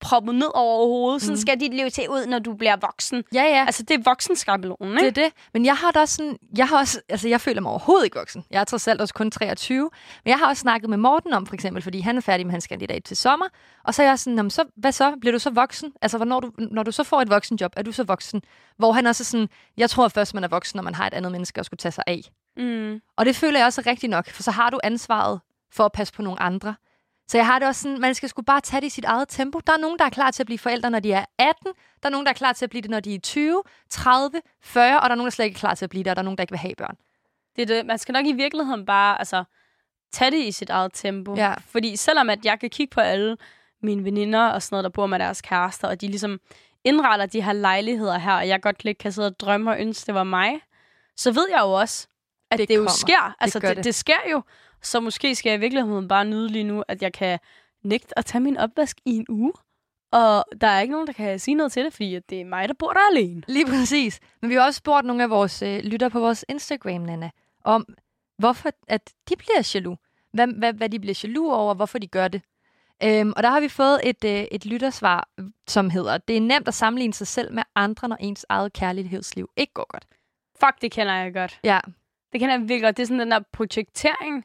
proppet 0.00 0.34
ned 0.34 0.50
over 0.54 0.86
hovedet. 0.86 1.22
Sådan 1.22 1.32
mm. 1.32 1.40
skal 1.40 1.60
dit 1.60 1.74
liv 1.74 1.90
se 1.90 2.10
ud, 2.10 2.26
når 2.26 2.38
du 2.38 2.54
bliver 2.54 2.76
voksen. 2.80 3.24
Ja, 3.34 3.42
ja. 3.42 3.64
Altså, 3.66 3.82
det 3.82 3.94
er 3.94 4.02
voksenskabelonen, 4.04 4.98
ikke? 4.98 5.10
Det 5.10 5.18
er 5.18 5.22
det. 5.24 5.32
Men 5.52 5.64
jeg 5.64 5.76
har 5.76 5.90
da 5.90 6.00
også 6.00 6.14
sådan... 6.16 6.36
Jeg 6.56 6.68
har 6.68 6.78
også... 6.78 7.00
Altså, 7.08 7.28
jeg 7.28 7.40
føler 7.40 7.60
mig 7.60 7.70
overhovedet 7.70 8.04
ikke 8.04 8.18
voksen. 8.18 8.44
Jeg 8.50 8.60
er 8.60 8.64
trods 8.64 8.88
alt 8.88 9.00
også 9.00 9.14
kun 9.14 9.30
23. 9.30 9.90
Men 10.24 10.30
jeg 10.30 10.38
har 10.38 10.48
også 10.48 10.60
snakket 10.60 10.90
med 10.90 10.98
Morten 10.98 11.32
om, 11.32 11.46
for 11.46 11.54
eksempel, 11.54 11.82
fordi 11.82 12.00
han 12.00 12.16
er 12.16 12.20
færdig 12.20 12.46
med 12.46 12.52
hans 12.52 12.66
kandidat 12.66 13.04
til 13.04 13.16
sommer. 13.16 13.46
Og 13.84 13.94
så 13.94 14.02
er 14.02 14.06
jeg 14.06 14.18
sådan, 14.18 14.50
så, 14.50 14.64
hvad 14.76 14.92
så? 14.92 15.14
Bliver 15.20 15.32
du 15.32 15.38
så 15.38 15.50
voksen? 15.50 15.92
Altså, 16.02 16.16
hvornår 16.16 16.40
du, 16.40 16.50
når 16.58 16.82
du 16.82 16.92
så 16.92 17.04
får 17.04 17.22
et 17.22 17.30
voksenjob, 17.30 17.72
er 17.76 17.82
du 17.82 17.92
så 17.92 18.04
voksen? 18.04 18.42
Hvor 18.76 18.92
han 18.92 19.06
også 19.06 19.22
er 19.22 19.24
sådan, 19.24 19.48
jeg 19.76 19.90
tror 19.90 20.08
først, 20.08 20.34
man 20.34 20.44
er 20.44 20.48
voksen, 20.48 20.76
når 20.76 20.82
man 20.82 20.94
har 20.94 21.06
et 21.06 21.14
andet 21.14 21.32
menneske 21.32 21.60
at 21.60 21.66
skulle 21.66 21.78
tage 21.78 21.92
sig 21.92 22.04
af. 22.06 22.20
Mm. 22.56 23.00
Og 23.16 23.26
det 23.26 23.36
føler 23.36 23.58
jeg 23.58 23.66
også 23.66 23.80
er 23.80 23.90
rigtigt 23.90 24.10
nok, 24.10 24.30
for 24.30 24.42
så 24.42 24.50
har 24.50 24.70
du 24.70 24.80
ansvaret 24.84 25.40
for 25.72 25.84
at 25.84 25.92
passe 25.92 26.14
på 26.14 26.22
nogle 26.22 26.42
andre. 26.42 26.74
Så 27.28 27.38
jeg 27.38 27.46
har 27.46 27.58
det 27.58 27.68
også 27.68 27.82
sådan, 27.82 28.00
man 28.00 28.14
skal 28.14 28.28
sgu 28.28 28.42
bare 28.42 28.60
tage 28.60 28.80
det 28.80 28.86
i 28.86 28.90
sit 28.90 29.04
eget 29.04 29.28
tempo. 29.28 29.60
Der 29.66 29.72
er 29.72 29.76
nogen, 29.76 29.98
der 29.98 30.04
er 30.04 30.10
klar 30.10 30.30
til 30.30 30.42
at 30.42 30.46
blive 30.46 30.58
forældre, 30.58 30.90
når 30.90 31.00
de 31.00 31.12
er 31.12 31.24
18. 31.38 31.72
Der 32.02 32.08
er 32.08 32.10
nogen, 32.10 32.26
der 32.26 32.30
er 32.30 32.36
klar 32.36 32.52
til 32.52 32.64
at 32.64 32.70
blive 32.70 32.82
det, 32.82 32.90
når 32.90 33.00
de 33.00 33.14
er 33.14 33.18
20, 33.18 33.62
30, 33.90 34.40
40, 34.62 35.00
og 35.00 35.02
der 35.02 35.10
er 35.10 35.14
nogen, 35.14 35.26
der 35.26 35.30
slet 35.30 35.44
ikke 35.44 35.56
er 35.56 35.58
klar 35.58 35.74
til 35.74 35.84
at 35.84 35.90
blive 35.90 36.04
det, 36.04 36.10
og 36.10 36.16
der 36.16 36.22
er 36.22 36.24
nogen, 36.24 36.38
der 36.38 36.42
ikke 36.42 36.52
vil 36.52 36.58
have 36.58 36.74
børn. 36.74 36.96
Det 37.56 37.62
er 37.62 37.66
det. 37.66 37.86
Man 37.86 37.98
skal 37.98 38.12
nok 38.12 38.26
i 38.26 38.32
virkeligheden 38.32 38.86
bare 38.86 39.18
altså, 39.18 39.44
tage 40.12 40.30
det 40.30 40.38
i 40.38 40.52
sit 40.52 40.70
eget 40.70 40.90
tempo. 40.94 41.36
Ja. 41.36 41.54
Fordi 41.66 41.96
selvom 41.96 42.30
at 42.30 42.44
jeg 42.44 42.60
kan 42.60 42.70
kigge 42.70 42.94
på 42.94 43.00
alle 43.00 43.36
mine 43.82 44.04
veninder 44.04 44.48
og 44.48 44.62
sådan 44.62 44.74
noget, 44.74 44.84
der 44.84 44.90
bor 44.90 45.06
med 45.06 45.18
deres 45.18 45.42
kærester, 45.42 45.88
og 45.88 46.00
de 46.00 46.06
ligesom 46.06 46.40
indretter 46.84 47.26
de 47.26 47.42
her 47.42 47.52
lejligheder 47.52 48.18
her, 48.18 48.32
og 48.32 48.48
jeg 48.48 48.62
godt 48.62 48.84
lidt 48.84 48.98
kan 48.98 49.12
sidde 49.12 49.28
og 49.28 49.40
drømme 49.40 49.70
og 49.70 49.80
ønske, 49.80 50.06
det 50.06 50.14
var 50.14 50.24
mig, 50.24 50.60
så 51.16 51.32
ved 51.32 51.46
jeg 51.50 51.60
jo 51.60 51.72
også, 51.72 52.08
at 52.50 52.58
det, 52.58 52.68
det 52.68 52.76
jo 52.76 52.88
sker. 52.88 53.34
Altså, 53.40 53.58
det, 53.58 53.76
det. 53.76 53.84
det 53.84 53.94
sker 53.94 54.30
jo. 54.30 54.42
Så 54.86 55.00
måske 55.00 55.34
skal 55.34 55.50
jeg 55.50 55.58
i 55.58 55.60
virkeligheden 55.60 56.08
bare 56.08 56.24
nyde 56.24 56.48
lige 56.48 56.64
nu, 56.64 56.82
at 56.88 57.02
jeg 57.02 57.12
kan 57.12 57.38
nægte 57.82 58.18
at 58.18 58.24
tage 58.24 58.42
min 58.42 58.56
opvask 58.56 58.96
i 59.04 59.10
en 59.10 59.26
uge. 59.28 59.52
Og 60.12 60.44
der 60.60 60.66
er 60.66 60.80
ikke 60.80 60.92
nogen, 60.92 61.06
der 61.06 61.12
kan 61.12 61.38
sige 61.38 61.54
noget 61.54 61.72
til 61.72 61.84
det, 61.84 61.92
fordi 61.92 62.18
det 62.18 62.40
er 62.40 62.44
mig, 62.44 62.68
der 62.68 62.74
bor 62.74 62.92
der 62.92 63.00
alene. 63.10 63.42
Lige 63.48 63.66
præcis. 63.66 64.20
Men 64.42 64.50
vi 64.50 64.54
har 64.54 64.66
også 64.66 64.78
spurgt 64.78 65.06
nogle 65.06 65.22
af 65.22 65.30
vores 65.30 65.62
øh, 65.62 65.78
lytter 65.78 66.08
på 66.08 66.20
vores 66.20 66.44
Instagram, 66.48 67.00
Nana, 67.00 67.30
om 67.64 67.86
hvorfor 68.38 68.70
at 68.88 69.12
de 69.28 69.36
bliver 69.36 69.70
jaloux. 69.74 69.98
Hvad, 70.32 70.46
hvad, 70.46 70.72
hvad 70.72 70.88
de 70.88 71.00
bliver 71.00 71.20
jaloux 71.24 71.52
over, 71.52 71.74
hvorfor 71.74 71.98
de 71.98 72.06
gør 72.06 72.28
det. 72.28 72.42
Øhm, 73.02 73.32
og 73.36 73.42
der 73.42 73.50
har 73.50 73.60
vi 73.60 73.68
fået 73.68 74.00
et, 74.04 74.24
øh, 74.24 74.46
et 74.52 74.66
lyttersvar, 74.66 75.28
som 75.66 75.90
hedder, 75.90 76.18
det 76.18 76.36
er 76.36 76.40
nemt 76.40 76.68
at 76.68 76.74
sammenligne 76.74 77.14
sig 77.14 77.26
selv 77.26 77.52
med 77.52 77.62
andre, 77.74 78.08
når 78.08 78.16
ens 78.20 78.46
eget 78.48 78.72
kærlighedsliv 78.72 79.50
ikke 79.56 79.72
går 79.72 79.86
godt. 79.88 80.06
Fuck, 80.60 80.82
det 80.82 80.92
kender 80.92 81.14
jeg 81.14 81.34
godt. 81.34 81.60
Ja. 81.64 81.80
Det 82.32 82.40
kender 82.40 82.54
jeg 82.54 82.60
virkelig 82.60 82.82
godt. 82.82 82.96
Det 82.96 83.02
er 83.02 83.06
sådan 83.06 83.20
den 83.20 83.30
der 83.30 83.40
projektering, 83.52 84.44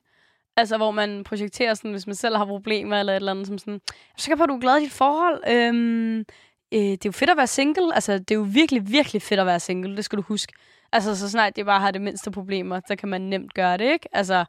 Altså, 0.57 0.77
hvor 0.77 0.91
man 0.91 1.23
projekterer 1.23 1.73
sådan, 1.73 1.91
hvis 1.91 2.07
man 2.07 2.15
selv 2.15 2.35
har 2.37 2.45
problemer 2.45 2.99
eller 2.99 3.13
et 3.13 3.15
eller 3.15 3.31
andet, 3.31 3.47
som 3.47 3.57
sådan, 3.57 3.73
jeg 3.73 4.13
er 4.17 4.21
sikker 4.21 4.35
på, 4.35 4.43
at 4.43 4.49
du 4.49 4.55
er 4.55 4.59
glad 4.59 4.77
i 4.77 4.83
dit 4.83 4.91
forhold. 4.91 5.43
Øhm, 5.47 6.19
øh, 6.19 6.79
det 6.79 7.05
er 7.05 7.09
jo 7.09 7.11
fedt 7.11 7.29
at 7.29 7.37
være 7.37 7.47
single. 7.47 7.93
Altså, 7.93 8.13
det 8.13 8.31
er 8.31 8.35
jo 8.35 8.47
virkelig, 8.49 8.91
virkelig 8.91 9.21
fedt 9.21 9.39
at 9.39 9.45
være 9.45 9.59
single. 9.59 9.95
Det 9.95 10.05
skal 10.05 10.17
du 10.17 10.23
huske. 10.23 10.53
Altså, 10.91 11.15
så 11.15 11.29
snart 11.29 11.55
det 11.55 11.65
bare 11.65 11.79
har 11.79 11.91
det 11.91 12.01
mindste 12.01 12.31
problemer, 12.31 12.81
så 12.87 12.95
kan 12.95 13.09
man 13.09 13.21
nemt 13.21 13.53
gøre 13.53 13.77
det, 13.77 13.91
ikke? 13.91 14.09
Altså, 14.11 14.45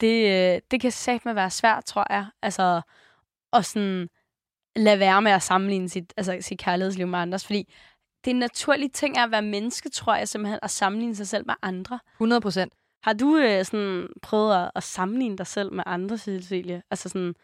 det, 0.00 0.54
øh, 0.54 0.60
det 0.70 0.80
kan 0.80 0.90
satme 0.90 1.34
være 1.34 1.50
svært, 1.50 1.84
tror 1.84 2.06
jeg. 2.10 2.26
Altså, 2.42 2.80
og 3.52 3.64
sådan 3.64 4.08
lade 4.76 4.98
være 4.98 5.22
med 5.22 5.32
at 5.32 5.42
sammenligne 5.42 5.88
sit, 5.88 6.12
altså, 6.16 6.38
sit 6.40 6.58
kærlighedsliv 6.58 7.06
med 7.06 7.18
andres, 7.18 7.46
fordi 7.46 7.72
det 8.24 8.30
er 8.30 8.34
en 8.34 8.40
naturlig 8.40 8.92
ting 8.92 9.18
at 9.18 9.30
være 9.30 9.42
menneske, 9.42 9.88
tror 9.88 10.14
jeg, 10.14 10.28
simpelthen, 10.28 10.58
at 10.62 10.70
sammenligne 10.70 11.16
sig 11.16 11.28
selv 11.28 11.46
med 11.46 11.54
andre. 11.62 11.98
100 12.14 12.40
procent. 12.40 12.72
Har 13.04 13.12
du 13.12 13.36
øh, 13.36 13.64
sådan 13.64 14.08
prøvet 14.22 14.54
at, 14.54 14.70
at 14.74 14.82
sammenligne 14.82 15.38
dig 15.38 15.46
selv 15.46 15.72
med 15.72 15.84
andre, 15.86 16.18
Cecilie? 16.18 16.82
Altså 16.90 17.08
sådan, 17.08 17.34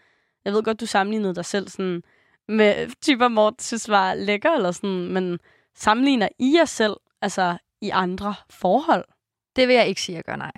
jeg 0.45 0.53
ved 0.53 0.63
godt, 0.63 0.81
du 0.81 0.87
sammenlignede 0.87 1.35
dig 1.35 1.45
selv 1.45 1.69
sådan 1.69 2.03
med 2.49 3.01
typer, 3.03 3.29
Mort 3.29 3.63
synes 3.63 3.89
var 3.89 4.15
lækker, 4.15 4.51
eller 4.51 4.71
sådan, 4.71 5.13
men 5.13 5.39
sammenligner 5.75 6.29
I 6.39 6.55
jer 6.59 6.65
selv, 6.65 6.97
altså 7.23 7.57
i 7.81 7.91
andre 7.91 8.35
forhold? 8.51 9.05
Det 9.57 9.69
vil 9.69 9.77
jeg 9.77 9.89
ikke 9.89 10.03
sige, 10.03 10.15
at 10.15 10.17
jeg 10.17 10.25
gør, 10.25 10.37
nej. 10.37 10.53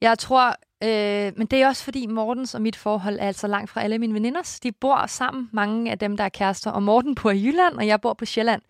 Jeg 0.00 0.18
tror, 0.18 0.48
øh, 0.82 1.32
men 1.36 1.46
det 1.46 1.62
er 1.62 1.66
også 1.66 1.84
fordi 1.84 2.06
Mortens 2.06 2.54
og 2.54 2.62
mit 2.62 2.76
forhold 2.76 3.18
er 3.18 3.26
altså 3.26 3.46
langt 3.46 3.70
fra 3.70 3.82
alle 3.82 3.98
mine 3.98 4.14
veninders. 4.14 4.60
De 4.60 4.72
bor 4.72 5.06
sammen, 5.06 5.48
mange 5.52 5.90
af 5.90 5.98
dem, 5.98 6.16
der 6.16 6.24
er 6.24 6.28
kærester, 6.28 6.70
og 6.70 6.82
Morten 6.82 7.14
bor 7.14 7.30
i 7.30 7.46
Jylland, 7.46 7.74
og 7.76 7.86
jeg 7.86 8.00
bor 8.00 8.12
på 8.12 8.24
Sjælland. 8.24 8.62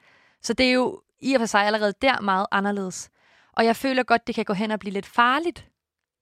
Så 0.43 0.53
det 0.53 0.67
er 0.67 0.73
jo 0.73 1.03
i 1.21 1.35
og 1.35 1.41
for 1.41 1.47
sig 1.47 1.67
allerede 1.67 1.95
der 2.03 2.21
meget 2.21 2.47
anderledes. 2.51 3.11
Og 3.53 3.65
jeg 3.65 3.77
føler 3.77 4.03
godt, 4.03 4.27
det 4.27 4.35
kan 4.35 4.45
gå 4.45 4.53
hen 4.53 4.71
og 4.71 4.79
blive 4.79 4.93
lidt 4.93 5.07
farligt, 5.07 5.67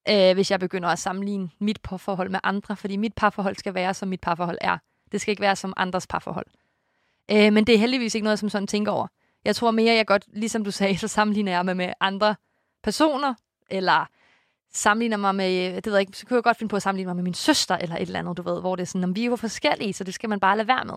øh, 0.09 0.35
hvis 0.35 0.51
jeg 0.51 0.61
begynder 0.61 0.89
at 0.89 0.99
sammenligne 0.99 1.51
mit 1.61 1.81
parforhold 1.83 2.31
med 2.31 2.41
andre, 2.43 2.77
fordi 2.77 2.97
mit 2.97 3.15
parforhold 3.15 3.57
skal 3.57 3.75
være, 3.75 3.95
som 3.95 4.09
mit 4.09 4.21
parforhold 4.21 4.59
er. 4.61 4.79
Det 5.13 5.21
skal 5.21 5.33
ikke 5.33 5.41
være 5.41 5.57
som 5.57 5.73
andres 5.77 6.07
parforhold. 6.07 6.47
Øh, 7.31 7.53
men 7.53 7.67
det 7.67 7.75
er 7.75 7.79
heldigvis 7.79 8.15
ikke 8.15 8.25
noget, 8.25 8.39
som 8.39 8.49
sådan 8.49 8.67
tænker 8.67 8.93
over. 8.93 9.07
Jeg 9.45 9.57
tror 9.57 9.71
mere, 9.71 9.95
jeg 9.95 10.07
godt, 10.07 10.25
ligesom 10.33 10.65
du 10.65 10.71
sagde, 10.71 10.99
så 11.05 11.09
sammenligner 11.09 11.53
jeg 11.53 11.65
mig 11.65 11.77
med 11.77 11.93
andre 12.01 12.37
personer, 12.83 13.35
eller 13.71 14.07
sammenligner 14.73 15.17
mig 15.17 15.35
med, 15.35 15.77
det 15.77 15.87
ved 15.87 15.93
jeg 15.93 16.01
ikke, 16.01 16.19
så 16.19 16.27
kunne 16.27 16.37
jeg 16.37 16.45
godt 16.45 16.57
finde 16.57 16.71
på 16.71 16.77
at 16.77 16.83
sammenligne 16.83 17.09
mig 17.09 17.17
med 17.17 17.25
min 17.25 17.35
søster, 17.35 17.77
eller 17.77 17.97
et 17.97 18.03
eller 18.03 18.19
andet, 18.19 18.37
du 18.37 18.43
ved, 18.43 18.61
hvor 18.61 18.77
det 18.77 18.83
er 18.83 18.87
sådan, 18.87 19.05
om 19.05 19.17
vi 19.17 19.23
er 19.23 19.27
jo 19.27 19.37
forskellige, 19.37 19.93
så 19.93 20.05
det 20.05 20.15
skal 20.15 20.29
man 20.29 20.41
bare 20.41 20.57
lade 20.57 20.69
være 20.69 20.85
med. 20.85 20.95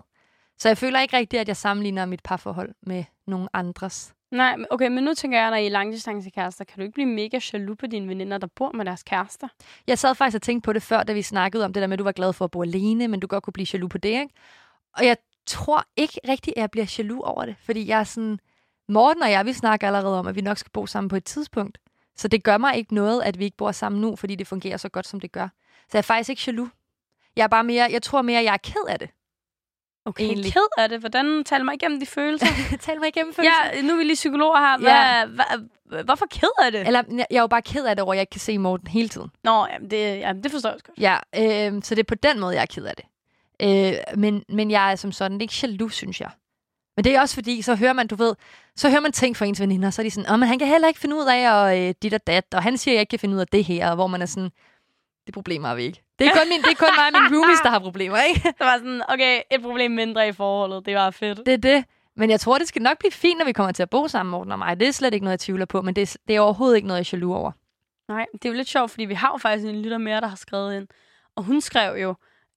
Så 0.58 0.68
jeg 0.68 0.78
føler 0.78 1.00
ikke 1.00 1.16
rigtigt, 1.16 1.40
at 1.40 1.48
jeg 1.48 1.56
sammenligner 1.56 2.06
mit 2.06 2.20
parforhold 2.24 2.74
med 2.82 3.04
nogen 3.26 3.48
andres. 3.52 4.14
Nej, 4.30 4.56
men- 4.56 4.66
okay, 4.70 4.88
men 4.88 5.04
nu 5.04 5.14
tænker 5.14 5.38
jeg, 5.40 5.50
når 5.50 5.56
I 5.56 5.66
er 5.66 5.70
langdistancekærester, 5.70 6.64
kan 6.64 6.76
du 6.76 6.82
ikke 6.82 6.94
blive 6.94 7.06
mega 7.08 7.38
jaloux 7.52 7.78
på 7.78 7.86
dine 7.86 8.08
veninder, 8.08 8.38
der 8.38 8.46
bor 8.46 8.72
med 8.72 8.84
deres 8.84 9.02
kærester? 9.02 9.48
Jeg 9.86 9.98
sad 9.98 10.14
faktisk 10.14 10.34
og 10.36 10.42
tænkte 10.42 10.66
på 10.66 10.72
det 10.72 10.82
før, 10.82 11.02
da 11.02 11.12
vi 11.12 11.22
snakkede 11.22 11.64
om 11.64 11.72
det 11.72 11.80
der 11.80 11.86
med, 11.86 11.92
at 11.94 11.98
du 11.98 12.04
var 12.04 12.12
glad 12.12 12.32
for 12.32 12.44
at 12.44 12.50
bo 12.50 12.62
alene, 12.62 13.08
men 13.08 13.20
du 13.20 13.26
godt 13.26 13.44
kunne 13.44 13.52
blive 13.52 13.66
jaloux 13.72 13.90
på 13.90 13.98
det, 13.98 14.08
ikke? 14.08 14.28
Og 14.96 15.06
jeg 15.06 15.16
tror 15.46 15.84
ikke 15.96 16.20
rigtigt, 16.28 16.56
at 16.56 16.60
jeg 16.60 16.70
bliver 16.70 16.94
jaloux 16.98 17.20
over 17.24 17.44
det, 17.46 17.56
fordi 17.64 17.88
jeg 17.88 18.00
er 18.00 18.04
sådan... 18.04 18.38
Morten 18.88 19.22
og 19.22 19.30
jeg, 19.30 19.46
vi 19.46 19.52
snakker 19.52 19.86
allerede 19.86 20.18
om, 20.18 20.26
at 20.26 20.34
vi 20.36 20.40
nok 20.40 20.58
skal 20.58 20.70
bo 20.70 20.86
sammen 20.86 21.08
på 21.08 21.16
et 21.16 21.24
tidspunkt. 21.24 21.78
Så 22.16 22.28
det 22.28 22.44
gør 22.44 22.58
mig 22.58 22.76
ikke 22.76 22.94
noget, 22.94 23.22
at 23.22 23.38
vi 23.38 23.44
ikke 23.44 23.56
bor 23.56 23.72
sammen 23.72 24.00
nu, 24.00 24.16
fordi 24.16 24.34
det 24.34 24.46
fungerer 24.46 24.76
så 24.76 24.88
godt, 24.88 25.06
som 25.06 25.20
det 25.20 25.32
gør. 25.32 25.48
Så 25.80 25.88
jeg 25.92 25.98
er 25.98 26.02
faktisk 26.02 26.30
ikke 26.30 26.42
jaloux. 26.46 26.70
Jeg 27.36 27.42
er 27.44 27.48
bare 27.48 27.64
mere, 27.64 27.88
jeg 27.92 28.02
tror 28.02 28.22
mere, 28.22 28.42
jeg 28.44 28.52
er 28.52 28.56
ked 28.56 28.84
af 28.88 28.98
det. 28.98 29.10
Okay, 30.08 30.24
Egentlig. 30.24 30.52
ked 30.52 30.68
af 30.78 30.88
det. 30.88 31.00
Hvordan 31.00 31.44
taler 31.44 31.64
mig 31.64 31.74
igennem 31.74 32.00
de 32.00 32.06
følelser? 32.06 32.46
Tal 32.80 32.98
mig 33.00 33.08
igennem 33.08 33.34
følelsen. 33.34 33.54
ja, 33.74 33.82
nu 33.82 33.92
er 33.92 33.96
vi 33.96 34.02
lige 34.04 34.14
psykologer 34.14 34.58
her. 34.58 34.78
Hvad, 34.78 34.90
Ja. 34.90 35.26
hvad, 35.86 36.04
hvorfor 36.04 36.26
ked 36.30 36.48
af 36.64 36.72
det? 36.72 36.86
Eller, 36.86 37.02
jeg 37.10 37.26
er 37.30 37.40
jo 37.40 37.46
bare 37.46 37.62
ked 37.62 37.84
af 37.86 37.96
det 37.96 38.02
over, 38.02 38.12
at 38.12 38.16
jeg 38.16 38.22
ikke 38.22 38.30
kan 38.30 38.40
se 38.40 38.58
Morten 38.58 38.86
hele 38.86 39.08
tiden. 39.08 39.30
Nå, 39.44 39.66
jamen, 39.72 39.90
det, 39.90 39.98
jamen, 40.18 40.42
det 40.42 40.52
forstår 40.52 40.68
jeg 40.70 40.74
også 40.74 40.84
godt. 40.84 40.98
Ja, 40.98 41.16
øh, 41.72 41.82
så 41.82 41.94
det 41.94 42.00
er 42.02 42.04
på 42.08 42.14
den 42.14 42.40
måde, 42.40 42.54
jeg 42.54 42.62
er 42.62 42.66
ked 42.66 42.84
af 42.84 42.94
det. 42.96 43.04
Øh, 43.62 44.18
men, 44.18 44.44
men 44.48 44.70
jeg 44.70 44.92
er 44.92 44.96
som 44.96 45.12
sådan 45.12 45.40
ikke 45.40 45.54
jaloux, 45.62 45.94
synes 45.94 46.20
jeg. 46.20 46.30
Men 46.96 47.04
det 47.04 47.14
er 47.14 47.20
også 47.20 47.34
fordi, 47.34 47.62
så 47.62 47.74
hører 47.74 47.92
man, 47.92 48.06
du 48.06 48.14
ved, 48.14 48.34
så 48.76 48.90
hører 48.90 49.00
man 49.00 49.12
ting 49.12 49.36
fra 49.36 49.44
ens 49.46 49.60
veninder, 49.60 49.90
så 49.90 50.02
er 50.02 50.04
de 50.04 50.10
sådan, 50.10 50.32
åh, 50.32 50.38
men 50.38 50.48
han 50.48 50.58
kan 50.58 50.68
heller 50.68 50.88
ikke 50.88 51.00
finde 51.00 51.16
ud 51.16 51.26
af 51.30 51.68
at 51.68 51.88
øh, 51.88 51.94
dit 52.02 52.14
og 52.14 52.26
dat, 52.26 52.44
og 52.54 52.62
han 52.62 52.76
siger, 52.78 52.92
at 52.92 52.96
jeg 52.96 53.00
ikke 53.00 53.10
kan 53.10 53.18
finde 53.18 53.34
ud 53.34 53.40
af 53.40 53.46
det 53.46 53.64
her, 53.64 53.88
og 53.90 53.94
hvor 53.94 54.06
man 54.06 54.22
er 54.22 54.26
sådan, 54.26 54.50
det 55.28 55.34
problemer 55.34 55.68
har 55.68 55.74
vi 55.74 55.82
ikke. 55.82 56.02
Det 56.18 56.26
er 56.26 56.30
kun, 56.30 56.48
min, 56.48 56.62
det 56.62 56.70
er 56.70 56.74
kun 56.74 56.88
mig 56.96 57.06
og 57.06 57.12
mine 57.22 57.28
roomies, 57.36 57.60
der 57.60 57.70
har 57.70 57.78
problemer, 57.78 58.18
ikke? 58.18 58.40
Det 58.42 58.54
var 58.60 58.76
sådan, 58.78 59.02
okay, 59.08 59.40
et 59.50 59.62
problem 59.62 59.90
mindre 59.90 60.28
i 60.28 60.32
forholdet. 60.32 60.86
Det 60.86 60.94
var 60.94 61.10
fedt. 61.10 61.38
Det 61.46 61.54
er 61.54 61.58
det. 61.58 61.84
Men 62.16 62.30
jeg 62.30 62.40
tror, 62.40 62.58
det 62.58 62.68
skal 62.68 62.82
nok 62.82 62.98
blive 62.98 63.12
fint, 63.12 63.38
når 63.38 63.44
vi 63.44 63.52
kommer 63.52 63.72
til 63.72 63.82
at 63.82 63.90
bo 63.90 64.08
sammen, 64.08 64.30
Morten 64.30 64.52
og 64.52 64.58
mig. 64.58 64.80
Det 64.80 64.88
er 64.88 64.92
slet 64.92 65.14
ikke 65.14 65.24
noget, 65.24 65.32
jeg 65.32 65.40
tvivler 65.40 65.64
på, 65.64 65.82
men 65.82 65.96
det 65.96 66.02
er, 66.02 66.16
det 66.28 66.36
er 66.36 66.40
overhovedet 66.40 66.76
ikke 66.76 66.88
noget, 66.88 66.98
jeg 66.98 67.12
jaloux 67.12 67.36
over. 67.36 67.52
Nej, 68.08 68.26
det 68.32 68.44
er 68.44 68.48
jo 68.48 68.54
lidt 68.54 68.68
sjovt, 68.68 68.90
fordi 68.90 69.04
vi 69.04 69.14
har 69.14 69.30
jo 69.34 69.38
faktisk 69.38 69.68
en 69.68 69.82
lytter 69.82 69.98
mere, 69.98 70.20
der 70.20 70.26
har 70.26 70.36
skrevet 70.36 70.76
ind. 70.76 70.88
Og 71.36 71.44
hun 71.44 71.60
skrev 71.60 71.96
jo, 72.02 72.14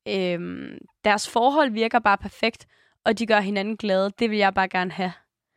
øhm, 0.07 0.77
deres 1.05 1.29
forhold 1.29 1.71
virker 1.71 1.99
bare 1.99 2.17
perfekt, 2.17 2.65
og 3.05 3.19
de 3.19 3.25
gør 3.25 3.39
hinanden 3.39 3.77
glade. 3.77 4.11
Det 4.19 4.29
vil 4.29 4.37
jeg 4.37 4.53
bare 4.53 4.67
gerne 4.69 4.91
have. 4.91 5.13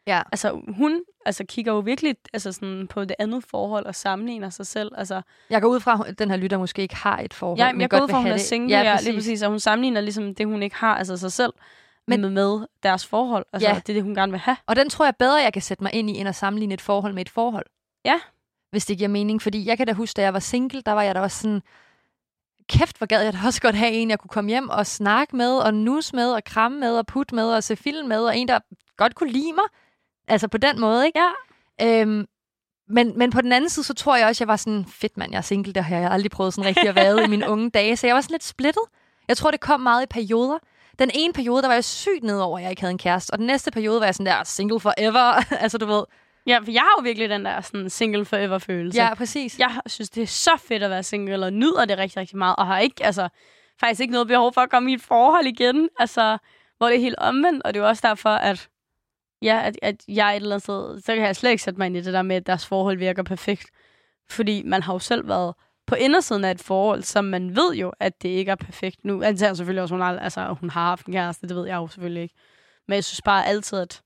Ja. 0.07 0.23
Altså, 0.33 0.61
hun 0.79 1.03
altså, 1.27 1.45
kigger 1.49 1.73
jo 1.73 1.79
virkelig 1.79 2.17
altså, 2.33 2.53
sådan, 2.53 2.87
på 2.90 3.05
det 3.05 3.17
andet 3.19 3.45
forhold 3.45 3.87
og 3.87 3.95
sammenligner 3.95 4.51
sig 4.51 4.67
selv. 4.67 4.93
Altså, 4.97 5.23
Jeg 5.51 5.62
går 5.62 5.69
ud 5.69 5.81
fra, 5.81 6.05
at 6.07 6.19
den 6.19 6.31
her 6.31 6.37
lytter 6.37 6.59
måske 6.59 6.83
ikke 6.83 6.97
har 6.97 7.19
et 7.19 7.35
forhold. 7.35 7.59
ja, 7.61 7.73
men 7.73 7.81
jeg 7.81 7.90
går 7.90 8.01
ud 8.03 8.09
fra, 8.09 8.17
at 8.17 8.23
hun 8.23 8.33
er 8.33 8.37
single, 8.37 8.77
Ja, 8.77 8.83
ja, 8.83 8.93
præcis. 8.93 9.07
lige 9.07 9.17
præcis, 9.17 9.43
og 9.43 9.51
hun 9.51 9.61
sammenligner 9.61 10.01
ligesom 10.01 10.35
det, 10.35 10.47
hun 10.47 10.62
ikke 10.62 10.77
har, 10.77 10.95
altså 10.97 11.17
sig 11.17 11.33
selv, 11.33 11.53
Men- 12.09 12.21
med, 12.21 12.31
med 12.31 12.67
deres 12.83 13.07
forhold. 13.07 13.47
Altså, 13.53 13.69
Ja. 13.69 13.75
det 13.75 13.88
er 13.88 13.93
det, 13.95 14.03
hun 14.03 14.14
gerne 14.14 14.33
vil 14.33 14.40
have. 14.40 14.57
Og 14.67 14.77
den 14.77 14.88
tror 14.90 15.05
jeg 15.05 15.14
bedre, 15.19 15.37
jeg 15.43 15.53
kan 15.53 15.62
sætte 15.62 15.83
mig 15.83 15.95
ind 15.95 16.11
i, 16.11 16.19
end 16.19 16.29
at 16.29 16.35
sammenligne 16.35 16.75
et 16.75 16.81
forhold 16.81 17.12
med 17.14 17.21
et 17.23 17.29
forhold. 17.31 17.67
Ja. 18.05 18.21
Hvis 18.71 18.87
det 18.87 18.99
giver 18.99 19.09
mening. 19.09 19.43
Fordi 19.43 19.67
jeg 19.67 19.77
kan 19.77 19.87
da 19.87 19.93
huske, 19.93 20.17
da 20.17 20.23
jeg 20.23 20.33
var 20.33 20.38
single, 20.40 20.83
der 20.83 20.93
var 20.93 21.03
jeg 21.03 21.14
da 21.14 21.21
også 21.21 21.38
sådan, 21.43 21.62
kæft, 22.69 22.99
hvor 22.99 23.07
gad 23.07 23.23
jeg 23.23 23.33
da 23.33 23.38
også 23.47 23.61
godt 23.61 23.75
have 23.75 23.93
en, 23.93 24.11
jeg 24.11 24.19
kunne 24.19 24.29
komme 24.29 24.51
hjem 24.51 24.69
og 24.69 24.87
snakke 24.87 25.37
med, 25.37 25.59
og 25.59 25.75
nus 25.75 26.12
med, 26.12 26.33
og 26.33 26.45
kramme 26.45 26.81
med, 26.81 26.99
og 26.99 27.07
putte 27.07 27.35
med, 27.35 27.53
og 27.55 27.62
se 27.64 27.77
film 27.77 28.09
med, 28.09 28.21
og 28.25 28.37
en, 28.38 28.49
der 28.49 28.59
godt 28.97 29.14
kunne 29.14 29.31
lide 29.31 29.53
mig. 29.53 29.64
Altså 30.28 30.48
på 30.48 30.58
den 30.58 30.80
måde, 30.80 31.06
ikke? 31.06 31.20
Ja. 31.20 32.00
Øhm, 32.00 32.26
men, 32.88 33.18
men 33.18 33.30
på 33.30 33.40
den 33.40 33.52
anden 33.52 33.70
side, 33.70 33.84
så 33.84 33.94
tror 33.94 34.16
jeg 34.16 34.26
også, 34.26 34.44
jeg 34.44 34.48
var 34.48 34.56
sådan, 34.56 34.84
fedt 34.88 35.16
mand, 35.16 35.32
jeg 35.32 35.38
er 35.38 35.42
single, 35.42 35.72
det 35.72 35.84
har 35.84 35.96
jeg 35.96 36.10
aldrig 36.10 36.30
prøvet 36.30 36.54
sådan 36.54 36.68
rigtig 36.68 36.88
at 36.88 36.94
være 36.94 37.24
i 37.24 37.28
mine 37.28 37.48
unge 37.52 37.70
dage, 37.70 37.96
så 37.96 38.06
jeg 38.06 38.14
var 38.14 38.20
sådan 38.20 38.34
lidt 38.34 38.44
splittet. 38.44 38.82
Jeg 39.28 39.37
tror, 39.37 39.50
det 39.50 39.60
kom 39.60 39.80
meget 39.80 40.02
i 40.02 40.06
perioder. 40.06 40.58
Den 40.98 41.10
ene 41.14 41.32
periode, 41.32 41.62
der 41.62 41.68
var 41.68 41.74
jeg 41.74 41.84
sygt 41.84 42.22
nedover, 42.22 42.58
at 42.58 42.62
jeg 42.62 42.70
ikke 42.70 42.82
havde 42.82 42.90
en 42.90 42.98
kæreste, 42.98 43.30
og 43.30 43.38
den 43.38 43.46
næste 43.46 43.70
periode 43.70 44.00
var 44.00 44.06
jeg 44.06 44.14
sådan 44.14 44.26
der, 44.26 44.44
single 44.44 44.80
forever, 44.80 45.42
altså 45.62 45.78
du 45.78 45.87
ved. 45.87 46.04
Ja, 46.46 46.58
for 46.58 46.70
jeg 46.70 46.80
har 46.80 46.94
jo 46.98 47.02
virkelig 47.02 47.28
den 47.28 47.44
der 47.44 47.60
sådan, 47.60 47.90
single 47.90 48.24
forever 48.24 48.58
følelse. 48.58 49.02
Ja, 49.02 49.14
præcis. 49.14 49.58
jeg 49.58 49.80
synes, 49.87 50.10
det 50.10 50.22
er 50.22 50.26
så 50.26 50.50
fedt 50.68 50.82
at 50.82 50.90
være 50.90 51.02
single, 51.02 51.46
og 51.46 51.52
nyder 51.52 51.84
det 51.84 51.98
rigtig, 51.98 52.16
rigtig 52.16 52.38
meget, 52.38 52.56
og 52.56 52.66
har 52.66 52.78
ikke, 52.78 53.04
altså, 53.06 53.28
faktisk 53.80 54.00
ikke 54.00 54.12
noget 54.12 54.28
behov 54.28 54.52
for 54.54 54.60
at 54.60 54.70
komme 54.70 54.90
i 54.90 54.94
et 54.94 55.02
forhold 55.02 55.46
igen, 55.46 55.88
altså, 55.98 56.38
hvor 56.78 56.87
det 56.87 56.96
er 56.96 57.00
helt 57.00 57.18
omvendt, 57.18 57.62
og 57.62 57.74
det 57.74 57.80
er 57.80 57.84
jo 57.84 57.88
også 57.88 58.08
derfor, 58.08 58.30
at, 58.30 58.68
ja, 59.44 59.62
at, 59.64 59.78
at 59.83 59.96
jeg 60.09 60.30
et 60.33 60.37
eller 60.37 60.54
andet 60.54 60.62
sted, 60.62 61.00
så 61.00 61.14
kan 61.14 61.24
jeg 61.24 61.37
slet 61.37 61.50
ikke 61.50 61.62
sætte 61.62 61.78
mig 61.78 61.87
ind 61.87 61.96
i 61.96 62.00
det 62.00 62.12
der 62.12 62.22
med, 62.22 62.37
at 62.37 62.46
deres 62.46 62.66
forhold 62.66 62.98
virker 62.98 63.22
perfekt, 63.22 63.66
fordi 64.30 64.62
man 64.62 64.83
har 64.83 64.92
jo 64.92 64.98
selv 64.98 65.28
været 65.28 65.54
på 65.87 65.94
indersiden 65.94 66.44
af 66.44 66.50
et 66.50 66.62
forhold, 66.62 67.02
som 67.02 67.24
man 67.24 67.57
ved 67.57 67.74
jo, 67.74 67.92
at 68.00 68.22
det 68.22 68.28
ikke 68.28 68.50
er 68.50 68.54
perfekt. 68.57 69.04
Nu 69.04 69.22
antager 69.22 69.48
jeg 69.50 69.57
selvfølgelig 69.57 69.83
også, 69.83 69.94
at 69.94 69.98
hun, 70.00 70.07
har, 70.07 70.18
altså, 70.18 70.57
hun 70.61 70.70
har 70.70 70.85
haft 70.88 71.07
en 71.07 71.12
kæreste, 71.12 71.48
det 71.48 71.57
ved 71.57 71.66
jeg 71.66 71.76
jo 71.76 71.88
selvfølgelig 71.88 72.22
ikke. 72.22 72.35
Men 72.88 72.94
jeg 72.94 73.04
synes 73.04 73.22
bare 73.22 73.46
altid, 73.46 73.78
at, 73.78 74.02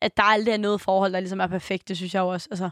at 0.00 0.16
der 0.16 0.22
aldrig 0.22 0.52
er 0.52 0.56
noget 0.58 0.80
forhold, 0.80 1.12
der 1.12 1.20
ligesom 1.20 1.40
er 1.40 1.46
perfekt. 1.46 1.88
Det 1.88 1.96
synes 1.96 2.14
jeg 2.14 2.20
jo 2.20 2.28
også. 2.28 2.48
Altså, 2.50 2.70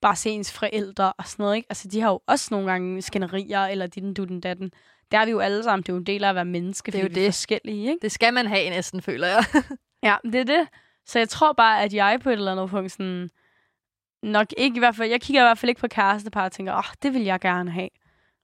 bare 0.00 0.16
se 0.16 0.30
ens 0.30 0.52
forældre 0.52 1.12
og 1.12 1.26
sådan 1.28 1.42
noget, 1.42 1.56
ikke? 1.56 1.66
Altså, 1.70 1.88
de 1.88 2.00
har 2.00 2.10
jo 2.10 2.20
også 2.26 2.48
nogle 2.50 2.70
gange 2.70 3.02
skænderier, 3.02 3.60
eller 3.66 3.86
din 3.86 4.14
dutten 4.14 4.40
datten. 4.40 4.70
Der 5.12 5.18
er 5.18 5.24
vi 5.24 5.30
jo 5.30 5.38
alle 5.38 5.62
sammen. 5.62 5.82
Det 5.82 5.88
er 5.88 5.92
jo 5.92 5.98
en 5.98 6.06
del 6.06 6.24
af 6.24 6.28
at 6.28 6.34
være 6.34 6.44
menneske, 6.44 6.92
Det 6.92 6.98
er 6.98 7.02
jo 7.02 7.08
det. 7.08 7.24
forskellige, 7.26 7.88
ikke? 7.88 7.98
Det 8.02 8.12
skal 8.12 8.34
man 8.34 8.46
have 8.46 8.70
næsten, 8.70 9.02
føler 9.02 9.26
jeg. 9.26 9.44
Ja, 10.02 10.16
det 10.24 10.34
er 10.34 10.44
det. 10.44 10.68
Så 11.06 11.18
jeg 11.18 11.28
tror 11.28 11.52
bare, 11.52 11.82
at 11.82 11.94
jeg 11.94 12.20
på 12.22 12.28
et 12.28 12.32
eller 12.32 12.52
andet 12.52 12.70
punkt 12.70 12.92
sådan, 12.92 13.30
nok 14.22 14.46
ikke 14.56 14.76
i 14.76 14.78
hvert 14.78 14.96
fald, 14.96 15.10
jeg 15.10 15.20
kigger 15.20 15.42
i 15.42 15.44
hvert 15.44 15.58
fald 15.58 15.70
ikke 15.70 15.80
på 15.80 15.88
kærestepar 15.88 16.44
og 16.44 16.52
tænker, 16.52 16.72
åh, 16.72 16.78
oh, 16.78 16.94
det 17.02 17.14
vil 17.14 17.22
jeg 17.22 17.40
gerne 17.40 17.70
have. 17.70 17.88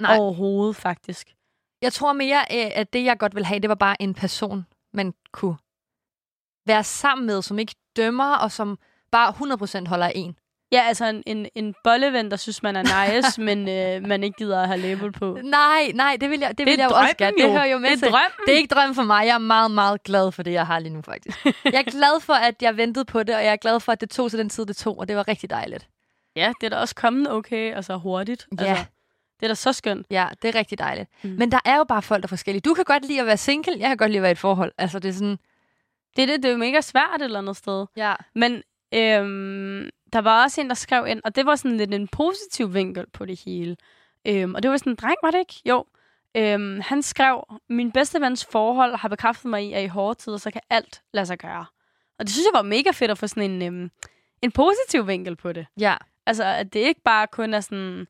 Nej. 0.00 0.16
Overhovedet, 0.18 0.76
faktisk. 0.76 1.34
Jeg 1.82 1.92
tror 1.92 2.12
mere, 2.12 2.38
øh, 2.38 2.70
at 2.74 2.92
det, 2.92 3.04
jeg 3.04 3.18
godt 3.18 3.34
vil 3.34 3.44
have, 3.44 3.60
det 3.60 3.68
var 3.68 3.74
bare 3.74 4.02
en 4.02 4.14
person, 4.14 4.66
man 4.92 5.14
kunne 5.32 5.56
være 6.66 6.84
sammen 6.84 7.26
med, 7.26 7.42
som 7.42 7.58
ikke 7.58 7.74
dømmer, 7.96 8.36
og 8.36 8.52
som 8.52 8.78
bare 9.10 9.84
100% 9.84 9.88
holder 9.88 10.06
af 10.06 10.12
en. 10.14 10.36
Ja, 10.72 10.82
altså 10.82 11.04
en, 11.06 11.22
en, 11.26 11.46
en 11.54 11.74
bolleven, 11.84 12.30
der 12.30 12.36
synes, 12.36 12.62
man 12.62 12.76
er 12.76 12.82
nice, 12.82 13.40
men 13.48 13.68
øh, 13.68 14.08
man 14.08 14.24
ikke 14.24 14.36
gider 14.38 14.60
at 14.62 14.68
have 14.68 14.80
label 14.80 15.12
på. 15.12 15.38
Nej, 15.42 15.92
nej, 15.94 16.16
det 16.20 16.30
vil 16.30 16.40
jeg, 16.40 16.48
det 16.48 16.58
Det 16.58 16.66
vil 16.66 16.76
jeg 16.78 16.90
jo 16.90 16.96
også 16.96 17.16
gerne. 17.18 17.36
Det 17.36 17.50
hører 17.52 17.64
jo 17.64 17.78
med 17.78 17.90
Det 17.90 17.96
er 17.96 17.98
til. 17.98 18.08
drømmen. 18.10 18.30
Det 18.46 18.54
er 18.54 18.58
ikke 18.58 18.74
drøm 18.74 18.94
for 18.94 19.02
mig. 19.02 19.26
Jeg 19.26 19.34
er 19.34 19.38
meget, 19.38 19.70
meget 19.70 20.02
glad 20.02 20.32
for 20.32 20.42
det, 20.42 20.52
jeg 20.52 20.66
har 20.66 20.78
lige 20.78 20.92
nu, 20.94 21.02
faktisk. 21.02 21.44
jeg 21.64 21.74
er 21.74 21.90
glad 21.90 22.20
for, 22.20 22.32
at 22.34 22.54
jeg 22.62 22.76
ventede 22.76 23.04
på 23.04 23.22
det, 23.22 23.34
og 23.36 23.44
jeg 23.44 23.52
er 23.52 23.56
glad 23.56 23.80
for, 23.80 23.92
at 23.92 24.00
det 24.00 24.10
tog 24.10 24.30
til 24.30 24.38
den 24.38 24.48
tid, 24.48 24.66
det 24.66 24.76
tog, 24.76 24.98
og 24.98 25.08
det 25.08 25.16
var 25.16 25.28
rigtig 25.28 25.50
dejligt. 25.50 25.88
Ja, 26.36 26.52
det 26.60 26.66
er 26.66 26.70
da 26.70 26.76
også 26.76 26.94
kommet 26.94 27.32
okay, 27.32 27.74
altså 27.74 27.96
hurtigt. 27.96 28.46
Ja. 28.60 28.64
Altså, 28.64 28.84
det 29.40 29.46
er 29.46 29.48
da 29.48 29.54
så 29.54 29.72
skønt. 29.72 30.06
Ja, 30.10 30.26
det 30.42 30.54
er 30.54 30.58
rigtig 30.58 30.78
dejligt. 30.78 31.10
Mm. 31.22 31.30
Men 31.30 31.52
der 31.52 31.58
er 31.64 31.76
jo 31.76 31.84
bare 31.84 32.02
folk, 32.02 32.22
der 32.22 32.26
er 32.26 32.28
forskellige. 32.28 32.60
Du 32.60 32.74
kan 32.74 32.84
godt 32.84 33.04
lide 33.06 33.20
at 33.20 33.26
være 33.26 33.36
single, 33.36 33.76
jeg 33.78 33.88
kan 33.88 33.96
godt 33.96 34.10
lide 34.10 34.18
at 34.18 34.22
være 34.22 34.30
i 34.30 34.32
et 34.32 34.38
forhold. 34.38 34.72
Altså, 34.78 34.98
det 34.98 35.08
er 35.08 35.12
sådan... 35.12 35.38
Det 36.16 36.22
er 36.22 36.26
det, 36.26 36.42
det 36.42 36.48
er 36.48 36.52
jo 36.52 36.58
mega 36.58 36.80
svært 36.80 37.16
et 37.16 37.22
eller 37.24 37.38
andet 37.38 37.56
sted. 37.56 37.86
Ja. 37.96 38.14
Men 38.34 38.62
øhm, 38.94 39.88
der 40.12 40.20
var 40.20 40.42
også 40.42 40.60
en, 40.60 40.68
der 40.68 40.74
skrev 40.74 41.06
ind, 41.06 41.20
og 41.24 41.36
det 41.36 41.46
var 41.46 41.56
sådan 41.56 41.76
lidt 41.76 41.94
en 41.94 42.08
positiv 42.08 42.74
vinkel 42.74 43.06
på 43.12 43.24
det 43.24 43.40
hele. 43.44 43.76
Øhm, 44.26 44.54
og 44.54 44.62
det 44.62 44.70
var 44.70 44.76
sådan 44.76 44.92
en 44.92 44.96
dreng, 44.96 45.16
var 45.22 45.30
det 45.30 45.38
ikke? 45.38 45.60
Jo. 45.64 45.84
Øhm, 46.36 46.80
han 46.80 47.02
skrev, 47.02 47.44
min 47.68 47.92
bedste 47.92 48.20
vens 48.20 48.44
forhold 48.44 48.96
har 48.96 49.08
bekræftet 49.08 49.50
mig 49.50 49.64
i, 49.64 49.72
at 49.72 49.84
i 49.84 49.86
hårde 49.86 50.18
tider, 50.18 50.36
så 50.36 50.50
kan 50.50 50.60
alt 50.70 51.02
lade 51.12 51.26
sig 51.26 51.38
gøre. 51.38 51.66
Og 52.18 52.26
det 52.26 52.30
synes 52.30 52.44
jeg 52.44 52.58
var 52.58 52.62
mega 52.62 52.90
fedt 52.90 53.10
at 53.10 53.18
få 53.18 53.26
sådan 53.26 53.50
en, 53.50 53.62
øhm, 53.62 53.90
en 54.42 54.52
positiv 54.52 55.06
vinkel 55.06 55.36
på 55.36 55.52
det. 55.52 55.66
Ja. 55.80 55.96
Altså, 56.26 56.44
at 56.44 56.72
det 56.72 56.80
ikke 56.80 57.00
bare 57.04 57.26
kun 57.26 57.54
er 57.54 57.60
sådan, 57.60 58.06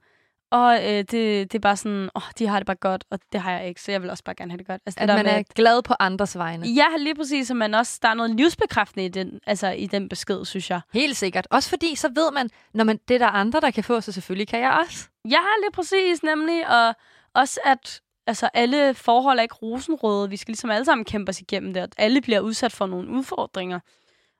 åh, 0.53 0.75
øh, 0.75 0.99
det, 0.99 1.12
det 1.12 1.55
er 1.55 1.59
bare 1.59 1.77
sådan, 1.77 2.11
åh, 2.15 2.23
de 2.38 2.47
har 2.47 2.59
det 2.59 2.67
bare 2.67 2.77
godt, 2.77 3.05
og 3.11 3.19
det 3.33 3.41
har 3.41 3.53
jeg 3.53 3.69
ikke, 3.69 3.83
så 3.83 3.93
jeg 3.93 4.03
vil 4.03 4.11
også 4.11 4.25
bare 4.25 4.35
gerne 4.35 4.51
have 4.51 4.59
det 4.59 4.67
godt. 4.67 4.83
Altså, 4.87 5.01
At 5.01 5.09
det 5.09 5.17
man 5.17 5.25
med, 5.25 5.33
er 5.33 5.43
glad 5.55 5.83
på 5.83 5.95
andres 5.99 6.38
vegne. 6.38 6.67
Ja, 6.67 6.87
lige 6.99 7.15
præcis, 7.15 7.51
og 7.51 7.57
man 7.57 7.75
også, 7.75 7.99
der 8.03 8.09
er 8.09 8.15
noget 8.15 8.37
livsbekræftende 8.37 9.05
i 9.05 9.09
den, 9.09 9.41
altså, 9.47 9.71
i 9.71 9.87
den 9.87 10.09
besked, 10.09 10.45
synes 10.45 10.70
jeg. 10.70 10.81
Helt 10.93 11.16
sikkert. 11.16 11.47
Også 11.51 11.68
fordi, 11.68 11.95
så 11.95 12.09
ved 12.14 12.33
man, 12.33 12.51
når 12.74 12.85
man, 12.85 12.99
det 13.09 13.14
er 13.14 13.18
der 13.18 13.26
andre, 13.26 13.61
der 13.61 13.70
kan 13.70 13.85
få, 13.85 14.01
så 14.01 14.12
selvfølgelig 14.12 14.49
kan 14.49 14.61
jeg 14.61 14.81
også. 14.87 15.09
Ja, 15.24 15.41
lige 15.62 15.72
præcis, 15.72 16.22
nemlig. 16.22 16.68
Og 16.68 16.95
også, 17.35 17.61
at 17.64 18.01
altså, 18.26 18.49
alle 18.55 18.95
forhold 18.95 19.39
er 19.39 19.43
ikke 19.43 19.55
rosenrøde. 19.55 20.31
Vi 20.31 20.37
skal 20.37 20.53
ligesom 20.53 20.70
alle 20.70 20.85
sammen 20.85 21.05
kæmpe 21.05 21.31
os 21.31 21.41
igennem 21.41 21.74
det, 21.74 21.83
og 21.83 21.89
alle 21.97 22.20
bliver 22.20 22.41
udsat 22.41 22.72
for 22.72 22.87
nogle 22.87 23.09
udfordringer. 23.09 23.81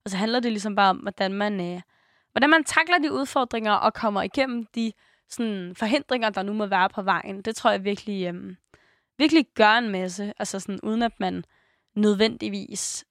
Og 0.05 0.11
så 0.11 0.17
handler 0.17 0.41
det 0.41 0.53
ligesom 0.53 0.77
bare 0.77 0.91
om, 0.91 0.97
hvordan 0.97 1.33
man, 1.33 1.61
øh, 1.61 1.81
hvordan 2.33 2.51
man 2.51 2.65
takler 2.65 2.99
de 2.99 3.13
udfordringer 3.13 3.73
og 3.73 3.95
kommer 3.95 4.23
igennem 4.23 4.67
de 4.75 4.93
sådan, 5.33 5.75
forhindringer, 5.75 6.31
der 6.31 6.43
nu 6.43 6.53
må 6.53 6.67
være 6.67 6.89
på 6.89 7.03
vejen. 7.03 7.43
Det 7.43 7.57
tror 7.57 7.71
jeg 7.71 7.85
virkelig, 7.85 8.35
øh, 8.35 8.55
virkelig 9.19 9.47
gør 9.55 9.73
en 9.73 9.89
masse. 9.89 10.33
Altså 10.39 10.61
sådan, 10.61 10.81
uden 10.83 11.03
at 11.03 11.21
man 11.21 11.45
nødvendigvis 11.95 13.05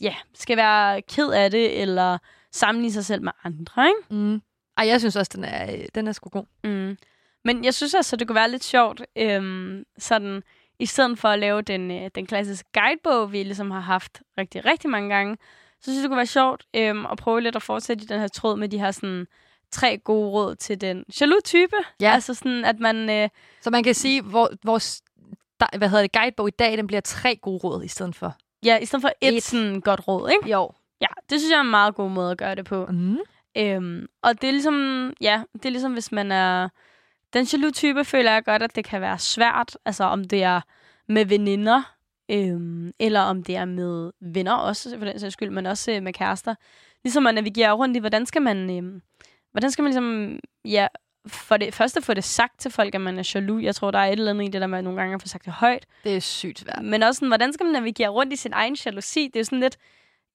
ja, 0.00 0.14
skal 0.34 0.56
være 0.56 1.02
ked 1.02 1.30
af 1.30 1.50
det, 1.50 1.82
eller 1.82 2.18
sammenligne 2.52 2.92
sig 2.92 3.04
selv 3.04 3.22
med 3.22 3.32
andre, 3.44 3.88
ikke? 3.88 4.14
Mm. 4.14 4.42
Ej, 4.76 4.86
jeg 4.86 5.00
synes 5.00 5.16
også, 5.16 5.32
den 5.34 5.44
er, 5.44 5.72
øh, 5.72 5.84
den 5.94 6.08
er 6.08 6.12
sgu 6.12 6.28
god. 6.28 6.44
Mm. 6.64 6.98
Men 7.44 7.64
jeg 7.64 7.74
synes 7.74 7.94
altså, 7.94 8.16
det 8.16 8.26
kunne 8.26 8.34
være 8.34 8.50
lidt 8.50 8.64
sjovt, 8.64 9.02
øhm, 9.16 9.84
sådan, 9.98 10.42
i 10.78 10.86
stedet 10.86 11.18
for 11.18 11.28
at 11.28 11.38
lave 11.38 11.62
den, 11.62 11.90
øh, 11.90 12.10
den 12.14 12.26
klassiske 12.26 12.68
guidebog, 12.72 13.32
vi 13.32 13.42
ligesom 13.42 13.70
har 13.70 13.80
haft 13.80 14.22
rigtig, 14.38 14.64
rigtig 14.64 14.90
mange 14.90 15.14
gange, 15.14 15.36
så 15.80 15.82
synes 15.82 15.96
jeg, 15.96 16.02
det 16.02 16.10
kunne 16.10 16.16
være 16.16 16.26
sjovt 16.26 16.66
øhm, 16.74 17.06
at 17.06 17.18
prøve 17.18 17.40
lidt 17.40 17.56
at 17.56 17.62
fortsætte 17.62 18.04
i 18.04 18.06
den 18.06 18.20
her 18.20 18.28
tråd 18.28 18.56
med 18.56 18.68
de 18.68 18.78
her 18.78 18.90
sådan, 18.90 19.26
tre 19.72 19.98
gode 19.98 20.30
råd 20.30 20.54
til 20.54 20.80
den 20.80 21.04
jaloux 21.20 21.42
type. 21.44 21.76
Ja. 22.00 22.12
Altså 22.12 22.34
sådan, 22.34 22.64
at 22.64 22.80
man... 22.80 23.10
Øh, 23.10 23.28
Så 23.60 23.70
man 23.70 23.82
kan 23.82 23.94
sige, 23.94 24.22
hvor 24.22 24.50
vores 24.64 25.02
der- 25.60 25.78
hvad 25.78 25.88
hedder 25.88 26.02
det, 26.02 26.12
guidebog 26.12 26.48
i 26.48 26.50
dag, 26.58 26.76
den 26.76 26.86
bliver 26.86 27.00
tre 27.00 27.36
gode 27.36 27.58
råd 27.58 27.84
i 27.84 27.88
stedet 27.88 28.16
for. 28.16 28.34
ja, 28.64 28.78
i 28.78 28.84
stedet 28.84 29.02
for 29.02 29.10
et, 29.20 29.36
Et. 29.36 29.42
sådan 29.42 29.80
godt 29.80 30.08
råd, 30.08 30.30
ikke? 30.30 30.50
Jo. 30.50 30.70
Ja, 31.00 31.06
det 31.30 31.40
synes 31.40 31.50
jeg 31.50 31.56
er 31.56 31.60
en 31.60 31.70
meget 31.70 31.94
god 31.94 32.10
måde 32.10 32.30
at 32.30 32.38
gøre 32.38 32.54
det 32.54 32.64
på. 32.64 32.86
Mm. 32.86 33.18
Øhm, 33.56 34.06
og 34.22 34.40
det 34.42 34.48
er 34.48 34.52
ligesom, 34.52 35.12
ja, 35.20 35.42
det 35.52 35.64
er 35.66 35.70
ligesom, 35.70 35.92
hvis 35.92 36.12
man 36.12 36.32
er... 36.32 36.68
Den 37.32 37.44
jaloux 37.52 37.72
type 37.74 38.04
føler 38.04 38.32
jeg 38.32 38.44
godt, 38.44 38.62
at 38.62 38.76
det 38.76 38.84
kan 38.84 39.00
være 39.00 39.18
svært. 39.18 39.76
Altså, 39.84 40.04
om 40.04 40.24
det 40.24 40.42
er 40.42 40.60
med 41.08 41.24
veninder, 41.26 41.94
øhm, 42.30 42.92
eller 42.98 43.20
om 43.20 43.42
det 43.42 43.56
er 43.56 43.64
med 43.64 44.12
venner 44.20 44.52
også, 44.54 44.98
for 44.98 45.04
den 45.04 45.18
sags 45.20 45.32
skyld, 45.32 45.50
men 45.50 45.66
også 45.66 45.92
øh, 45.92 46.02
med 46.02 46.12
kærester. 46.12 46.54
Ligesom 47.04 47.26
at 47.26 47.34
navigere 47.34 47.72
rundt 47.72 47.96
i, 47.96 48.00
hvordan 48.00 48.26
skal 48.26 48.42
man... 48.42 48.70
Øhm, 48.78 49.02
hvordan 49.52 49.70
skal 49.70 49.82
man 49.82 49.90
ligesom... 49.90 50.38
Ja, 50.64 50.86
for 51.26 51.56
det 51.56 51.74
første 51.74 52.02
få 52.02 52.14
det 52.14 52.24
sagt 52.24 52.60
til 52.60 52.70
folk, 52.70 52.94
at 52.94 53.00
man 53.00 53.18
er 53.18 53.30
jaloux. 53.34 53.62
Jeg 53.62 53.74
tror, 53.74 53.90
der 53.90 53.98
er 53.98 54.06
et 54.06 54.12
eller 54.12 54.30
andet 54.30 54.44
i 54.44 54.48
det 54.48 54.60
der 54.60 54.76
at 54.76 54.84
nogle 54.84 55.00
gange 55.00 55.14
at 55.14 55.22
få 55.22 55.28
sagt 55.28 55.44
det 55.44 55.52
højt. 55.52 55.86
Det 56.04 56.16
er 56.16 56.20
sygt 56.20 56.58
svært. 56.58 56.84
Men 56.84 57.02
også 57.02 57.18
sådan, 57.18 57.28
hvordan 57.28 57.52
skal 57.52 57.64
man 57.64 57.72
navigere 57.72 58.08
rundt 58.08 58.32
i 58.32 58.36
sin 58.36 58.52
egen 58.52 58.76
jalousi? 58.86 59.30
Det 59.34 59.40
er 59.40 59.44
sådan 59.44 59.60
lidt... 59.60 59.76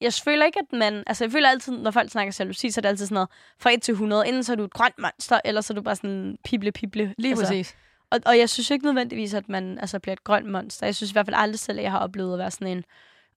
Jeg 0.02 0.14
føler 0.14 0.46
ikke, 0.46 0.60
at 0.60 0.78
man... 0.78 1.04
Altså, 1.08 1.24
jeg 1.24 1.32
føler 1.32 1.50
altid, 1.50 1.78
når 1.78 1.92
folk 1.92 2.12
snakker 2.12 2.36
jalousi, 2.40 2.72
så 2.72 2.80
er 2.80 2.82
det 2.82 2.90
altid 2.90 3.06
sådan 3.06 3.14
noget 3.14 3.30
fra 3.60 3.74
1 3.74 3.82
til 3.82 3.92
100. 3.92 4.28
Enten 4.28 4.44
så 4.44 4.52
er 4.52 4.56
du 4.56 4.64
et 4.64 4.74
grønt 4.74 5.00
monster, 5.00 5.40
eller 5.46 5.62
så 5.62 5.74
er 5.74 5.76
du 5.76 5.82
bare 5.82 5.96
sådan 5.96 6.38
pible-pible. 6.44 7.14
Lige 7.18 7.32
altså, 7.32 7.46
præcis. 7.46 7.76
Og, 8.12 8.20
og 8.26 8.38
jeg 8.38 8.50
synes 8.50 8.72
ikke 8.72 8.86
nødvendigvis, 8.86 9.34
at 9.34 9.50
man 9.50 9.80
altså, 9.80 10.00
bliver 10.00 10.14
et 10.14 10.24
grønt 10.24 10.52
monster. 10.52 10.88
Jeg 10.88 10.96
synes 10.96 11.12
i 11.12 11.14
hvert 11.14 11.26
fald 11.26 11.36
aldrig 11.40 11.60
selv, 11.60 11.78
at 11.78 11.84
jeg 11.84 11.92
har 11.92 12.00
oplevet 12.00 12.34
at 12.34 12.40
være 12.40 12.52
sådan 12.52 12.78
en... 12.78 12.84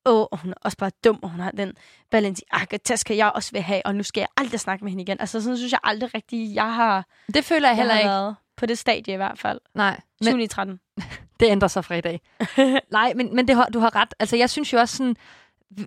Åh, 0.07 0.27
oh, 0.33 0.39
hun 0.39 0.51
er 0.51 0.55
også 0.63 0.79
bare 0.79 0.91
dum, 1.05 1.19
og 1.23 1.31
hun 1.31 1.41
har 1.41 1.51
den 1.51 1.73
Balenciaga-taske, 2.11 3.17
jeg 3.17 3.33
også 3.35 3.53
vil 3.53 3.63
have, 3.63 3.83
og 3.85 3.95
nu 3.95 4.03
skal 4.03 4.21
jeg 4.21 4.29
aldrig 4.37 4.61
snakke 4.61 4.85
med 4.85 4.93
hende 4.93 5.03
igen. 5.03 5.17
Altså, 5.21 5.41
sådan 5.41 5.57
synes 5.57 5.73
jeg 5.73 5.81
aldrig 5.85 6.15
rigtigt, 6.15 6.55
jeg 6.55 6.75
har, 6.75 7.07
Det 7.35 7.45
føler 7.45 7.69
jeg 7.69 7.77
jeg 7.77 7.77
heller 7.77 7.95
har 7.95 8.01
ikke. 8.01 8.09
været 8.09 8.37
på 8.57 8.67
det 8.67 8.79
stadie 8.79 9.15
i 9.15 9.17
hvert 9.17 9.39
fald. 9.39 9.61
Nej, 9.75 10.01
men 10.21 10.33
7 10.33 10.39
i 10.39 10.47
13. 10.47 10.81
det 11.41 11.47
ændrer 11.47 11.69
sig 11.69 11.85
fra 11.85 11.95
i 11.95 12.01
dag. 12.01 12.21
Nej, 12.93 13.13
men, 13.17 13.35
men 13.37 13.49
det 13.49 13.67
du 13.73 13.79
har 13.79 13.97
ret. 13.97 14.15
Altså, 14.19 14.37
jeg 14.37 14.51
synes 14.51 14.73
jo 14.73 14.79
også 14.79 14.97
sådan... 14.97 15.17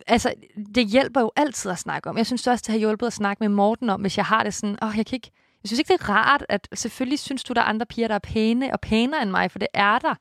Altså, 0.07 0.34
det 0.76 0.88
hjælper 0.88 1.22
jo 1.22 1.32
altid 1.36 1.72
at 1.72 1.80
snakke 1.80 2.09
om. 2.09 2.18
Jeg 2.18 2.26
synes 2.26 2.47
også, 2.47 2.64
det 2.68 2.72
har 2.72 2.80
hjulpet 2.80 3.07
at 3.07 3.14
snakke 3.14 3.43
med 3.43 3.49
Morten 3.49 3.89
om, 3.89 4.01
hvis 4.01 4.18
jeg 4.18 4.26
har 4.26 4.43
det 4.43 4.53
sådan, 4.53 4.78
åh, 4.82 4.89
oh, 4.89 4.97
jeg 4.97 5.05
kan 5.05 5.16
ikke... 5.16 5.32
Jeg 5.64 5.68
synes 5.70 5.80
ikke, 5.80 5.93
det 5.93 6.01
er 6.01 6.09
rart, 6.09 6.45
at 6.49 6.68
selvfølgelig 6.74 7.20
synes 7.20 7.43
du, 7.43 7.53
der 7.53 7.61
er 7.61 7.66
andre 7.66 7.86
piger, 7.86 8.07
der 8.07 8.16
er 8.16 8.20
pæne 8.20 8.74
og 8.74 8.82
pænere 8.82 9.22
end 9.22 9.30
mig, 9.32 9.51
for 9.51 9.59
det 9.59 9.68
er 9.74 9.99
der. 9.99 10.16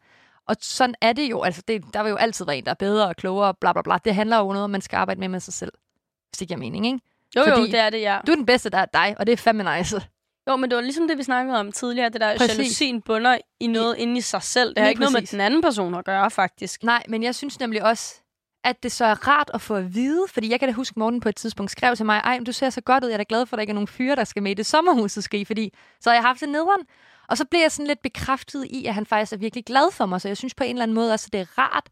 Og 0.49 0.57
sådan 0.61 0.95
er 1.01 1.13
det 1.13 1.31
jo. 1.31 1.43
Altså, 1.43 1.63
det, 1.69 1.83
der 1.95 2.03
vil 2.03 2.11
jo 2.11 2.17
altid 2.17 2.45
være 2.47 2.57
en, 2.57 2.65
der 2.65 2.71
er 2.71 2.75
bedre 2.75 3.07
og 3.09 3.17
klogere, 3.17 3.55
bla 3.55 3.73
bla 3.73 3.83
bla. 3.83 3.99
Det 4.05 4.15
handler 4.15 4.37
jo 4.37 4.49
om 4.49 4.55
noget, 4.55 4.71
man 4.71 4.81
skal 4.81 4.97
arbejde 4.97 5.21
med 5.21 5.29
med 5.29 5.41
sig 5.41 5.55
selv. 5.55 5.73
Hvis 6.31 6.39
det 6.39 6.49
giver 6.49 6.59
mening, 6.59 6.87
ikke? 6.87 6.99
Jo, 7.37 7.41
jo, 7.49 7.55
Fordi- 7.57 7.71
det 7.71 7.81
er 7.81 7.91
det, 7.91 8.01
ja. 8.01 8.19
Du 8.27 8.33
er 8.33 8.37
den 8.37 8.47
bedste, 8.47 8.71
der 8.71 8.79
er 8.79 8.87
dig, 8.95 9.15
og 9.19 9.27
det 9.27 9.33
er 9.33 9.37
fandme 9.37 9.77
nice. 9.79 10.03
Jo, 10.49 10.57
men 10.57 10.71
det 10.71 10.77
var 10.77 10.83
ligesom 10.83 11.09
det, 11.09 11.19
vi 11.19 11.23
snakkede 11.23 11.61
om 11.61 11.73
tidligere. 11.73 12.09
Det 12.09 12.21
der 12.21 12.37
Præcis. 12.39 12.59
jalousien 12.59 13.03
bunder 13.03 13.39
i 13.61 13.67
noget 13.67 13.97
inde 13.99 14.19
i 14.19 14.21
sig 14.21 14.43
selv. 14.43 14.75
Det 14.75 14.79
har 14.83 14.89
ikke 14.89 15.01
noget 15.01 15.13
med 15.13 15.21
præcis. 15.21 15.31
den 15.31 15.41
anden 15.41 15.63
person 15.63 15.95
at 15.95 16.05
gøre, 16.05 16.31
faktisk. 16.31 16.83
Nej, 16.83 17.03
men 17.09 17.23
jeg 17.23 17.35
synes 17.35 17.61
nemlig 17.61 17.83
også, 17.85 18.15
at 18.65 18.83
det 18.83 18.93
så 18.93 19.05
er 19.05 19.29
rart 19.29 19.51
at 19.55 19.61
få 19.61 19.75
at 19.75 19.95
vide, 19.95 20.25
fordi 20.29 20.51
jeg 20.51 20.61
kan 20.61 20.69
da 20.69 20.73
huske, 20.75 20.99
Morten 20.99 21.21
på 21.21 21.29
et 21.29 21.37
tidspunkt 21.37 21.73
skrev 21.73 21.97
til 21.97 22.07
mig, 22.07 22.21
ej, 22.25 22.39
du 22.47 22.53
ser 22.53 22.71
så 22.71 22.81
godt 22.81 23.05
ud, 23.05 23.09
jeg 23.09 23.15
er 23.15 23.19
da 23.19 23.25
glad 23.29 23.47
for, 23.47 23.57
at 23.57 23.59
der 23.59 23.61
ikke 23.61 23.71
er 23.71 23.75
nogen 23.75 23.89
fyre, 23.89 24.17
der 24.17 24.25
skal 24.25 24.43
med 24.43 24.51
i 24.51 24.55
det 24.55 24.67
sommerhus, 24.67 25.13
skal 25.21 25.41
i, 25.41 25.45
fordi 25.45 25.73
så 26.01 26.11
har 26.11 26.15
jeg 26.15 26.23
haft 26.23 26.41
det 26.41 26.49
nederen. 26.49 26.81
Og 27.29 27.39
så 27.39 27.45
blev 27.45 27.61
jeg 27.61 27.73
sådan 27.73 27.87
lidt 27.87 28.03
bekræftet 28.03 28.65
i, 28.65 28.87
at 28.87 28.95
han 28.95 29.07
faktisk 29.07 29.33
er 29.33 29.37
virkelig 29.37 29.65
glad 29.65 29.93
for 29.93 30.07
mig, 30.07 30.21
så 30.21 30.29
jeg 30.29 30.37
synes 30.37 30.55
på 30.55 30.65
en 30.65 30.71
eller 30.71 30.83
anden 30.83 30.95
måde 30.95 31.13
også, 31.13 31.27
at 31.29 31.33
det 31.33 31.41
er 31.41 31.59
rart 31.59 31.91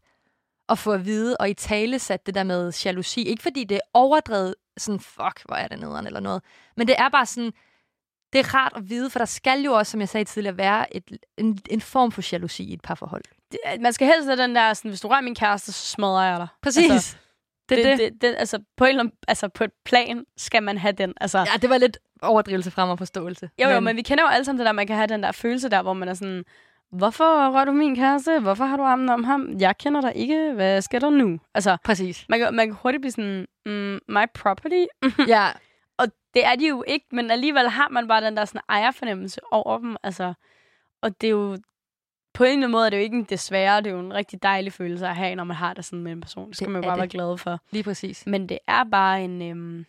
at 0.69 0.79
få 0.79 0.91
at 0.91 1.05
vide, 1.05 1.37
og 1.37 1.49
i 1.49 1.53
tale 1.53 1.99
sat 1.99 2.25
det 2.25 2.35
der 2.35 2.43
med 2.43 2.73
jalousi. 2.85 3.23
Ikke 3.23 3.43
fordi 3.43 3.63
det 3.63 3.75
er 3.75 3.89
overdrevet, 3.93 4.55
sådan, 4.77 4.99
fuck, 4.99 5.41
hvor 5.45 5.55
er 5.55 5.67
det 5.67 5.79
nederen 5.79 6.05
eller 6.07 6.19
noget, 6.19 6.43
men 6.77 6.87
det 6.87 6.95
er 6.97 7.09
bare 7.09 7.25
sådan, 7.25 7.53
det 8.33 8.39
er 8.39 8.55
rart 8.55 8.73
at 8.75 8.89
vide, 8.89 9.09
for 9.09 9.19
der 9.19 9.25
skal 9.25 9.61
jo 9.61 9.73
også, 9.73 9.91
som 9.91 9.99
jeg 9.99 10.09
sagde 10.09 10.25
tidligere, 10.25 10.57
være 10.57 10.95
et, 10.95 11.17
en, 11.37 11.59
en 11.69 11.81
form 11.81 12.11
for 12.11 12.21
jalousi 12.31 12.63
i 12.63 12.73
et 12.73 12.81
parforhold. 12.81 13.23
Det, 13.51 13.59
man 13.81 13.93
skal 13.93 14.07
helst 14.07 14.27
have 14.27 14.41
den 14.41 14.55
der, 14.55 14.73
sådan, 14.73 14.91
hvis 14.91 15.01
du 15.01 15.07
rører 15.07 15.21
min 15.21 15.35
kæreste, 15.35 15.71
så 15.71 15.85
smadrer 15.85 16.29
jeg 16.29 16.39
dig. 16.39 16.47
Præcis. 16.61 16.91
Altså, 16.91 17.15
det, 17.69 17.77
det, 17.77 17.85
det, 17.85 17.99
det, 17.99 18.21
det, 18.21 18.35
altså, 18.37 18.59
på, 18.77 18.85
en, 18.85 18.89
eller 18.89 19.11
altså, 19.27 19.47
på 19.47 19.63
et 19.63 19.71
plan 19.85 20.25
skal 20.37 20.63
man 20.63 20.77
have 20.77 20.91
den. 20.91 21.13
Altså, 21.21 21.39
Ja, 21.39 21.57
det 21.61 21.69
var 21.69 21.77
lidt 21.77 21.97
overdrivelse 22.21 22.71
frem 22.71 22.89
og 22.89 22.97
forståelse. 22.97 23.49
Jo, 23.63 23.69
jo, 23.69 23.79
men 23.79 23.95
vi 23.95 24.01
kender 24.01 24.23
jo 24.23 24.27
alle 24.27 24.45
sammen 24.45 24.59
det 24.59 24.65
der, 24.65 24.71
man 24.71 24.87
kan 24.87 24.95
have 24.95 25.07
den 25.07 25.23
der 25.23 25.31
følelse 25.31 25.69
der, 25.69 25.81
hvor 25.81 25.93
man 25.93 26.07
er 26.09 26.13
sådan, 26.13 26.43
hvorfor 26.91 27.49
rører 27.53 27.65
du 27.65 27.71
min 27.71 27.95
kæreste? 27.95 28.39
Hvorfor 28.39 28.65
har 28.65 28.77
du 28.77 28.83
armen 28.83 29.09
om 29.09 29.23
ham? 29.23 29.49
Jeg 29.59 29.77
kender 29.77 30.01
dig 30.01 30.15
ikke. 30.15 30.51
Hvad 30.53 30.81
sker 30.81 30.99
der 30.99 31.09
nu? 31.09 31.39
Altså, 31.53 31.77
Præcis. 31.83 32.25
man 32.29 32.39
kan, 32.39 32.53
man 32.53 32.67
kan 32.67 32.77
hurtigt 32.81 33.01
blive 33.01 33.11
sådan, 33.11 33.47
mm, 33.65 33.99
my 34.07 34.25
property. 34.33 34.85
ja, 35.33 35.47
Og 35.97 36.07
det 36.33 36.45
er 36.45 36.55
de 36.55 36.67
jo 36.67 36.83
ikke, 36.87 37.05
men 37.11 37.31
alligevel 37.31 37.69
har 37.69 37.89
man 37.89 38.07
bare 38.07 38.25
den 38.25 38.37
der 38.37 38.45
sådan 38.45 38.61
ejerfornemmelse 38.69 39.39
over 39.51 39.77
dem. 39.77 39.95
Altså, 40.03 40.33
og 41.01 41.21
det 41.21 41.27
er 41.27 41.31
jo, 41.31 41.57
på 42.33 42.43
en 42.43 42.49
eller 42.49 42.57
anden 42.57 42.71
måde 42.71 42.85
er 42.85 42.89
det 42.89 42.97
jo 42.97 43.01
ikke 43.03 43.17
en 43.17 43.23
desværre, 43.23 43.77
det 43.81 43.87
er 43.87 43.91
jo 43.91 43.99
en 43.99 44.13
rigtig 44.13 44.43
dejlig 44.43 44.73
følelse 44.73 45.07
at 45.07 45.15
have, 45.15 45.35
når 45.35 45.43
man 45.43 45.57
har 45.57 45.73
det 45.73 45.85
sådan 45.85 46.03
med 46.03 46.11
en 46.11 46.21
person. 46.21 46.47
Det 46.47 46.55
skal 46.55 46.65
Det 46.65 46.71
man 46.73 46.83
jo 46.83 46.87
bare 46.89 46.95
det. 46.95 46.99
være 46.99 47.07
glad 47.07 47.37
for. 47.37 47.59
lige 47.71 47.83
præcis. 47.83 48.23
Men 48.27 48.49
det 48.49 48.59
er 48.67 48.83
bare 48.91 49.23
en, 49.23 49.41
øhm, 49.41 49.85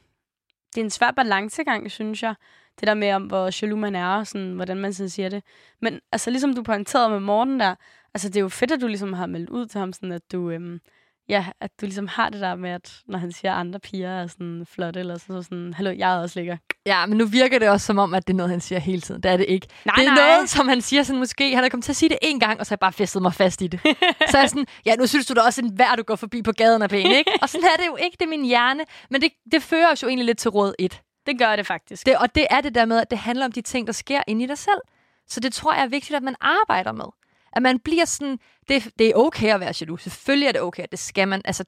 det 0.75 0.81
er 0.81 0.85
en 0.85 0.91
svær 0.91 1.11
balancegang, 1.11 1.91
synes 1.91 2.23
jeg. 2.23 2.35
Det 2.81 2.87
der 2.87 2.95
med, 2.95 3.13
om 3.13 3.23
hvor 3.23 3.63
jaloux 3.63 3.81
man 3.81 3.95
er, 3.95 4.07
og 4.07 4.27
sådan, 4.27 4.53
hvordan 4.53 4.77
man 4.77 4.93
sådan 4.93 5.11
siger 5.11 5.29
det. 5.29 5.43
Men 5.81 6.01
altså, 6.13 6.31
ligesom 6.31 6.55
du 6.55 6.63
pointerede 6.63 7.11
med 7.11 7.21
Morten 7.21 7.61
der, 7.61 7.75
altså 8.15 8.29
det 8.29 8.37
er 8.37 8.41
jo 8.41 8.49
fedt, 8.49 8.73
at 8.73 8.81
du 8.81 8.87
ligesom 8.87 9.13
har 9.13 9.27
meldt 9.27 9.51
ud 9.51 9.67
til 9.67 9.79
ham, 9.79 9.93
sådan 9.93 10.13
at 10.13 10.33
du, 10.33 10.51
øhm, 10.51 10.81
ja, 11.29 11.47
at 11.61 11.71
du 11.81 11.87
ligesom 11.87 12.09
har 12.09 12.29
det 12.29 12.41
der 12.41 12.55
med, 12.55 12.71
at 12.71 13.01
når 13.07 13.19
han 13.19 13.33
siger, 13.33 13.53
at 13.53 13.61
andre 13.61 13.81
piger 13.81 14.11
er 14.11 14.27
sådan 14.27 14.67
flotte, 14.71 15.01
eller 15.01 15.19
så, 15.19 15.27
så 15.29 15.43
sådan, 15.43 15.75
hallo, 15.75 15.91
jeg 15.97 16.15
er 16.15 16.19
også 16.19 16.39
lækker. 16.39 16.57
Ja, 16.87 17.07
men 17.07 17.19
nu 17.19 17.25
virker 17.27 17.59
det 17.59 17.69
også 17.69 17.87
som 17.87 17.99
om, 17.99 18.15
at 18.15 18.27
det 18.27 18.33
er 18.33 18.37
noget, 18.37 18.51
han 18.51 18.61
siger 18.61 18.79
hele 18.79 19.01
tiden. 19.01 19.23
Det 19.23 19.31
er 19.31 19.37
det 19.37 19.47
ikke. 19.49 19.67
Nej, 19.85 19.95
det 19.95 20.07
er 20.07 20.15
nej. 20.15 20.25
noget, 20.25 20.51
som 20.51 20.69
han 20.69 20.81
siger 20.81 21.03
sådan 21.03 21.19
måske. 21.19 21.55
Han 21.55 21.65
er 21.65 21.69
kommet 21.69 21.85
til 21.85 21.93
at 21.93 21.97
sige 21.97 22.09
det 22.09 22.19
en 22.23 22.41
gang, 22.41 22.61
og 22.61 22.67
så 22.67 22.71
har 22.71 22.75
jeg 22.75 22.81
bare 22.81 22.93
festet 22.93 23.23
mig 23.23 23.35
fast 23.35 23.63
i 23.63 23.67
det. 23.67 23.81
så 24.31 24.39
er 24.39 24.47
sådan, 24.47 24.67
ja, 24.87 24.95
nu 24.97 25.07
synes 25.07 25.27
du 25.27 25.35
da 25.35 25.41
også, 25.41 25.63
at 25.65 25.73
hver 25.75 25.97
du 25.97 26.03
går 26.03 26.17
forbi 26.17 26.43
på 26.43 26.53
gaden 26.53 26.83
er 26.83 26.87
pæn, 26.87 27.07
ikke? 27.07 27.33
Og 27.43 27.49
sådan 27.49 27.65
er 27.65 27.77
det 27.83 27.87
jo 27.87 27.97
ikke, 27.97 28.17
det 28.21 28.25
er 28.25 28.31
min 28.31 28.45
hjerne. 28.45 28.85
Men 29.11 29.21
det, 29.21 29.33
det 29.53 29.63
fører 29.63 29.93
os 29.93 30.03
jo 30.03 30.09
egentlig 30.09 30.27
lidt 30.27 30.39
til 30.39 30.51
råd 30.51 30.75
1. 30.79 31.01
Det 31.27 31.39
gør 31.39 31.57
det 31.57 31.67
faktisk. 31.67 32.07
Det, 32.07 32.17
og 32.17 32.35
det 32.35 32.47
er 32.51 32.61
det 32.61 32.75
der 32.75 32.85
med, 32.85 33.01
at 33.01 33.11
det 33.11 33.19
handler 33.19 33.45
om 33.45 33.53
de 33.53 33.61
ting, 33.61 33.87
der 33.87 33.93
sker 33.93 34.23
inde 34.27 34.45
i 34.45 34.47
dig 34.47 34.59
selv. 34.59 34.81
Så 35.29 35.41
det 35.41 35.53
tror 35.53 35.75
jeg 35.75 35.83
er 35.83 35.89
vigtigt, 35.89 36.17
at 36.17 36.23
man 36.23 36.35
arbejder 36.41 36.93
med. 36.93 37.05
At 37.53 37.63
man 37.63 37.79
bliver 37.79 38.05
sådan, 38.05 38.39
det, 38.69 38.91
det 38.99 39.07
er 39.07 39.15
okay 39.15 39.55
at 39.55 39.61
være 39.61 39.75
jaloux. 39.81 40.03
Selvfølgelig 40.03 40.47
er 40.47 40.53
det 40.53 40.61
okay, 40.61 40.87
det 40.91 40.99
skal 40.99 41.29
man. 41.29 41.43
Altså, 41.45 41.65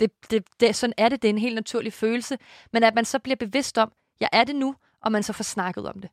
det, 0.00 0.10
det, 0.30 0.44
det, 0.60 0.76
sådan 0.76 0.94
er 0.96 1.08
det, 1.08 1.22
det 1.22 1.28
er 1.28 1.32
en 1.32 1.38
helt 1.38 1.54
naturlig 1.54 1.92
følelse. 1.92 2.38
Men 2.72 2.82
at 2.82 2.94
man 2.94 3.04
så 3.04 3.18
bliver 3.18 3.36
bevidst 3.36 3.78
om, 3.78 3.92
jeg 4.20 4.28
er 4.32 4.44
det 4.44 4.56
nu, 4.56 4.74
og 5.02 5.12
man 5.12 5.22
så 5.22 5.32
får 5.32 5.44
snakket 5.44 5.88
om 5.88 6.00
det. 6.00 6.10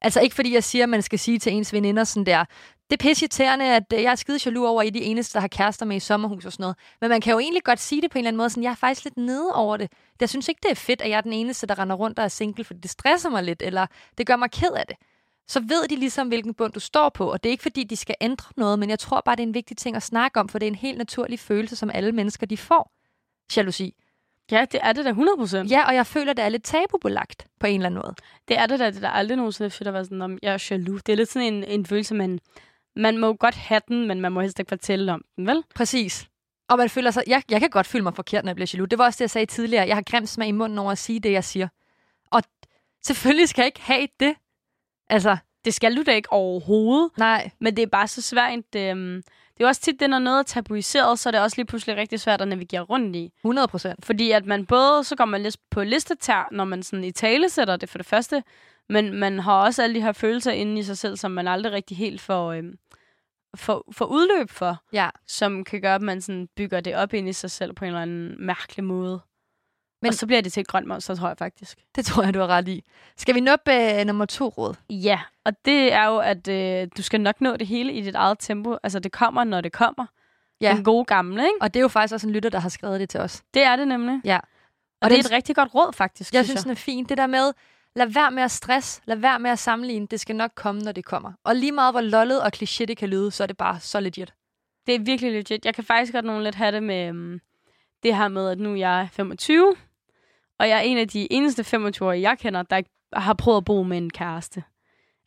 Altså 0.00 0.20
ikke 0.20 0.34
fordi 0.34 0.54
jeg 0.54 0.64
siger, 0.64 0.82
at 0.82 0.88
man 0.88 1.02
skal 1.02 1.18
sige 1.18 1.38
til 1.38 1.52
ens 1.52 1.72
veninder 1.72 2.04
sådan 2.04 2.26
der, 2.26 2.44
det 2.90 3.02
er 3.02 3.08
pisseirriterende, 3.08 3.64
at 3.64 3.92
øh, 3.92 4.02
jeg 4.02 4.10
er 4.10 4.14
skide 4.14 4.38
jaloux 4.44 4.68
over, 4.68 4.82
at 4.82 4.86
I 4.86 4.88
er 4.88 4.92
de 4.92 5.02
eneste, 5.02 5.34
der 5.34 5.40
har 5.40 5.48
kærester 5.48 5.86
med 5.86 5.96
i 5.96 6.00
sommerhus 6.00 6.44
og 6.44 6.52
sådan 6.52 6.62
noget. 6.62 6.76
Men 7.00 7.10
man 7.10 7.20
kan 7.20 7.32
jo 7.32 7.38
egentlig 7.38 7.64
godt 7.64 7.80
sige 7.80 8.02
det 8.02 8.10
på 8.10 8.18
en 8.18 8.20
eller 8.20 8.28
anden 8.28 8.36
måde, 8.36 8.50
sådan, 8.50 8.62
jeg 8.62 8.70
er 8.70 8.74
faktisk 8.74 9.04
lidt 9.04 9.16
nede 9.16 9.54
over 9.54 9.76
det. 9.76 9.92
Jeg 10.20 10.28
synes 10.28 10.48
ikke, 10.48 10.60
det 10.62 10.70
er 10.70 10.74
fedt, 10.74 11.00
at 11.00 11.10
jeg 11.10 11.16
er 11.16 11.20
den 11.20 11.32
eneste, 11.32 11.66
der 11.66 11.78
render 11.78 11.96
rundt 11.96 12.18
og 12.18 12.24
er 12.24 12.28
single, 12.28 12.64
for 12.64 12.74
det 12.74 12.90
stresser 12.90 13.30
mig 13.30 13.42
lidt, 13.42 13.62
eller 13.62 13.86
det 14.18 14.26
gør 14.26 14.36
mig 14.36 14.50
ked 14.50 14.72
af 14.72 14.86
det. 14.86 14.96
Så 15.48 15.60
ved 15.60 15.88
de 15.88 15.96
ligesom, 15.96 16.28
hvilken 16.28 16.54
bund 16.54 16.72
du 16.72 16.80
står 16.80 17.08
på, 17.08 17.32
og 17.32 17.42
det 17.42 17.48
er 17.48 17.50
ikke 17.50 17.62
fordi, 17.62 17.84
de 17.84 17.96
skal 17.96 18.14
ændre 18.20 18.52
noget, 18.56 18.78
men 18.78 18.90
jeg 18.90 18.98
tror 18.98 19.22
bare, 19.24 19.36
det 19.36 19.42
er 19.42 19.46
en 19.46 19.54
vigtig 19.54 19.76
ting 19.76 19.96
at 19.96 20.02
snakke 20.02 20.40
om, 20.40 20.48
for 20.48 20.58
det 20.58 20.66
er 20.66 20.70
en 20.70 20.74
helt 20.74 20.98
naturlig 20.98 21.40
følelse, 21.40 21.76
som 21.76 21.90
alle 21.94 22.12
mennesker 22.12 22.46
de 22.46 22.56
får. 22.56 22.92
Jalousi. 23.56 23.94
Ja, 24.50 24.66
det 24.72 24.80
er 24.82 24.92
det 24.92 25.04
da 25.04 25.10
100 25.10 25.36
procent. 25.36 25.70
Ja, 25.70 25.86
og 25.86 25.94
jeg 25.94 26.06
føler, 26.06 26.32
det 26.32 26.44
er 26.44 26.48
lidt 26.48 26.64
tabubelagt 26.64 27.46
på 27.60 27.66
en 27.66 27.74
eller 27.74 27.86
anden 27.86 28.02
måde. 28.04 28.14
Det 28.48 28.58
er 28.58 28.66
det 28.66 28.78
da. 28.78 28.86
Det 28.86 28.96
er 28.96 29.00
da 29.00 29.08
aldrig 29.08 29.36
nogensinde 29.36 29.70
fedt 29.70 29.88
at 29.88 29.94
være 29.94 30.04
sådan, 30.04 30.22
om 30.22 30.38
jeg 30.42 30.54
er 30.54 30.66
jaloux. 30.70 31.02
Det 31.02 31.12
er 31.12 31.16
lidt 31.16 31.32
sådan 31.32 31.54
en, 31.54 31.64
en 31.64 31.86
følelse, 31.86 32.14
man, 32.14 32.40
man 32.96 33.18
må 33.18 33.32
godt 33.32 33.54
have 33.54 33.80
den, 33.88 34.08
men 34.08 34.20
man 34.20 34.32
må 34.32 34.40
helst 34.40 34.58
ikke 34.58 34.68
fortælle 34.68 35.12
om 35.12 35.24
den, 35.36 35.46
vel? 35.46 35.64
Præcis. 35.74 36.28
Og 36.68 36.78
man 36.78 36.90
føler 36.90 37.10
sig, 37.10 37.22
jeg, 37.26 37.42
jeg 37.50 37.60
kan 37.60 37.70
godt 37.70 37.86
føle 37.86 38.04
mig 38.04 38.14
forkert, 38.14 38.44
når 38.44 38.50
jeg 38.50 38.56
bliver 38.56 38.70
jaloux. 38.74 38.88
Det 38.90 38.98
var 38.98 39.04
også 39.04 39.16
det, 39.16 39.20
jeg 39.20 39.30
sagde 39.30 39.46
tidligere. 39.46 39.86
Jeg 39.86 39.96
har 39.96 40.02
grim 40.02 40.26
smag 40.26 40.48
i 40.48 40.52
munden 40.52 40.78
over 40.78 40.92
at 40.92 40.98
sige 40.98 41.20
det, 41.20 41.32
jeg 41.32 41.44
siger. 41.44 41.68
Og 42.30 42.42
selvfølgelig 43.04 43.48
skal 43.48 43.62
jeg 43.62 43.66
ikke 43.66 43.82
have 43.82 44.08
det. 44.20 44.34
Altså, 45.10 45.36
Det 45.64 45.74
skal 45.74 45.96
du 45.96 46.02
da 46.02 46.10
ikke 46.14 46.32
overhovedet. 46.32 47.10
nej. 47.18 47.50
Men 47.60 47.76
det 47.76 47.82
er 47.82 47.86
bare 47.86 48.08
så 48.08 48.22
svært. 48.22 48.74
øhm, 48.76 49.22
Det 49.58 49.64
er 49.64 49.68
også 49.68 49.80
tit, 49.80 50.00
det 50.00 50.10
når 50.10 50.18
noget 50.18 50.38
er 50.38 50.42
tabuiseret, 50.42 51.18
så 51.18 51.28
er 51.28 51.30
det 51.30 51.40
også 51.40 51.56
lige 51.56 51.66
pludselig 51.66 51.96
rigtig 51.96 52.20
svært 52.20 52.40
at 52.40 52.48
navigere 52.48 52.80
rundt 52.82 53.16
i. 53.16 53.32
100 53.44 53.68
procent. 53.68 54.04
Fordi 54.04 54.30
at 54.30 54.46
man 54.46 54.66
både, 54.66 55.04
så 55.04 55.16
går 55.16 55.24
man 55.24 55.42
lidt 55.42 55.56
på 55.70 55.82
listetær, 55.84 56.48
når 56.52 56.64
man 56.64 56.82
sådan 56.82 57.04
i 57.04 57.10
tale 57.12 57.48
sætter 57.48 57.76
det 57.76 57.88
for 57.88 57.98
det 57.98 58.06
første, 58.06 58.42
men 58.88 59.12
man 59.12 59.38
har 59.38 59.52
også 59.64 59.82
alle 59.82 59.94
de 59.94 60.02
her 60.02 60.12
følelser 60.12 60.52
inde 60.52 60.78
i 60.78 60.82
sig 60.82 60.98
selv, 60.98 61.16
som 61.16 61.30
man 61.30 61.48
aldrig 61.48 61.72
rigtig 61.72 61.96
helt 61.96 62.20
får, 62.20 62.52
øhm, 62.52 62.78
får, 63.56 63.84
får 63.92 64.04
udløb 64.04 64.50
for, 64.50 64.76
Ja. 64.92 65.10
som 65.26 65.64
kan 65.64 65.80
gøre, 65.80 65.94
at 65.94 66.02
man 66.02 66.20
sådan 66.20 66.48
bygger 66.56 66.80
det 66.80 66.94
op 66.96 67.14
ind 67.14 67.28
i 67.28 67.32
sig 67.32 67.50
selv 67.50 67.72
på 67.72 67.84
en 67.84 67.88
eller 67.88 68.02
anden 68.02 68.34
mærkelig 68.38 68.84
måde. 68.84 69.20
Men, 70.04 70.08
og 70.08 70.14
så 70.14 70.26
bliver 70.26 70.40
det 70.40 70.52
til 70.52 70.60
et 70.60 70.66
grønt 70.66 70.86
monster, 70.86 71.14
tror 71.14 71.28
jeg 71.28 71.38
faktisk. 71.38 71.78
Det 71.94 72.04
tror 72.04 72.22
jeg, 72.22 72.34
du 72.34 72.38
har 72.38 72.46
ret 72.46 72.68
i. 72.68 72.84
Skal 73.16 73.34
vi 73.34 73.40
nå 73.40 73.52
op 73.52 73.68
uh, 73.68 74.06
nummer 74.06 74.24
to 74.24 74.48
råd? 74.48 74.74
Ja, 74.90 75.20
og 75.44 75.52
det 75.64 75.92
er 75.92 76.04
jo, 76.04 76.18
at 76.18 76.48
øh, 76.48 76.88
du 76.96 77.02
skal 77.02 77.20
nok 77.20 77.40
nå 77.40 77.56
det 77.56 77.66
hele 77.66 77.92
i 77.92 78.00
dit 78.00 78.14
eget 78.14 78.38
tempo. 78.40 78.76
Altså, 78.82 78.98
det 78.98 79.12
kommer, 79.12 79.44
når 79.44 79.60
det 79.60 79.72
kommer. 79.72 80.06
Ja. 80.60 80.74
Den 80.74 80.84
gode 80.84 81.04
gamle, 81.04 81.42
ikke? 81.42 81.56
Og 81.60 81.74
det 81.74 81.80
er 81.80 81.82
jo 81.82 81.88
faktisk 81.88 82.14
også 82.14 82.26
en 82.26 82.32
lytter, 82.32 82.50
der 82.50 82.58
har 82.58 82.68
skrevet 82.68 83.00
det 83.00 83.08
til 83.08 83.20
os. 83.20 83.42
Det 83.54 83.62
er 83.62 83.76
det 83.76 83.88
nemlig. 83.88 84.20
Ja. 84.24 84.36
Og, 84.36 84.42
og 85.00 85.10
det 85.10 85.16
er 85.16 85.20
et 85.20 85.30
rigtig 85.30 85.56
godt 85.56 85.74
råd, 85.74 85.92
faktisk. 85.92 86.34
Jeg 86.34 86.44
synes, 86.44 86.62
den 86.62 86.70
er 86.70 86.74
fint. 86.74 87.08
Det 87.08 87.18
der 87.18 87.26
med, 87.26 87.52
lad 87.96 88.06
være 88.06 88.30
med 88.30 88.42
at 88.42 88.50
stress, 88.50 89.00
lad 89.04 89.16
være 89.16 89.38
med 89.38 89.50
at 89.50 89.58
sammenligne. 89.58 90.06
Det 90.06 90.20
skal 90.20 90.36
nok 90.36 90.50
komme, 90.54 90.80
når 90.80 90.92
det 90.92 91.04
kommer. 91.04 91.32
Og 91.44 91.56
lige 91.56 91.72
meget, 91.72 91.94
hvor 91.94 92.00
lollet 92.00 92.42
og 92.42 92.50
kliché 92.56 92.84
det 92.84 92.96
kan 92.96 93.08
lyde, 93.08 93.30
så 93.30 93.42
er 93.42 93.46
det 93.46 93.56
bare 93.56 93.80
så 93.80 94.00
legit. 94.00 94.34
Det 94.86 94.94
er 94.94 94.98
virkelig 94.98 95.32
legit. 95.32 95.64
Jeg 95.64 95.74
kan 95.74 95.84
faktisk 95.84 96.12
godt 96.12 96.24
nogle 96.24 96.44
lidt 96.44 96.54
have 96.54 96.72
det 96.72 96.82
med 96.82 97.10
um, 97.10 97.40
det 98.02 98.16
her 98.16 98.28
med, 98.28 98.48
at 98.48 98.58
nu 98.58 98.74
jeg 98.74 99.02
er 99.02 99.08
25, 99.08 99.76
og 100.58 100.68
jeg 100.68 100.78
er 100.78 100.82
en 100.82 100.98
af 100.98 101.08
de 101.08 101.32
eneste 101.32 101.64
25 101.64 102.10
jeg 102.10 102.38
kender, 102.38 102.62
der 102.62 102.76
ikke 102.76 102.90
har 103.12 103.34
prøvet 103.34 103.56
at 103.56 103.64
bo 103.64 103.82
med 103.82 103.98
en 103.98 104.10
kæreste. 104.10 104.64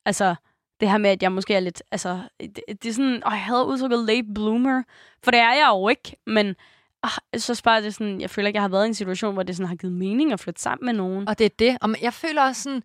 Altså, 0.05 0.35
det 0.79 0.89
her 0.89 0.97
med, 0.97 1.09
at 1.09 1.23
jeg 1.23 1.31
måske 1.31 1.53
er 1.53 1.59
lidt, 1.59 1.83
altså, 1.91 2.21
det, 2.39 2.59
det 2.67 2.85
er 2.85 2.93
sådan, 2.93 3.23
åh, 3.25 3.31
jeg 3.31 3.43
havde 3.43 3.65
udtrykket 3.65 3.99
late 3.99 4.27
bloomer, 4.35 4.83
for 5.23 5.31
det 5.31 5.39
er 5.39 5.53
jeg 5.53 5.67
jo 5.69 5.89
ikke, 5.89 6.15
men 6.27 6.55
ah, 7.03 7.39
så 7.39 7.61
bare 7.63 7.81
det 7.81 7.93
sådan, 7.93 8.21
jeg 8.21 8.29
føler 8.29 8.47
ikke, 8.47 8.57
jeg 8.57 8.63
har 8.63 8.69
været 8.69 8.85
i 8.85 8.87
en 8.87 8.93
situation, 8.93 9.33
hvor 9.33 9.43
det 9.43 9.55
sådan 9.55 9.67
har 9.67 9.75
givet 9.75 9.95
mening 9.95 10.31
at 10.33 10.39
flytte 10.39 10.61
sammen 10.61 10.85
med 10.85 10.93
nogen. 10.93 11.29
Og 11.29 11.39
det 11.39 11.45
er 11.45 11.49
det. 11.59 11.77
Og 11.81 11.95
jeg 12.01 12.13
føler 12.13 12.41
også 12.41 12.63
sådan, 12.63 12.83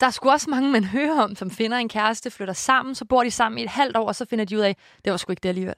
der 0.00 0.06
er 0.06 0.10
sgu 0.10 0.30
også 0.30 0.50
mange, 0.50 0.70
man 0.70 0.84
hører 0.96 1.22
om, 1.22 1.36
som 1.36 1.50
finder 1.50 1.76
en 1.76 1.88
kæreste, 1.88 2.30
flytter 2.30 2.54
sammen, 2.54 2.94
så 2.94 3.04
bor 3.04 3.22
de 3.22 3.30
sammen 3.30 3.58
i 3.58 3.62
et 3.62 3.70
halvt 3.70 3.96
år, 3.96 4.06
og 4.06 4.14
så 4.14 4.24
finder 4.24 4.44
de 4.44 4.56
ud 4.56 4.62
af, 4.62 4.76
det 5.04 5.10
var 5.10 5.16
sgu 5.16 5.32
ikke 5.32 5.40
det 5.40 5.48
alligevel. 5.48 5.74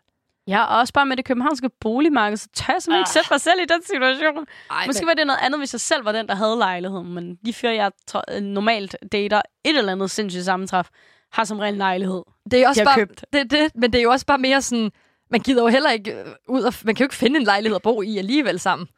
Ja, 0.49 0.65
og 0.65 0.79
også 0.79 0.93
bare 0.93 1.07
med 1.07 1.17
det 1.17 1.25
københavnske 1.25 1.69
boligmarked, 1.81 2.37
så 2.37 2.49
tør 2.55 2.73
jeg 2.73 2.83
simpelthen 2.83 3.01
ikke 3.01 3.11
sætte 3.11 3.29
mig 3.31 3.41
selv 3.41 3.61
i 3.61 3.65
den 3.65 3.83
situation. 3.83 4.47
Ej, 4.71 4.87
Måske 4.87 5.07
var 5.07 5.15
det 5.15 5.27
noget 5.27 5.39
andet, 5.43 5.61
hvis 5.61 5.75
jeg 5.75 5.81
selv 5.81 6.05
var 6.05 6.13
den, 6.13 6.27
der 6.29 6.35
havde 6.35 6.57
lejligheden, 6.59 7.15
men 7.15 7.35
de 7.47 7.53
fyre, 7.53 7.75
jeg 7.75 7.93
tro- 8.07 8.41
normalt 8.41 8.97
dater 9.13 9.43
et 9.65 9.79
eller 9.79 9.93
andet 9.93 10.11
sindssygt 10.11 10.45
sammentræf, 10.45 10.89
har 11.33 11.45
som 11.45 11.59
regel 11.59 11.75
lejlighed. 11.75 12.23
det 12.51 12.63
er 12.63 12.69
også 12.69 12.81
de 12.81 12.85
bare, 12.85 12.95
købt. 12.95 13.25
Det, 13.33 13.51
det, 13.51 13.71
men 13.75 13.93
det 13.93 13.99
er 13.99 14.03
jo 14.03 14.11
også 14.11 14.27
bare 14.27 14.39
mere 14.39 14.63
sådan, 14.63 14.93
man 15.31 15.41
gider 15.41 15.63
jo 15.63 15.69
heller 15.69 15.91
ikke 15.91 16.13
øh, 16.21 16.27
ud 16.49 16.63
og, 16.63 16.75
man 16.85 16.95
kan 16.95 17.05
jo 17.05 17.07
ikke 17.07 17.15
finde 17.15 17.37
en 17.41 17.45
lejlighed 17.45 17.77
at 17.77 17.83
bo 17.83 18.03
i 18.03 18.19
alligevel 18.19 18.61
sammen. 18.61 18.89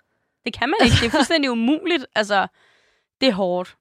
Det 0.45 0.55
kan 0.59 0.69
man 0.69 0.77
ikke. 0.87 0.97
Det 1.01 1.07
er 1.07 1.11
fuldstændig 1.11 1.51
umuligt. 1.51 2.07
Altså, 2.15 2.47
det 3.21 3.29
er 3.29 3.33
hårdt. 3.33 3.77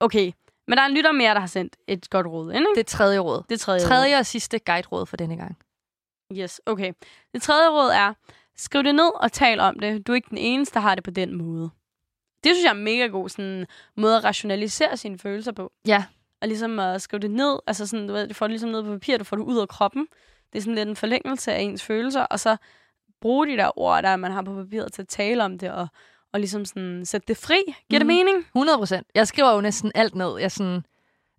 Okay, 0.00 0.32
men 0.68 0.76
der 0.76 0.82
er 0.82 0.86
en 0.86 0.94
lytter 0.94 1.12
mere, 1.12 1.34
der 1.34 1.40
har 1.40 1.46
sendt 1.46 1.76
et 1.88 2.10
godt 2.10 2.26
råd 2.26 2.50
ind, 2.52 2.58
ikke? 2.60 2.70
Det 2.74 2.80
er 2.80 2.96
tredje 2.96 3.18
råd. 3.18 3.42
Det 3.48 3.54
er 3.54 3.58
tredje, 3.58 3.80
råd. 3.80 3.88
Tredje 3.88 4.18
og 4.18 4.26
sidste 4.26 4.58
guide-råd 4.58 5.06
for 5.06 5.16
denne 5.16 5.36
gang. 5.36 5.56
Yes, 6.32 6.60
okay. 6.66 6.92
Det 7.34 7.42
tredje 7.42 7.68
råd 7.70 7.90
er, 7.90 8.14
skriv 8.56 8.82
det 8.82 8.94
ned 8.94 9.10
og 9.14 9.32
tal 9.32 9.60
om 9.60 9.78
det. 9.78 10.06
Du 10.06 10.12
er 10.12 10.16
ikke 10.16 10.30
den 10.30 10.38
eneste, 10.38 10.74
der 10.74 10.80
har 10.80 10.94
det 10.94 11.04
på 11.04 11.10
den 11.10 11.34
måde. 11.34 11.70
Det 12.44 12.54
synes 12.54 12.64
jeg 12.64 12.70
er 12.70 12.74
en 12.74 12.84
mega 12.84 13.06
god 13.06 13.28
sådan, 13.28 13.66
måde 13.96 14.16
at 14.16 14.24
rationalisere 14.24 14.96
sine 14.96 15.18
følelser 15.18 15.52
på. 15.52 15.72
Ja. 15.86 16.04
Og 16.42 16.48
ligesom 16.48 16.78
at 16.78 17.02
skrive 17.02 17.20
det 17.20 17.30
ned, 17.30 17.58
altså 17.66 17.86
sådan, 17.86 18.06
du 18.06 18.12
ved, 18.12 18.28
du 18.28 18.34
får 18.34 18.46
det 18.46 18.50
ligesom 18.50 18.70
ned 18.70 18.82
på 18.82 18.90
papir, 18.90 19.18
du 19.18 19.24
får 19.24 19.36
det 19.36 19.44
ud 19.44 19.58
af 19.58 19.68
kroppen. 19.68 20.06
Det 20.52 20.58
er 20.58 20.62
sådan 20.62 20.74
lidt 20.74 20.88
en 20.88 20.96
forlængelse 20.96 21.52
af 21.52 21.60
ens 21.60 21.82
følelser, 21.84 22.22
og 22.22 22.40
så 22.40 22.56
bruge 23.20 23.46
de 23.46 23.56
der 23.56 23.78
ord, 23.78 24.02
der 24.02 24.16
man 24.16 24.32
har 24.32 24.42
på 24.42 24.54
papiret 24.54 24.92
til 24.92 25.02
at 25.02 25.08
tale 25.08 25.44
om 25.44 25.58
det, 25.58 25.70
og, 25.72 25.86
og 26.32 26.40
ligesom 26.40 26.64
sådan 26.64 27.04
sætte 27.06 27.24
det 27.28 27.36
fri. 27.36 27.56
Giver 27.64 27.74
mm. 28.02 28.06
det 28.08 28.16
Mhm. 28.16 28.26
mening? 28.26 28.38
100 28.38 28.78
procent. 28.78 29.06
Jeg 29.14 29.28
skriver 29.28 29.52
jo 29.54 29.60
næsten 29.60 29.92
alt 29.94 30.14
ned. 30.14 30.38
Jeg 30.38 30.52
sådan, 30.52 30.84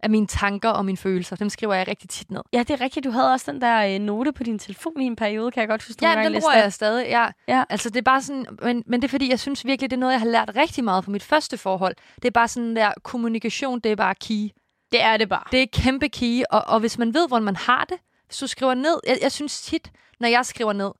af 0.03 0.09
mine 0.09 0.27
tanker 0.27 0.69
og 0.69 0.85
mine 0.85 0.97
følelser. 0.97 1.35
Dem 1.35 1.49
skriver 1.49 1.73
jeg 1.73 1.87
rigtig 1.87 2.09
tit 2.09 2.31
ned. 2.31 2.41
Ja, 2.53 2.59
det 2.59 2.69
er 2.69 2.81
rigtigt. 2.81 3.03
Du 3.03 3.11
havde 3.11 3.31
også 3.31 3.51
den 3.51 3.61
der 3.61 3.95
øh, 3.95 3.99
note 3.99 4.31
på 4.31 4.43
din 4.43 4.59
telefon 4.59 5.01
i 5.01 5.05
en 5.05 5.15
periode, 5.15 5.51
kan 5.51 5.61
jeg 5.61 5.69
godt 5.69 5.87
huske. 5.87 6.07
Ja, 6.07 6.23
den 6.23 6.41
bruger 6.41 6.53
jeg 6.53 6.73
stadig. 6.73 7.07
Ja. 7.07 7.27
Ja. 7.47 7.63
Altså, 7.69 7.89
det 7.89 7.97
er 7.97 8.01
bare 8.01 8.21
sådan, 8.21 8.45
men, 8.61 8.83
men 8.87 9.01
det 9.01 9.07
er 9.07 9.09
fordi, 9.09 9.29
jeg 9.29 9.39
synes 9.39 9.65
virkelig, 9.65 9.89
det 9.89 9.97
er 9.97 9.99
noget, 9.99 10.13
jeg 10.13 10.21
har 10.21 10.27
lært 10.27 10.51
rigtig 10.55 10.83
meget 10.83 11.03
på 11.03 11.11
mit 11.11 11.23
første 11.23 11.57
forhold. 11.57 11.95
Det 12.15 12.25
er 12.25 12.31
bare 12.31 12.47
sådan 12.47 12.75
der, 12.75 12.91
kommunikation, 13.03 13.79
det 13.79 13.91
er 13.91 13.95
bare 13.95 14.15
key. 14.15 14.49
Det 14.91 15.01
er 15.01 15.17
det 15.17 15.29
bare. 15.29 15.43
Det 15.51 15.61
er 15.61 15.67
kæmpe 15.73 16.09
key, 16.09 16.41
og, 16.49 16.63
og 16.67 16.79
hvis 16.79 16.97
man 16.97 17.13
ved, 17.13 17.27
hvordan 17.27 17.45
man 17.45 17.55
har 17.55 17.85
det, 17.89 17.97
hvis 18.25 18.37
du 18.37 18.47
skriver 18.47 18.73
ned, 18.73 18.99
jeg, 19.07 19.17
jeg 19.21 19.31
synes 19.31 19.61
tit, 19.61 19.91
når 20.19 20.27
jeg 20.27 20.45
skriver 20.45 20.73
ned, 20.73 20.91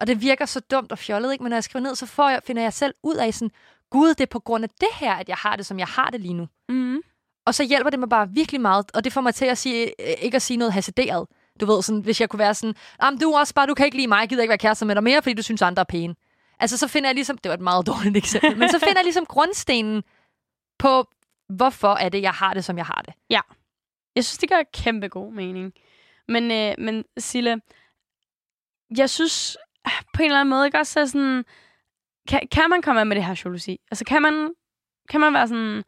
og 0.00 0.06
det 0.06 0.20
virker 0.20 0.46
så 0.46 0.60
dumt 0.60 0.92
og 0.92 0.98
fjollet, 0.98 1.32
ikke? 1.32 1.44
men 1.44 1.50
når 1.50 1.56
jeg 1.56 1.64
skriver 1.64 1.82
ned, 1.82 1.94
så 1.94 2.06
får 2.06 2.28
jeg, 2.28 2.40
finder 2.46 2.62
jeg 2.62 2.72
selv 2.72 2.94
ud 3.02 3.14
af 3.14 3.34
sådan, 3.34 3.50
gud, 3.90 4.08
det 4.08 4.20
er 4.20 4.26
på 4.26 4.38
grund 4.38 4.64
af 4.64 4.70
det 4.80 4.88
her, 4.94 5.14
at 5.14 5.28
jeg 5.28 5.36
har 5.36 5.56
det, 5.56 5.66
som 5.66 5.78
jeg 5.78 5.86
har 5.86 6.10
det 6.10 6.20
lige 6.20 6.34
nu. 6.34 6.48
Mm. 6.68 7.00
Og 7.46 7.54
så 7.54 7.64
hjælper 7.64 7.90
det 7.90 7.98
mig 7.98 8.08
bare 8.08 8.28
virkelig 8.30 8.60
meget, 8.60 8.86
og 8.94 9.04
det 9.04 9.12
får 9.12 9.20
mig 9.20 9.34
til 9.34 9.44
at 9.44 9.58
sige, 9.58 9.84
øh, 10.00 10.14
ikke 10.22 10.36
at 10.36 10.42
sige 10.42 10.56
noget 10.56 10.72
hasarderet. 10.72 11.26
Du 11.60 11.66
ved, 11.66 11.82
sådan, 11.82 12.00
hvis 12.00 12.20
jeg 12.20 12.28
kunne 12.28 12.38
være 12.38 12.54
sådan, 12.54 12.74
Jamen, 13.02 13.20
du 13.20 13.30
er 13.30 13.38
også 13.38 13.54
bare, 13.54 13.66
du 13.66 13.74
kan 13.74 13.86
ikke 13.86 13.96
lide 13.96 14.06
mig, 14.06 14.20
jeg 14.20 14.28
gider 14.28 14.42
ikke 14.42 14.50
være 14.50 14.58
kærester 14.58 14.86
med 14.86 14.94
dig 14.94 15.04
mere, 15.04 15.22
fordi 15.22 15.34
du 15.34 15.42
synes, 15.42 15.62
andre 15.62 15.80
er 15.80 15.84
pæne. 15.84 16.14
Altså, 16.58 16.78
så 16.78 16.88
finder 16.88 17.08
jeg 17.08 17.14
ligesom, 17.14 17.38
det 17.38 17.48
var 17.48 17.54
et 17.54 17.60
meget 17.60 17.86
dårligt 17.92 18.16
eksempel, 18.16 18.58
men 18.58 18.68
så 18.68 18.78
finder 18.78 18.98
jeg 18.98 19.04
ligesom 19.04 19.26
grundstenen 19.26 20.02
på, 20.78 21.06
hvorfor 21.48 21.94
er 21.94 22.08
det, 22.08 22.22
jeg 22.22 22.32
har 22.32 22.54
det, 22.54 22.64
som 22.64 22.76
jeg 22.76 22.86
har 22.86 23.02
det. 23.06 23.14
Ja. 23.30 23.40
Jeg 24.16 24.24
synes, 24.24 24.38
det 24.38 24.48
gør 24.48 24.62
kæmpe 24.72 25.08
god 25.08 25.32
mening. 25.32 25.72
Men, 26.28 26.50
øh, 26.50 26.74
men 26.78 27.04
Sille, 27.18 27.60
jeg 28.96 29.10
synes 29.10 29.56
ah, 29.84 29.92
på 30.14 30.22
en 30.22 30.26
eller 30.26 30.40
anden 30.40 30.50
måde 30.50 30.66
ikke 30.66 30.78
også 30.78 30.92
så 30.92 31.06
sådan... 31.06 31.44
Kan, 32.28 32.40
kan 32.50 32.70
man 32.70 32.82
komme 32.82 33.00
af 33.00 33.06
med 33.06 33.16
det 33.16 33.24
her 33.24 33.42
jalousi? 33.44 33.80
Altså, 33.90 34.04
kan 34.04 34.22
man, 34.22 34.54
kan 35.10 35.20
man 35.20 35.34
være 35.34 35.48
sådan... 35.48 35.84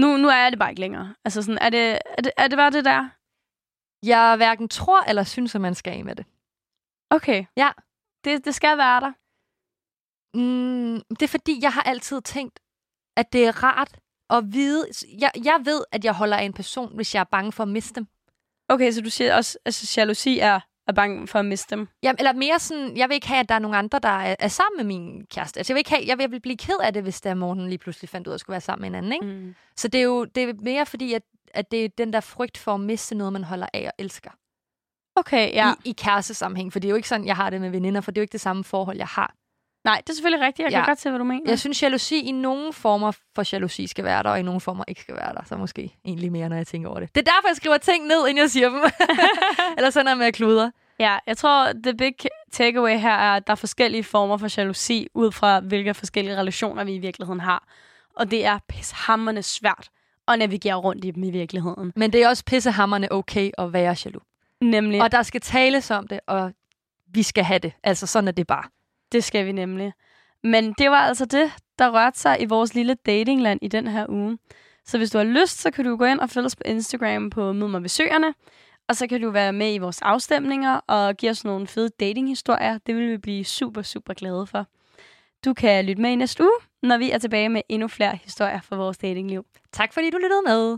Nu, 0.00 0.16
nu 0.16 0.28
er 0.28 0.50
det 0.50 0.58
bare 0.58 0.70
ikke 0.70 0.80
længere. 0.80 1.14
Altså, 1.24 1.42
sådan, 1.42 1.58
er, 1.58 1.70
det, 1.70 1.98
er, 2.18 2.22
det, 2.22 2.32
er 2.36 2.48
det 2.48 2.56
bare 2.56 2.70
det 2.70 2.84
der? 2.84 3.08
Jeg 4.02 4.36
hverken 4.36 4.68
tror 4.68 5.02
eller 5.02 5.24
synes, 5.24 5.54
at 5.54 5.60
man 5.60 5.74
skal 5.74 5.92
af 5.92 6.04
med 6.04 6.16
det. 6.16 6.26
Okay. 7.10 7.44
Ja. 7.56 7.70
Det, 8.24 8.44
det 8.44 8.54
skal 8.54 8.78
være 8.78 9.00
der. 9.00 9.12
Mm, 10.38 11.02
det 11.10 11.22
er 11.22 11.28
fordi, 11.28 11.58
jeg 11.62 11.72
har 11.72 11.82
altid 11.82 12.20
tænkt, 12.20 12.60
at 13.16 13.32
det 13.32 13.46
er 13.46 13.62
rart 13.64 14.00
at 14.30 14.52
vide... 14.52 14.86
Jeg, 15.20 15.32
jeg 15.44 15.60
ved, 15.64 15.84
at 15.92 16.04
jeg 16.04 16.14
holder 16.14 16.36
af 16.36 16.44
en 16.44 16.52
person, 16.52 16.94
hvis 16.96 17.14
jeg 17.14 17.20
er 17.20 17.24
bange 17.24 17.52
for 17.52 17.62
at 17.62 17.68
miste 17.68 17.94
dem. 17.94 18.06
Okay, 18.68 18.92
så 18.92 19.00
du 19.00 19.10
siger 19.10 19.36
også, 19.36 19.58
at 19.58 19.66
altså, 19.66 20.00
jalousi 20.00 20.38
er, 20.38 20.60
er 20.88 20.92
bange 20.92 21.26
for 21.26 21.38
at 21.38 21.44
miste 21.44 21.76
dem. 21.76 21.88
Jamen, 22.02 22.16
eller 22.18 22.32
mere 22.32 22.58
sådan, 22.58 22.96
jeg 22.96 23.08
vil 23.08 23.14
ikke 23.14 23.28
have, 23.28 23.40
at 23.40 23.48
der 23.48 23.54
er 23.54 23.58
nogen 23.58 23.74
andre, 23.74 23.98
der 23.98 24.08
er, 24.08 24.36
er 24.38 24.48
sammen 24.48 24.76
med 24.76 24.84
min 24.84 25.26
kæreste. 25.26 25.58
Altså, 25.58 25.72
jeg 25.72 25.74
vil, 25.74 25.80
ikke 25.80 25.90
have, 25.90 26.02
jeg 26.06 26.18
vil 26.18 26.40
blive 26.40 26.56
ked 26.56 26.76
af 26.82 26.92
det, 26.92 27.02
hvis 27.02 27.20
der 27.20 27.34
morgen 27.34 27.68
lige 27.68 27.78
pludselig 27.78 28.08
fandt 28.08 28.26
ud 28.26 28.32
af 28.32 28.34
at 28.34 28.40
skulle 28.40 28.54
være 28.54 28.60
sammen 28.60 28.92
med 28.92 28.98
en 28.98 29.04
anden. 29.04 29.12
Ikke? 29.12 29.26
Mm. 29.26 29.54
Så 29.76 29.88
det 29.88 29.98
er 29.98 30.04
jo 30.04 30.24
det 30.24 30.42
er 30.42 30.52
mere 30.62 30.86
fordi, 30.86 31.12
at, 31.12 31.22
at 31.54 31.70
det 31.70 31.84
er 31.84 31.88
den 31.98 32.12
der 32.12 32.20
frygt 32.20 32.58
for 32.58 32.74
at 32.74 32.80
miste 32.80 33.14
noget, 33.14 33.32
man 33.32 33.44
holder 33.44 33.66
af 33.72 33.86
og 33.86 33.92
elsker. 33.98 34.30
Okay, 35.16 35.52
ja. 35.52 35.72
I, 35.84 35.90
i 35.90 35.92
kærestesammenhæng. 35.92 36.72
For 36.72 36.78
det 36.78 36.88
er 36.88 36.90
jo 36.90 36.96
ikke 36.96 37.08
sådan, 37.08 37.26
jeg 37.26 37.36
har 37.36 37.50
det 37.50 37.60
med 37.60 37.70
veninder, 37.70 38.00
for 38.00 38.10
det 38.10 38.18
er 38.18 38.22
jo 38.22 38.24
ikke 38.24 38.32
det 38.32 38.40
samme 38.40 38.64
forhold, 38.64 38.96
jeg 38.96 39.06
har. 39.06 39.34
Nej, 39.84 40.00
det 40.06 40.10
er 40.10 40.14
selvfølgelig 40.14 40.46
rigtigt. 40.46 40.64
Jeg 40.64 40.72
kan 40.72 40.80
Ja. 40.80 40.86
godt 40.86 41.00
se, 41.00 41.08
hvad 41.10 41.18
du 41.18 41.24
mener. 41.24 41.50
Jeg 41.50 41.58
synes, 41.58 41.82
jalousi 41.82 42.20
i 42.20 42.30
nogle 42.32 42.72
former 42.72 43.12
for 43.34 43.44
jalousi 43.52 43.86
skal 43.86 44.04
være 44.04 44.22
der, 44.22 44.30
og 44.30 44.38
i 44.38 44.42
nogle 44.42 44.60
former 44.60 44.84
ikke 44.88 45.00
skal 45.00 45.14
være 45.14 45.32
der. 45.34 45.40
Så 45.46 45.56
måske 45.56 45.94
egentlig 46.04 46.32
mere, 46.32 46.48
når 46.48 46.56
jeg 46.56 46.66
tænker 46.66 46.88
over 46.88 47.00
det. 47.00 47.14
Det 47.14 47.20
er 47.28 47.32
derfor, 47.32 47.48
jeg 47.48 47.56
skriver 47.56 47.78
ting 47.78 48.06
ned, 48.06 48.28
inden 48.28 48.38
jeg 48.42 48.50
siger 48.50 48.68
dem. 48.68 48.78
Eller 49.76 49.90
sådan 49.90 50.04
noget 50.04 50.18
med 50.18 50.26
at 50.26 50.34
kludre. 50.34 50.72
Ja, 51.00 51.16
jeg 51.26 51.36
tror, 51.36 51.72
the 51.82 51.94
big 51.96 52.14
takeaway 52.52 52.98
her 52.98 53.10
er, 53.12 53.36
at 53.36 53.46
der 53.46 53.50
er 53.50 53.54
forskellige 53.56 54.04
former 54.04 54.36
for 54.36 54.48
jalousi, 54.60 55.08
ud 55.14 55.32
fra 55.32 55.60
hvilke 55.60 55.94
forskellige 55.94 56.36
relationer 56.36 56.84
vi 56.84 56.94
i 56.94 56.98
virkeligheden 56.98 57.40
har. 57.40 57.64
Og 58.16 58.30
det 58.30 58.44
er 58.46 58.58
pishammerende 58.68 59.42
svært 59.42 59.88
at 60.28 60.38
navigere 60.38 60.74
rundt 60.74 61.04
i 61.04 61.10
dem 61.10 61.22
i 61.22 61.30
virkeligheden. 61.30 61.92
Men 61.96 62.12
det 62.12 62.22
er 62.22 62.28
også 62.28 62.44
pissehammerne 62.44 63.12
okay 63.12 63.50
at 63.58 63.72
være 63.72 63.96
jaloux. 64.04 64.22
Nemlig, 64.60 65.02
Og 65.02 65.12
der 65.12 65.22
skal 65.22 65.40
tales 65.40 65.90
om 65.90 66.08
det, 66.08 66.20
og 66.26 66.52
vi 67.14 67.22
skal 67.22 67.44
have 67.44 67.58
det. 67.58 67.72
Altså, 67.84 68.06
sådan 68.06 68.28
er 68.28 68.32
det 68.32 68.46
bare 68.46 68.64
det 69.12 69.24
skal 69.24 69.46
vi 69.46 69.52
nemlig. 69.52 69.92
Men 70.42 70.72
det 70.78 70.90
var 70.90 70.96
altså 70.96 71.24
det, 71.24 71.52
der 71.78 71.90
rørte 71.90 72.18
sig 72.18 72.42
i 72.42 72.44
vores 72.44 72.74
lille 72.74 72.94
datingland 72.94 73.58
i 73.62 73.68
den 73.68 73.86
her 73.86 74.06
uge. 74.08 74.38
Så 74.84 74.98
hvis 74.98 75.10
du 75.10 75.18
har 75.18 75.24
lyst, 75.24 75.60
så 75.60 75.70
kan 75.70 75.84
du 75.84 75.96
gå 75.96 76.04
ind 76.04 76.20
og 76.20 76.30
følge 76.30 76.46
os 76.46 76.56
på 76.56 76.62
Instagram 76.66 77.30
på 77.30 77.52
Mød 77.52 77.68
mig 77.68 77.82
ved 77.82 77.88
Søerne. 77.88 78.34
Og 78.88 78.96
så 78.96 79.06
kan 79.06 79.20
du 79.20 79.30
være 79.30 79.52
med 79.52 79.74
i 79.74 79.78
vores 79.78 80.02
afstemninger 80.02 80.80
og 80.86 81.16
give 81.16 81.30
os 81.30 81.44
nogle 81.44 81.66
fede 81.66 81.88
datinghistorier. 82.00 82.78
Det 82.86 82.96
vil 82.96 83.10
vi 83.10 83.18
blive 83.18 83.44
super, 83.44 83.82
super 83.82 84.14
glade 84.14 84.46
for. 84.46 84.66
Du 85.44 85.54
kan 85.54 85.84
lytte 85.84 86.02
med 86.02 86.10
i 86.10 86.14
næste 86.14 86.42
uge, 86.42 86.58
når 86.82 86.98
vi 86.98 87.10
er 87.10 87.18
tilbage 87.18 87.48
med 87.48 87.62
endnu 87.68 87.88
flere 87.88 88.18
historier 88.24 88.60
fra 88.60 88.76
vores 88.76 88.98
datingliv. 88.98 89.44
Tak 89.72 89.92
fordi 89.92 90.10
du 90.10 90.18
lyttede 90.18 90.42
med. 90.46 90.76